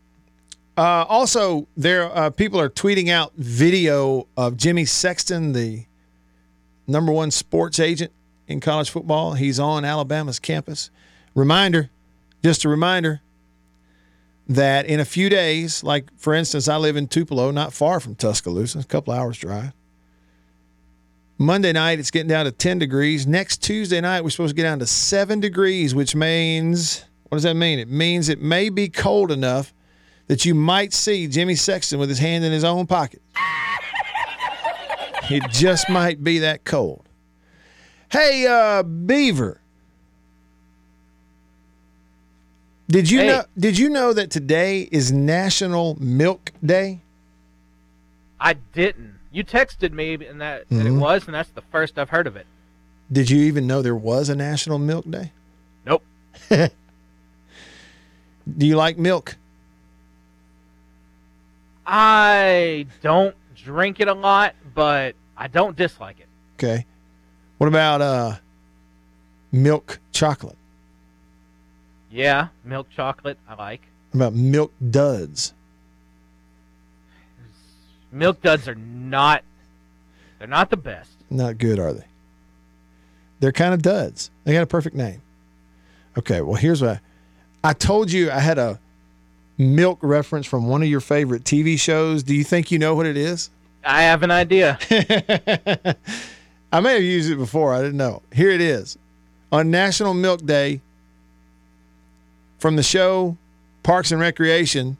Uh, 0.77 1.05
also, 1.07 1.67
there 1.75 2.05
uh, 2.15 2.29
people 2.29 2.59
are 2.59 2.69
tweeting 2.69 3.09
out 3.09 3.33
video 3.35 4.27
of 4.37 4.55
Jimmy 4.57 4.85
Sexton, 4.85 5.51
the 5.51 5.85
number 6.87 7.11
one 7.11 7.31
sports 7.31 7.79
agent 7.79 8.11
in 8.47 8.59
college 8.59 8.89
football. 8.89 9.33
He's 9.33 9.59
on 9.59 9.83
Alabama's 9.83 10.39
campus. 10.39 10.89
Reminder, 11.35 11.89
just 12.43 12.65
a 12.65 12.69
reminder 12.69 13.21
that 14.47 14.85
in 14.85 14.99
a 14.99 15.05
few 15.05 15.29
days, 15.29 15.83
like 15.83 16.07
for 16.17 16.33
instance, 16.33 16.67
I 16.67 16.77
live 16.77 16.95
in 16.95 17.07
Tupelo, 17.07 17.51
not 17.51 17.73
far 17.73 17.99
from 17.99 18.15
Tuscaloosa, 18.15 18.79
a 18.79 18.83
couple 18.83 19.13
hours 19.13 19.37
drive. 19.37 19.73
Monday 21.37 21.73
night, 21.73 21.99
it's 21.99 22.11
getting 22.11 22.27
down 22.27 22.45
to 22.45 22.51
10 22.51 22.77
degrees. 22.77 23.25
Next 23.25 23.63
Tuesday 23.63 23.99
night, 23.99 24.23
we're 24.23 24.29
supposed 24.29 24.51
to 24.51 24.55
get 24.55 24.63
down 24.63 24.79
to 24.79 24.85
7 24.85 25.39
degrees, 25.39 25.95
which 25.95 26.15
means, 26.15 27.03
what 27.31 27.37
does 27.37 27.43
that 27.43 27.53
mean? 27.53 27.79
It 27.79 27.87
means 27.89 28.27
it 28.27 28.41
may 28.41 28.67
be 28.67 28.89
cold 28.89 29.31
enough 29.31 29.73
that 30.27 30.43
you 30.43 30.53
might 30.53 30.91
see 30.91 31.27
Jimmy 31.27 31.55
Sexton 31.55 31.97
with 31.97 32.09
his 32.09 32.19
hand 32.19 32.43
in 32.43 32.51
his 32.51 32.65
own 32.65 32.85
pocket. 32.87 33.21
it 35.29 35.41
just 35.49 35.89
might 35.89 36.21
be 36.25 36.39
that 36.39 36.65
cold. 36.65 37.05
Hey, 38.11 38.45
uh, 38.47 38.83
Beaver. 38.83 39.61
Did 42.89 43.09
you 43.09 43.19
Hey. 43.19 43.27
know 43.27 43.43
did 43.57 43.77
you 43.77 43.87
know 43.89 44.11
that 44.11 44.29
today 44.29 44.89
is 44.91 45.13
National 45.13 45.95
Milk 46.01 46.51
Day? 46.65 46.99
I 48.41 48.55
didn't. 48.73 49.13
You 49.31 49.45
texted 49.45 49.93
me 49.93 50.15
and 50.15 50.41
that, 50.41 50.67
that 50.67 50.85
it 50.85 50.91
Mhm. 50.91 50.99
was, 50.99 51.25
and 51.27 51.33
that's 51.33 51.51
the 51.51 51.61
first 51.71 51.97
I've 51.97 52.09
heard 52.09 52.27
of 52.27 52.35
it. 52.35 52.45
Did 53.09 53.29
you 53.29 53.39
even 53.43 53.67
know 53.67 53.81
there 53.81 53.95
was 53.95 54.27
a 54.27 54.35
National 54.35 54.77
Milk 54.79 55.09
Day? 55.09 55.31
Nope. 55.85 56.03
Do 58.57 58.65
you 58.65 58.75
like 58.75 58.97
milk? 58.97 59.37
I 61.85 62.85
don't 63.01 63.35
drink 63.55 63.99
it 63.99 64.07
a 64.07 64.13
lot, 64.13 64.55
but 64.73 65.15
I 65.37 65.47
don't 65.47 65.75
dislike 65.75 66.19
it. 66.19 66.27
Okay. 66.55 66.85
What 67.57 67.67
about 67.67 68.01
uh 68.01 68.35
milk 69.51 69.99
chocolate? 70.11 70.57
Yeah, 72.09 72.49
milk 72.63 72.89
chocolate 72.89 73.37
I 73.47 73.55
like. 73.55 73.81
What 74.11 74.17
about 74.27 74.33
milk 74.33 74.73
duds? 74.89 75.53
Milk 78.11 78.41
duds 78.41 78.67
are 78.67 78.75
not 78.75 79.43
they're 80.39 80.47
not 80.47 80.69
the 80.69 80.77
best. 80.77 81.11
Not 81.29 81.57
good, 81.59 81.77
are 81.79 81.93
they? 81.93 82.05
They're 83.39 83.51
kind 83.51 83.73
of 83.73 83.81
duds. 83.81 84.31
They 84.43 84.53
got 84.53 84.63
a 84.63 84.67
perfect 84.67 84.95
name. 84.95 85.21
Okay, 86.17 86.41
well 86.41 86.55
here's 86.55 86.81
what 86.81 86.91
I, 86.91 86.99
I 87.63 87.73
told 87.73 88.11
you 88.11 88.31
I 88.31 88.39
had 88.39 88.57
a 88.57 88.79
milk 89.57 89.99
reference 90.01 90.47
from 90.47 90.67
one 90.67 90.81
of 90.81 90.87
your 90.87 90.99
favorite 90.99 91.43
TV 91.43 91.79
shows. 91.79 92.23
Do 92.23 92.33
you 92.33 92.43
think 92.43 92.71
you 92.71 92.79
know 92.79 92.95
what 92.95 93.05
it 93.05 93.17
is? 93.17 93.49
I 93.85 94.03
have 94.03 94.23
an 94.23 94.31
idea. 94.31 94.79
I 96.71 96.79
may 96.79 96.93
have 96.93 97.03
used 97.03 97.31
it 97.31 97.35
before. 97.35 97.73
I 97.73 97.81
didn't 97.81 97.97
know. 97.97 98.21
Here 98.33 98.49
it 98.49 98.61
is. 98.61 98.97
On 99.51 99.69
National 99.69 100.13
Milk 100.13 100.45
Day, 100.45 100.81
from 102.57 102.75
the 102.75 102.83
show 102.83 103.37
Parks 103.83 104.11
and 104.11 104.21
Recreation, 104.21 104.97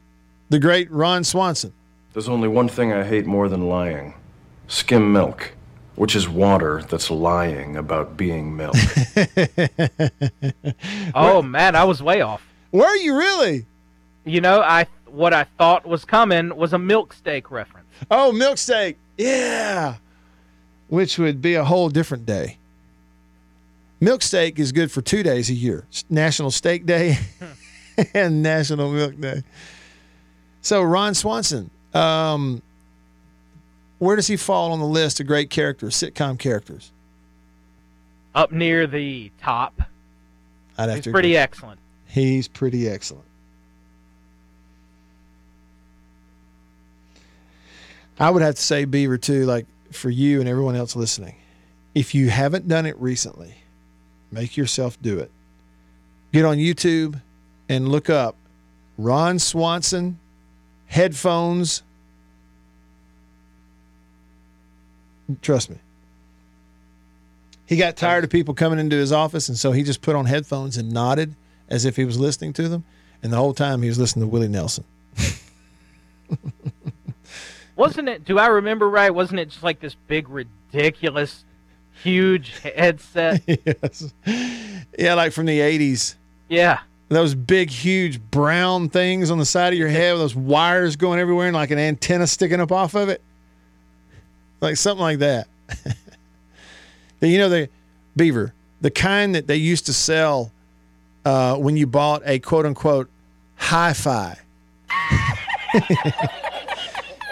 the 0.50 0.58
great 0.58 0.90
Ron 0.90 1.24
Swanson. 1.24 1.72
There's 2.12 2.28
only 2.28 2.48
one 2.48 2.68
thing 2.68 2.92
I 2.92 3.04
hate 3.04 3.26
more 3.26 3.48
than 3.48 3.68
lying 3.68 4.14
skim 4.68 5.12
milk, 5.12 5.52
which 5.96 6.14
is 6.14 6.28
water 6.28 6.82
that's 6.88 7.10
lying 7.10 7.76
about 7.76 8.16
being 8.16 8.56
milk. 8.56 8.74
oh 11.14 11.42
man, 11.42 11.74
I 11.74 11.84
was 11.84 12.02
way 12.02 12.20
off. 12.20 12.46
Were 12.72 12.96
you 12.96 13.16
really? 13.16 13.66
You 14.24 14.40
know, 14.40 14.60
I 14.60 14.86
what 15.06 15.34
I 15.34 15.44
thought 15.44 15.86
was 15.86 16.04
coming 16.04 16.56
was 16.56 16.72
a 16.72 16.78
milk 16.78 17.12
steak 17.12 17.50
reference. 17.50 17.86
Oh, 18.10 18.32
milk 18.32 18.58
steak. 18.58 18.96
Yeah. 19.18 19.96
Which 20.88 21.18
would 21.18 21.40
be 21.40 21.54
a 21.54 21.64
whole 21.64 21.90
different 21.90 22.26
day. 22.26 22.58
Milk 24.00 24.22
steak 24.22 24.58
is 24.58 24.72
good 24.72 24.90
for 24.90 25.00
two 25.00 25.22
days 25.22 25.48
a 25.48 25.54
year 25.54 25.86
National 26.10 26.50
Steak 26.50 26.86
Day 26.86 27.18
and 28.14 28.42
National 28.42 28.90
Milk 28.90 29.20
Day. 29.20 29.42
So, 30.60 30.82
Ron 30.82 31.14
Swanson, 31.14 31.70
um, 31.94 32.62
where 33.98 34.16
does 34.16 34.26
he 34.26 34.36
fall 34.36 34.72
on 34.72 34.80
the 34.80 34.86
list 34.86 35.20
of 35.20 35.26
great 35.26 35.50
characters, 35.50 35.94
sitcom 35.94 36.38
characters? 36.38 36.90
Up 38.34 38.50
near 38.50 38.86
the 38.86 39.30
top. 39.40 39.82
I'd 40.78 40.88
have 40.88 40.96
He's 40.96 41.04
to 41.04 41.10
pretty 41.12 41.36
excellent. 41.36 41.78
He's 42.12 42.46
pretty 42.46 42.86
excellent. 42.90 43.24
I 48.20 48.28
would 48.28 48.42
have 48.42 48.56
to 48.56 48.60
say, 48.60 48.84
Beaver, 48.84 49.16
too, 49.16 49.46
like 49.46 49.64
for 49.90 50.10
you 50.10 50.40
and 50.40 50.46
everyone 50.46 50.76
else 50.76 50.94
listening, 50.94 51.36
if 51.94 52.14
you 52.14 52.28
haven't 52.28 52.68
done 52.68 52.84
it 52.84 52.98
recently, 52.98 53.54
make 54.30 54.58
yourself 54.58 55.00
do 55.00 55.20
it. 55.20 55.30
Get 56.34 56.44
on 56.44 56.58
YouTube 56.58 57.18
and 57.70 57.88
look 57.88 58.10
up 58.10 58.36
Ron 58.98 59.38
Swanson 59.38 60.18
headphones. 60.88 61.82
Trust 65.40 65.70
me. 65.70 65.78
He 67.64 67.78
got 67.78 67.96
tired 67.96 68.22
of 68.22 68.28
people 68.28 68.52
coming 68.52 68.78
into 68.78 68.96
his 68.96 69.12
office, 69.12 69.48
and 69.48 69.56
so 69.56 69.72
he 69.72 69.82
just 69.82 70.02
put 70.02 70.14
on 70.14 70.26
headphones 70.26 70.76
and 70.76 70.92
nodded 70.92 71.34
as 71.72 71.86
if 71.86 71.96
he 71.96 72.04
was 72.04 72.20
listening 72.20 72.52
to 72.52 72.68
them. 72.68 72.84
And 73.22 73.32
the 73.32 73.38
whole 73.38 73.54
time 73.54 73.82
he 73.82 73.88
was 73.88 73.98
listening 73.98 74.26
to 74.26 74.28
Willie 74.28 74.46
Nelson. 74.46 74.84
Wasn't 77.76 78.08
it? 78.08 78.24
Do 78.24 78.38
I 78.38 78.46
remember 78.48 78.88
right? 78.88 79.10
Wasn't 79.10 79.40
it 79.40 79.48
just 79.48 79.62
like 79.62 79.80
this 79.80 79.96
big, 80.06 80.28
ridiculous, 80.28 81.44
huge 82.02 82.60
headset? 82.60 83.42
yes. 83.46 84.12
Yeah, 84.98 85.14
like 85.14 85.32
from 85.32 85.46
the 85.46 85.58
80s. 85.58 86.16
Yeah. 86.48 86.80
Those 87.08 87.34
big, 87.34 87.70
huge 87.70 88.20
brown 88.20 88.90
things 88.90 89.30
on 89.30 89.38
the 89.38 89.46
side 89.46 89.72
of 89.72 89.78
your 89.78 89.88
head 89.88 90.12
with 90.12 90.20
those 90.20 90.36
wires 90.36 90.96
going 90.96 91.18
everywhere 91.18 91.46
and 91.46 91.54
like 91.54 91.70
an 91.70 91.78
antenna 91.78 92.26
sticking 92.26 92.60
up 92.60 92.70
off 92.70 92.94
of 92.94 93.08
it. 93.08 93.22
Like 94.60 94.76
something 94.76 95.02
like 95.02 95.20
that. 95.20 95.48
you 97.22 97.38
know, 97.38 97.48
the 97.48 97.70
beaver, 98.14 98.52
the 98.82 98.90
kind 98.90 99.34
that 99.34 99.46
they 99.46 99.56
used 99.56 99.86
to 99.86 99.94
sell 99.94 100.52
uh, 101.24 101.56
when 101.56 101.76
you 101.76 101.86
bought 101.86 102.22
a 102.24 102.38
quote 102.38 102.66
unquote 102.66 103.08
hi 103.56 103.92
fi. 103.92 104.36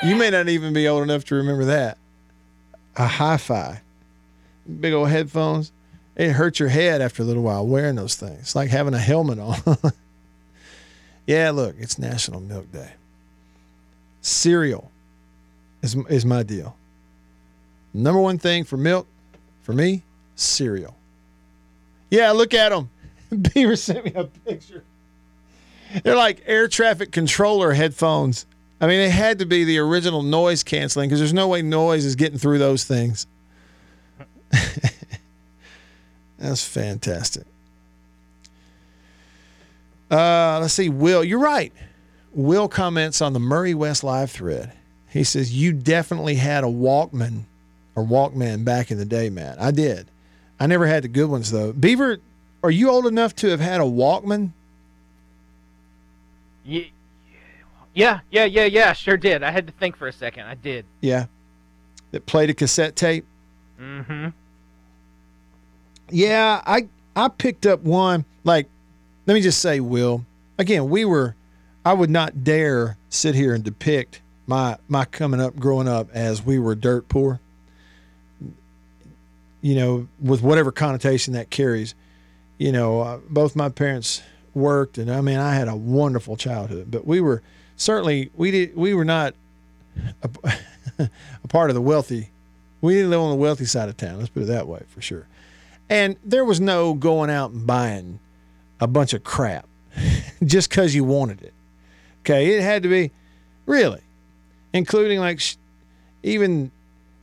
you 0.02 0.16
may 0.16 0.30
not 0.30 0.48
even 0.48 0.72
be 0.72 0.88
old 0.88 1.02
enough 1.02 1.24
to 1.26 1.34
remember 1.34 1.66
that. 1.66 1.98
A 2.96 3.06
hi 3.06 3.36
fi. 3.36 3.80
Big 4.80 4.92
old 4.92 5.08
headphones. 5.08 5.72
It 6.16 6.32
hurts 6.32 6.60
your 6.60 6.68
head 6.68 7.00
after 7.00 7.22
a 7.22 7.24
little 7.24 7.42
while 7.42 7.66
wearing 7.66 7.96
those 7.96 8.14
things. 8.14 8.40
It's 8.40 8.54
like 8.54 8.68
having 8.70 8.94
a 8.94 8.98
helmet 8.98 9.38
on. 9.38 9.56
yeah, 11.26 11.50
look, 11.50 11.76
it's 11.78 11.98
National 11.98 12.40
Milk 12.40 12.70
Day. 12.72 12.92
Cereal 14.20 14.90
is, 15.82 15.96
is 16.08 16.26
my 16.26 16.42
deal. 16.42 16.76
Number 17.94 18.20
one 18.20 18.38
thing 18.38 18.64
for 18.64 18.76
milk, 18.76 19.06
for 19.62 19.72
me, 19.72 20.02
cereal. 20.36 20.94
Yeah, 22.10 22.32
look 22.32 22.54
at 22.54 22.70
them. 22.70 22.90
Beaver 23.54 23.76
sent 23.76 24.04
me 24.04 24.12
a 24.14 24.24
picture. 24.24 24.84
They're 26.02 26.16
like 26.16 26.42
air 26.46 26.68
traffic 26.68 27.12
controller 27.12 27.72
headphones. 27.72 28.46
I 28.80 28.86
mean, 28.86 29.00
it 29.00 29.10
had 29.10 29.40
to 29.40 29.46
be 29.46 29.64
the 29.64 29.78
original 29.78 30.22
noise 30.22 30.62
canceling 30.62 31.08
because 31.08 31.18
there's 31.20 31.34
no 31.34 31.48
way 31.48 31.62
noise 31.62 32.04
is 32.04 32.16
getting 32.16 32.38
through 32.38 32.58
those 32.58 32.84
things. 32.84 33.26
That's 36.38 36.64
fantastic. 36.64 37.44
Uh, 40.10 40.58
let's 40.60 40.74
see. 40.74 40.88
Will, 40.88 41.22
you're 41.22 41.38
right. 41.38 41.72
Will 42.32 42.68
comments 42.68 43.20
on 43.20 43.32
the 43.32 43.40
Murray 43.40 43.74
West 43.74 44.02
live 44.02 44.30
thread. 44.30 44.72
He 45.10 45.24
says, 45.24 45.54
You 45.54 45.72
definitely 45.72 46.36
had 46.36 46.64
a 46.64 46.68
Walkman 46.68 47.42
or 47.94 48.04
Walkman 48.04 48.64
back 48.64 48.90
in 48.90 48.98
the 48.98 49.04
day, 49.04 49.28
Matt. 49.28 49.60
I 49.60 49.70
did. 49.72 50.06
I 50.58 50.66
never 50.66 50.86
had 50.86 51.04
the 51.04 51.08
good 51.08 51.28
ones, 51.28 51.50
though. 51.50 51.72
Beaver, 51.72 52.18
are 52.62 52.70
you 52.70 52.90
old 52.90 53.06
enough 53.06 53.34
to 53.36 53.48
have 53.48 53.60
had 53.60 53.80
a 53.80 53.84
Walkman? 53.84 54.50
Ye- 56.64 56.92
Yeah, 57.94 58.20
yeah, 58.30 58.44
yeah, 58.44 58.64
yeah. 58.64 58.92
Sure 58.92 59.16
did. 59.16 59.42
I 59.42 59.50
had 59.50 59.66
to 59.66 59.72
think 59.72 59.96
for 59.96 60.06
a 60.08 60.12
second. 60.12 60.46
I 60.46 60.54
did. 60.54 60.84
Yeah. 61.00 61.26
That 62.12 62.26
played 62.26 62.50
a 62.50 62.54
cassette 62.54 62.96
tape? 62.96 63.24
Mm-hmm. 63.80 64.28
Yeah, 66.10 66.60
I 66.66 66.88
I 67.16 67.28
picked 67.28 67.66
up 67.66 67.80
one. 67.80 68.24
Like, 68.44 68.68
let 69.26 69.34
me 69.34 69.40
just 69.40 69.60
say, 69.60 69.80
Will. 69.80 70.24
Again, 70.58 70.88
we 70.90 71.04
were. 71.04 71.34
I 71.84 71.94
would 71.94 72.10
not 72.10 72.44
dare 72.44 72.96
sit 73.08 73.34
here 73.34 73.54
and 73.54 73.64
depict 73.64 74.20
my 74.46 74.76
my 74.88 75.04
coming 75.06 75.40
up, 75.40 75.56
growing 75.56 75.88
up, 75.88 76.08
as 76.12 76.44
we 76.44 76.58
were 76.58 76.74
dirt 76.74 77.08
poor. 77.08 77.40
You 79.62 79.74
know, 79.74 80.08
with 80.20 80.42
whatever 80.42 80.72
connotation 80.72 81.34
that 81.34 81.50
carries. 81.50 81.94
You 82.60 82.72
know, 82.72 83.00
uh, 83.00 83.20
both 83.30 83.56
my 83.56 83.70
parents 83.70 84.22
worked, 84.52 84.98
and 84.98 85.10
I 85.10 85.22
mean, 85.22 85.38
I 85.38 85.54
had 85.54 85.66
a 85.66 85.74
wonderful 85.74 86.36
childhood. 86.36 86.90
But 86.90 87.06
we 87.06 87.18
were 87.22 87.42
certainly 87.76 88.30
we 88.34 88.50
did 88.50 88.76
we 88.76 88.92
were 88.92 89.06
not 89.06 89.34
a, 90.22 90.28
a 91.42 91.48
part 91.48 91.70
of 91.70 91.74
the 91.74 91.80
wealthy. 91.80 92.28
We 92.82 92.92
didn't 92.92 93.08
live 93.08 93.20
on 93.20 93.30
the 93.30 93.36
wealthy 93.36 93.64
side 93.64 93.88
of 93.88 93.96
town. 93.96 94.18
Let's 94.18 94.28
put 94.28 94.42
it 94.42 94.46
that 94.48 94.66
way 94.66 94.82
for 94.88 95.00
sure. 95.00 95.26
And 95.88 96.16
there 96.22 96.44
was 96.44 96.60
no 96.60 96.92
going 96.92 97.30
out 97.30 97.50
and 97.50 97.66
buying 97.66 98.20
a 98.78 98.86
bunch 98.86 99.14
of 99.14 99.24
crap 99.24 99.66
just 100.44 100.68
because 100.68 100.94
you 100.94 101.02
wanted 101.02 101.40
it. 101.40 101.54
Okay, 102.20 102.58
it 102.58 102.60
had 102.62 102.82
to 102.82 102.90
be 102.90 103.10
really, 103.64 104.02
including 104.74 105.18
like 105.18 105.40
sh- 105.40 105.56
even 106.22 106.72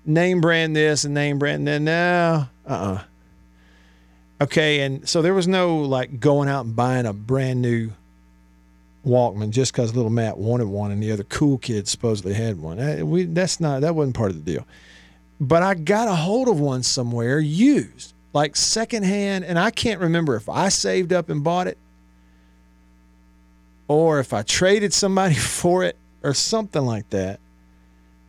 name 0.03 0.41
brand 0.41 0.75
this 0.75 1.03
and 1.03 1.13
name 1.13 1.37
brand 1.37 1.67
that. 1.67 1.79
No, 1.79 2.47
uh 2.67 2.73
uh 2.73 3.03
Okay, 4.39 4.81
and 4.81 5.07
so 5.07 5.21
there 5.21 5.33
was 5.33 5.47
no 5.47 5.77
like 5.77 6.19
going 6.19 6.47
out 6.47 6.65
and 6.65 6.75
buying 6.75 7.05
a 7.05 7.13
brand 7.13 7.61
new 7.61 7.91
Walkman 9.05 9.49
just 9.49 9.71
because 9.71 9.95
little 9.95 10.11
Matt 10.11 10.37
wanted 10.37 10.67
one 10.67 10.91
and 10.91 11.01
the 11.01 11.11
other 11.11 11.23
cool 11.23 11.57
kids 11.57 11.89
supposedly 11.89 12.33
had 12.33 12.61
one. 12.61 12.79
Uh, 12.79 13.03
We 13.05 13.23
that's 13.25 13.59
not 13.59 13.81
that 13.81 13.95
wasn't 13.95 14.15
part 14.15 14.31
of 14.31 14.43
the 14.43 14.51
deal. 14.51 14.67
But 15.39 15.63
I 15.63 15.73
got 15.75 16.07
a 16.07 16.15
hold 16.15 16.47
of 16.49 16.59
one 16.59 16.83
somewhere 16.83 17.39
used, 17.39 18.13
like 18.33 18.55
secondhand, 18.55 19.45
and 19.45 19.57
I 19.57 19.71
can't 19.71 20.01
remember 20.01 20.35
if 20.35 20.49
I 20.49 20.69
saved 20.69 21.13
up 21.13 21.29
and 21.29 21.43
bought 21.43 21.67
it 21.67 21.77
or 23.87 24.19
if 24.19 24.33
I 24.33 24.43
traded 24.43 24.93
somebody 24.93 25.35
for 25.35 25.83
it 25.83 25.95
or 26.23 26.33
something 26.33 26.83
like 26.83 27.09
that. 27.09 27.39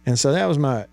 And 0.07 0.19
so 0.19 0.33
that 0.33 0.47
was 0.47 0.59
my 0.59 0.87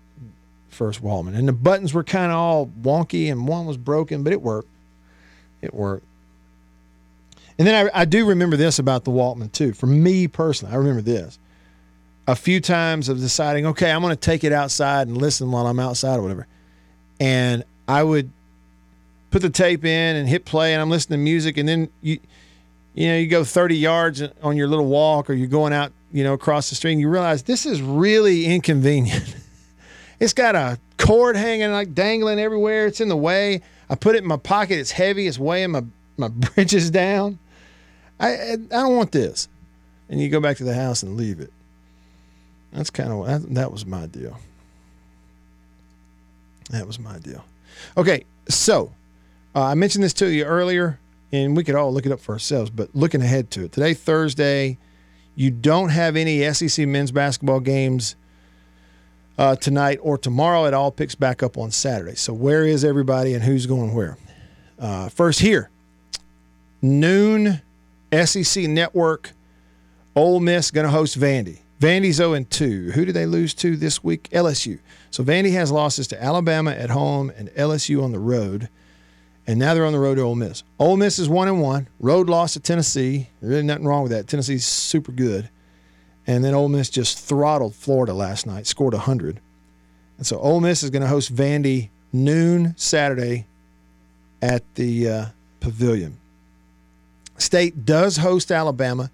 first 0.68 1.02
Walkman. 1.02 1.34
And 1.36 1.48
the 1.48 1.52
buttons 1.52 1.94
were 1.94 2.04
kind 2.04 2.30
of 2.30 2.36
all 2.36 2.66
wonky 2.66 3.30
and 3.30 3.48
one 3.48 3.64
was 3.64 3.78
broken, 3.78 4.22
but 4.22 4.32
it 4.32 4.42
worked. 4.42 4.68
It 5.66 5.74
worked. 5.74 6.06
And 7.58 7.66
then 7.66 7.86
I, 7.86 8.02
I 8.02 8.04
do 8.04 8.26
remember 8.26 8.56
this 8.56 8.78
about 8.78 9.04
the 9.04 9.10
Walkman 9.10 9.52
too. 9.52 9.72
For 9.72 9.86
me 9.86 10.28
personally, 10.28 10.74
I 10.74 10.78
remember 10.78 11.02
this. 11.02 11.38
A 12.26 12.34
few 12.34 12.60
times 12.60 13.08
of 13.08 13.18
deciding, 13.18 13.66
okay, 13.66 13.90
I'm 13.90 14.02
going 14.02 14.14
to 14.14 14.20
take 14.20 14.44
it 14.44 14.52
outside 14.52 15.06
and 15.06 15.16
listen 15.16 15.50
while 15.50 15.66
I'm 15.66 15.78
outside 15.78 16.16
or 16.18 16.22
whatever. 16.22 16.46
And 17.20 17.64
I 17.86 18.02
would 18.02 18.30
put 19.30 19.42
the 19.42 19.50
tape 19.50 19.84
in 19.84 20.16
and 20.16 20.28
hit 20.28 20.44
play 20.44 20.72
and 20.72 20.82
I'm 20.82 20.90
listening 20.90 21.18
to 21.18 21.22
music 21.22 21.56
and 21.56 21.68
then 21.68 21.88
you 22.00 22.18
you 22.94 23.08
know, 23.08 23.18
you 23.18 23.26
go 23.26 23.44
30 23.44 23.76
yards 23.76 24.22
on 24.42 24.56
your 24.56 24.68
little 24.68 24.86
walk 24.86 25.28
or 25.28 25.34
you're 25.34 25.48
going 25.48 25.74
out, 25.74 25.92
you 26.12 26.24
know, 26.24 26.32
across 26.32 26.70
the 26.70 26.74
street 26.74 26.92
and 26.92 27.00
you 27.00 27.10
realize 27.10 27.42
this 27.42 27.66
is 27.66 27.82
really 27.82 28.46
inconvenient. 28.46 29.36
it's 30.20 30.32
got 30.32 30.54
a 30.56 30.78
cord 30.96 31.36
hanging 31.36 31.70
like 31.72 31.92
dangling 31.92 32.38
everywhere. 32.38 32.86
It's 32.86 33.02
in 33.02 33.08
the 33.08 33.16
way. 33.16 33.60
I 33.88 33.94
put 33.94 34.14
it 34.16 34.22
in 34.22 34.28
my 34.28 34.36
pocket. 34.36 34.78
It's 34.78 34.92
heavy. 34.92 35.26
It's 35.26 35.38
weighing 35.38 35.72
my, 35.72 35.84
my 36.16 36.28
bridges 36.54 36.90
down. 36.90 37.38
I, 38.18 38.28
I 38.28 38.52
I 38.52 38.56
don't 38.56 38.96
want 38.96 39.12
this. 39.12 39.48
And 40.08 40.20
you 40.20 40.28
go 40.28 40.40
back 40.40 40.56
to 40.58 40.64
the 40.64 40.74
house 40.74 41.02
and 41.02 41.16
leave 41.16 41.40
it. 41.40 41.52
That's 42.72 42.90
kind 42.90 43.10
of 43.10 43.26
that, 43.26 43.54
that 43.54 43.72
was 43.72 43.86
my 43.86 44.06
deal. 44.06 44.38
That 46.70 46.86
was 46.86 46.98
my 46.98 47.18
deal. 47.18 47.44
Okay, 47.96 48.24
so 48.48 48.92
uh, 49.54 49.64
I 49.64 49.74
mentioned 49.74 50.04
this 50.04 50.12
to 50.14 50.30
you 50.30 50.44
earlier, 50.44 50.98
and 51.32 51.56
we 51.56 51.64
could 51.64 51.74
all 51.74 51.92
look 51.92 52.06
it 52.06 52.12
up 52.12 52.20
for 52.20 52.32
ourselves. 52.32 52.70
But 52.70 52.94
looking 52.94 53.22
ahead 53.22 53.50
to 53.52 53.64
it, 53.64 53.72
today 53.72 53.94
Thursday, 53.94 54.78
you 55.34 55.50
don't 55.50 55.90
have 55.90 56.16
any 56.16 56.52
SEC 56.52 56.86
men's 56.86 57.12
basketball 57.12 57.60
games 57.60 58.16
uh, 59.38 59.56
tonight 59.56 59.98
or 60.02 60.18
tomorrow. 60.18 60.64
It 60.64 60.74
all 60.74 60.90
picks 60.90 61.14
back 61.14 61.42
up 61.42 61.58
on 61.58 61.70
Saturday. 61.70 62.14
So 62.14 62.32
where 62.32 62.64
is 62.64 62.84
everybody 62.84 63.34
and 63.34 63.42
who's 63.42 63.66
going 63.66 63.94
where? 63.94 64.18
Uh, 64.78 65.08
first 65.08 65.40
here, 65.40 65.70
noon, 66.82 67.62
SEC 68.12 68.64
Network. 68.64 69.32
Ole 70.14 70.40
Miss 70.40 70.70
going 70.70 70.86
to 70.86 70.90
host 70.90 71.18
Vandy. 71.18 71.58
Vandy's 71.80 72.16
0 72.16 72.42
2. 72.42 72.92
Who 72.92 73.04
did 73.04 73.14
they 73.14 73.26
lose 73.26 73.52
to 73.54 73.76
this 73.76 74.02
week? 74.02 74.28
LSU. 74.30 74.78
So 75.10 75.22
Vandy 75.22 75.52
has 75.52 75.70
losses 75.70 76.06
to 76.08 76.22
Alabama 76.22 76.70
at 76.70 76.90
home 76.90 77.30
and 77.36 77.50
LSU 77.50 78.02
on 78.02 78.12
the 78.12 78.18
road. 78.18 78.68
And 79.46 79.58
now 79.58 79.74
they're 79.74 79.84
on 79.84 79.92
the 79.92 79.98
road 79.98 80.16
to 80.16 80.22
Ole 80.22 80.34
Miss. 80.34 80.64
Ole 80.78 80.96
Miss 80.96 81.18
is 81.18 81.28
1 81.28 81.48
and 81.48 81.60
1. 81.60 81.88
Road 82.00 82.28
loss 82.28 82.54
to 82.54 82.60
Tennessee. 82.60 83.28
Really 83.40 83.62
nothing 83.62 83.84
wrong 83.84 84.02
with 84.02 84.12
that. 84.12 84.26
Tennessee's 84.26 84.66
super 84.66 85.12
good. 85.12 85.50
And 86.26 86.44
then 86.44 86.54
Ole 86.54 86.68
Miss 86.68 86.90
just 86.90 87.18
throttled 87.18 87.74
Florida 87.74 88.12
last 88.12 88.46
night, 88.46 88.66
scored 88.66 88.94
100. 88.94 89.40
And 90.18 90.26
so 90.26 90.38
Ole 90.38 90.60
Miss 90.60 90.82
is 90.82 90.90
going 90.90 91.02
to 91.02 91.08
host 91.08 91.34
Vandy 91.34 91.90
noon 92.12 92.74
Saturday 92.76 93.46
at 94.42 94.62
the 94.74 95.08
uh, 95.08 95.26
Pavilion. 95.60 96.18
State 97.38 97.84
does 97.84 98.18
host 98.18 98.50
Alabama. 98.50 99.10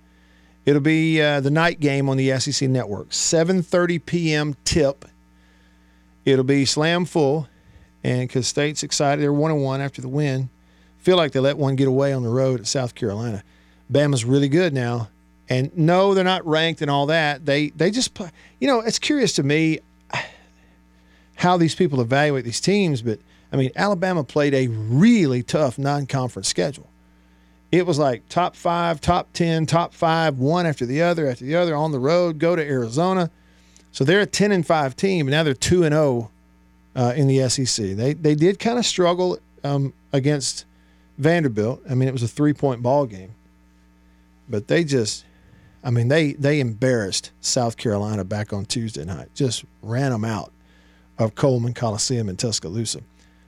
It'll 0.64 0.80
be 0.80 1.20
uh, 1.20 1.40
the 1.40 1.50
night 1.50 1.80
game 1.80 2.08
on 2.08 2.16
the 2.16 2.38
SEC 2.38 2.68
Network, 2.68 3.10
7:30 3.10 4.04
p.m. 4.06 4.54
tip. 4.64 5.04
It'll 6.24 6.44
be 6.44 6.64
slam 6.64 7.04
full, 7.04 7.48
and 8.04 8.28
because 8.28 8.46
State's 8.46 8.84
excited, 8.84 9.20
they're 9.20 9.32
one 9.32 9.50
and 9.50 9.62
one 9.62 9.80
after 9.80 10.00
the 10.00 10.08
win. 10.08 10.50
Feel 10.98 11.16
like 11.16 11.32
they 11.32 11.40
let 11.40 11.58
one 11.58 11.74
get 11.74 11.88
away 11.88 12.12
on 12.12 12.22
the 12.22 12.28
road 12.28 12.60
at 12.60 12.68
South 12.68 12.94
Carolina. 12.94 13.42
Bama's 13.90 14.24
really 14.24 14.48
good 14.48 14.72
now, 14.72 15.08
and 15.52 15.76
no, 15.76 16.14
they're 16.14 16.24
not 16.24 16.46
ranked 16.46 16.82
and 16.82 16.90
all 16.90 17.06
that. 17.06 17.46
They 17.46 17.70
they 17.70 17.90
just 17.90 18.14
play. 18.14 18.30
You 18.60 18.68
know, 18.68 18.80
it's 18.80 18.98
curious 18.98 19.34
to 19.34 19.42
me 19.42 19.80
how 21.36 21.56
these 21.56 21.74
people 21.74 22.00
evaluate 22.00 22.44
these 22.44 22.60
teams, 22.60 23.02
but 23.02 23.18
I 23.52 23.56
mean, 23.56 23.70
Alabama 23.76 24.24
played 24.24 24.54
a 24.54 24.68
really 24.68 25.42
tough 25.42 25.78
non-conference 25.78 26.48
schedule 26.48 26.88
it 27.72 27.86
was 27.86 27.98
like 27.98 28.28
top 28.28 28.54
five, 28.54 29.00
top 29.00 29.32
10, 29.32 29.64
top 29.64 29.94
five, 29.94 30.36
one 30.36 30.66
after 30.66 30.84
the 30.84 31.00
other, 31.00 31.26
after 31.26 31.46
the 31.46 31.56
other 31.56 31.74
on 31.74 31.90
the 31.90 31.98
road, 31.98 32.38
go 32.38 32.54
to 32.54 32.62
Arizona. 32.62 33.30
So 33.92 34.04
they're 34.04 34.20
a 34.20 34.26
10 34.26 34.52
and 34.52 34.66
5 34.66 34.94
team, 34.94 35.26
and 35.26 35.30
now 35.30 35.42
they're 35.42 35.54
2 35.54 35.84
and 35.84 35.94
0 35.94 36.30
uh, 36.94 37.14
in 37.16 37.28
the 37.28 37.48
SEC. 37.48 37.96
They, 37.96 38.12
they 38.12 38.34
did 38.34 38.58
kind 38.58 38.78
of 38.78 38.84
struggle 38.84 39.38
um, 39.64 39.94
against 40.12 40.66
Vanderbilt. 41.16 41.82
I 41.88 41.94
mean, 41.94 42.08
it 42.08 42.12
was 42.12 42.22
a 42.22 42.28
three 42.28 42.52
point 42.52 42.82
ball 42.82 43.06
game, 43.06 43.34
but 44.50 44.68
they 44.68 44.84
just, 44.84 45.24
I 45.84 45.90
mean, 45.90 46.08
they, 46.08 46.32
they 46.34 46.60
embarrassed 46.60 47.32
South 47.40 47.76
Carolina 47.76 48.24
back 48.24 48.52
on 48.52 48.64
Tuesday 48.64 49.04
night, 49.04 49.28
just 49.34 49.64
ran 49.82 50.12
them 50.12 50.24
out 50.24 50.52
of 51.18 51.34
Coleman 51.34 51.74
Coliseum 51.74 52.28
in 52.28 52.36
Tuscaloosa. 52.36 53.00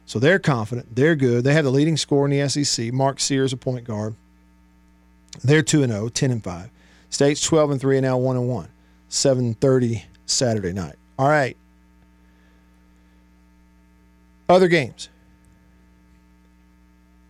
So 0.07 0.19
they're 0.19 0.39
confident. 0.39 0.95
They're 0.95 1.17
good. 1.17 1.45
They 1.45 1.55
have 1.55 1.65
the 1.65 1.71
leading 1.71 1.97
scorer 1.97 2.29
in 2.29 2.39
the 2.39 2.49
SEC. 2.49 2.93
Mark 2.93 3.21
Sears, 3.21 3.53
a 3.53 3.57
point 3.57 3.85
guard. 3.85 4.15
They're 5.43 5.63
2 5.63 5.83
and 5.83 5.93
0, 5.93 6.09
10 6.09 6.31
and 6.31 6.45
5. 6.45 6.71
State's 7.11 7.41
12 7.43 7.71
and 7.73 7.81
3 7.81 7.99
and 7.99 8.05
now 8.05 8.19
1 8.19 8.37
and 8.37 8.49
1. 8.49 8.69
7:30 9.09 10.03
Saturday 10.27 10.73
night. 10.73 10.97
All 11.19 11.29
right. 11.29 11.57
Other 14.49 14.69
games. 14.69 15.09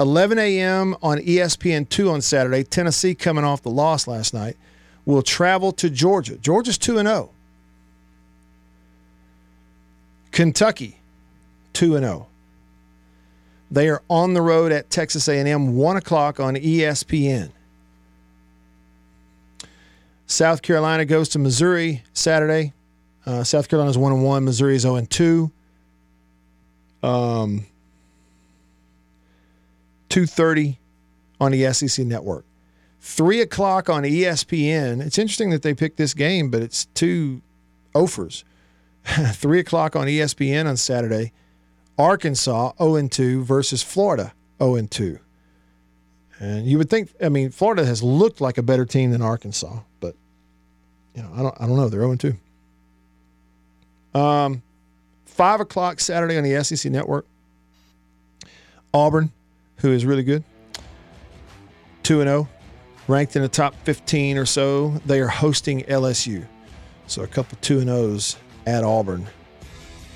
11 0.00 0.38
a.m. 0.38 0.96
on 1.02 1.20
E 1.20 1.36
ESPN2 1.36 2.10
on 2.10 2.20
Saturday. 2.20 2.64
Tennessee 2.64 3.14
coming 3.14 3.44
off 3.44 3.62
the 3.62 3.70
loss 3.70 4.08
last 4.08 4.34
night 4.34 4.56
will 5.06 5.22
travel 5.22 5.72
to 5.72 5.90
Georgia. 5.90 6.36
Georgia's 6.36 6.78
2 6.78 6.98
and 6.98 7.08
0. 7.08 7.30
Kentucky 10.30 10.98
2 11.74 11.96
and 11.96 12.04
0. 12.04 12.26
They 13.70 13.88
are 13.88 14.02
on 14.08 14.34
the 14.34 14.42
road 14.42 14.72
at 14.72 14.90
Texas 14.90 15.28
A&M, 15.28 15.76
one 15.76 15.96
o'clock 15.96 16.38
on 16.38 16.54
ESPN. 16.54 17.50
South 20.26 20.62
Carolina 20.62 21.04
goes 21.04 21.28
to 21.30 21.38
Missouri 21.38 22.02
Saturday. 22.12 22.72
Uh, 23.26 23.44
South 23.44 23.68
Carolina's 23.68 23.98
one 23.98 24.12
and 24.12 24.24
one. 24.24 24.44
Missouri's 24.44 24.82
zero 24.82 24.96
and 24.96 25.10
two. 25.10 25.50
Um, 27.02 27.66
two 30.08 30.26
thirty 30.26 30.78
on 31.40 31.52
the 31.52 31.72
SEC 31.72 32.06
network. 32.06 32.44
Three 33.06 33.42
o'clock 33.42 33.90
on 33.90 34.02
ESPN. 34.02 35.02
It's 35.02 35.18
interesting 35.18 35.50
that 35.50 35.60
they 35.60 35.74
picked 35.74 35.98
this 35.98 36.14
game, 36.14 36.50
but 36.50 36.62
it's 36.62 36.86
two 36.86 37.42
offers. 37.94 38.46
Three 39.04 39.60
o'clock 39.60 39.94
on 39.94 40.06
ESPN 40.06 40.66
on 40.66 40.78
Saturday. 40.78 41.30
Arkansas 41.98 42.72
0 42.78 43.08
2 43.08 43.44
versus 43.44 43.82
Florida 43.82 44.32
0 44.58 44.86
2. 44.86 45.18
And 46.40 46.66
you 46.66 46.78
would 46.78 46.88
think, 46.88 47.10
I 47.22 47.28
mean, 47.28 47.50
Florida 47.50 47.84
has 47.84 48.02
looked 48.02 48.40
like 48.40 48.56
a 48.56 48.62
better 48.62 48.86
team 48.86 49.10
than 49.10 49.20
Arkansas, 49.20 49.80
but 50.00 50.16
you 51.14 51.22
know, 51.22 51.30
I 51.34 51.42
don't, 51.42 51.54
I 51.60 51.66
don't 51.66 51.76
know. 51.76 51.90
They're 51.90 52.00
0 52.00 52.16
2. 54.14 54.18
Um, 54.18 54.62
five 55.26 55.60
o'clock 55.60 56.00
Saturday 56.00 56.38
on 56.38 56.42
the 56.42 56.64
SEC 56.64 56.90
Network. 56.90 57.26
Auburn, 58.94 59.30
who 59.76 59.92
is 59.92 60.06
really 60.06 60.22
good, 60.22 60.42
2 62.04 62.22
0, 62.22 62.48
ranked 63.08 63.36
in 63.36 63.42
the 63.42 63.48
top 63.48 63.74
15 63.84 64.38
or 64.38 64.46
so. 64.46 64.90
They 65.06 65.20
are 65.20 65.28
hosting 65.28 65.82
LSU. 65.82 66.46
So 67.06 67.22
a 67.22 67.26
couple 67.26 67.58
two 67.60 67.80
and 67.80 67.90
O's 67.90 68.36
at 68.66 68.84
Auburn 68.84 69.26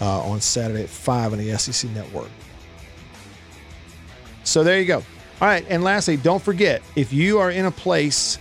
uh, 0.01 0.23
on 0.23 0.41
Saturday 0.41 0.85
at 0.85 0.89
five 0.89 1.33
on 1.33 1.39
the 1.39 1.57
SEC 1.59 1.91
Network. 1.91 2.31
So 4.45 4.65
there 4.65 4.79
you 4.79 4.87
go. 4.87 5.03
All 5.41 5.47
right, 5.47 5.65
and 5.69 5.85
lastly, 5.85 6.17
don't 6.17 6.43
forget 6.43 6.83
if 6.97 7.13
you 7.13 7.39
are 7.39 7.51
in 7.51 7.67
a 7.67 7.71
place 7.71 8.37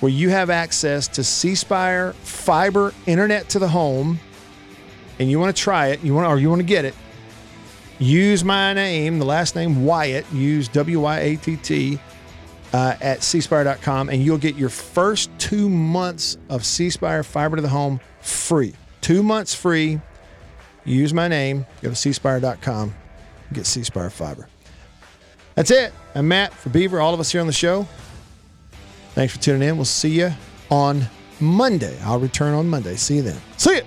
where 0.00 0.12
you 0.12 0.28
have 0.28 0.50
access 0.50 1.08
to 1.08 1.24
C 1.24 1.54
Spire 1.54 2.12
fiber 2.12 2.92
internet 3.06 3.48
to 3.50 3.58
the 3.58 3.68
home, 3.68 4.20
and 5.18 5.30
you 5.30 5.40
want 5.40 5.54
to 5.54 5.62
try 5.62 5.88
it, 5.88 6.02
you 6.02 6.14
want 6.14 6.28
or 6.28 6.38
you 6.38 6.48
want 6.48 6.60
to 6.60 6.66
get 6.66 6.84
it, 6.84 6.94
use 7.98 8.44
my 8.44 8.72
name, 8.72 9.18
the 9.18 9.24
last 9.24 9.56
name 9.56 9.84
Wyatt. 9.84 10.30
Use 10.32 10.68
W 10.68 11.00
Y 11.00 11.18
A 11.18 11.36
T 11.36 11.56
T 11.56 11.98
uh, 12.72 12.96
at 13.00 13.20
cspire.com, 13.20 14.08
and 14.08 14.22
you'll 14.22 14.38
get 14.38 14.56
your 14.56 14.68
first 14.68 15.30
two 15.38 15.68
months 15.68 16.38
of 16.48 16.64
C 16.64 16.90
Spire 16.90 17.22
fiber 17.22 17.56
to 17.56 17.62
the 17.62 17.68
home 17.68 18.00
free. 18.20 18.74
Two 19.00 19.22
months 19.22 19.54
free. 19.54 20.00
Use 20.84 21.12
my 21.12 21.28
name. 21.28 21.66
Go 21.82 21.90
to 21.90 21.94
cspire.com. 21.94 22.94
Get 23.52 23.66
C 23.66 23.82
Spire 23.82 24.10
fiber. 24.10 24.48
That's 25.54 25.70
it. 25.70 25.92
I'm 26.14 26.28
Matt 26.28 26.52
for 26.52 26.70
Beaver. 26.70 27.00
All 27.00 27.12
of 27.12 27.20
us 27.20 27.30
here 27.30 27.40
on 27.40 27.46
the 27.46 27.52
show. 27.52 27.86
Thanks 29.14 29.36
for 29.36 29.42
tuning 29.42 29.68
in. 29.68 29.76
We'll 29.76 29.84
see 29.84 30.20
you 30.20 30.32
on 30.70 31.06
Monday. 31.40 31.98
I'll 32.02 32.20
return 32.20 32.54
on 32.54 32.68
Monday. 32.68 32.96
See 32.96 33.16
you 33.16 33.22
then. 33.22 33.40
See 33.58 33.76
you. 33.76 33.82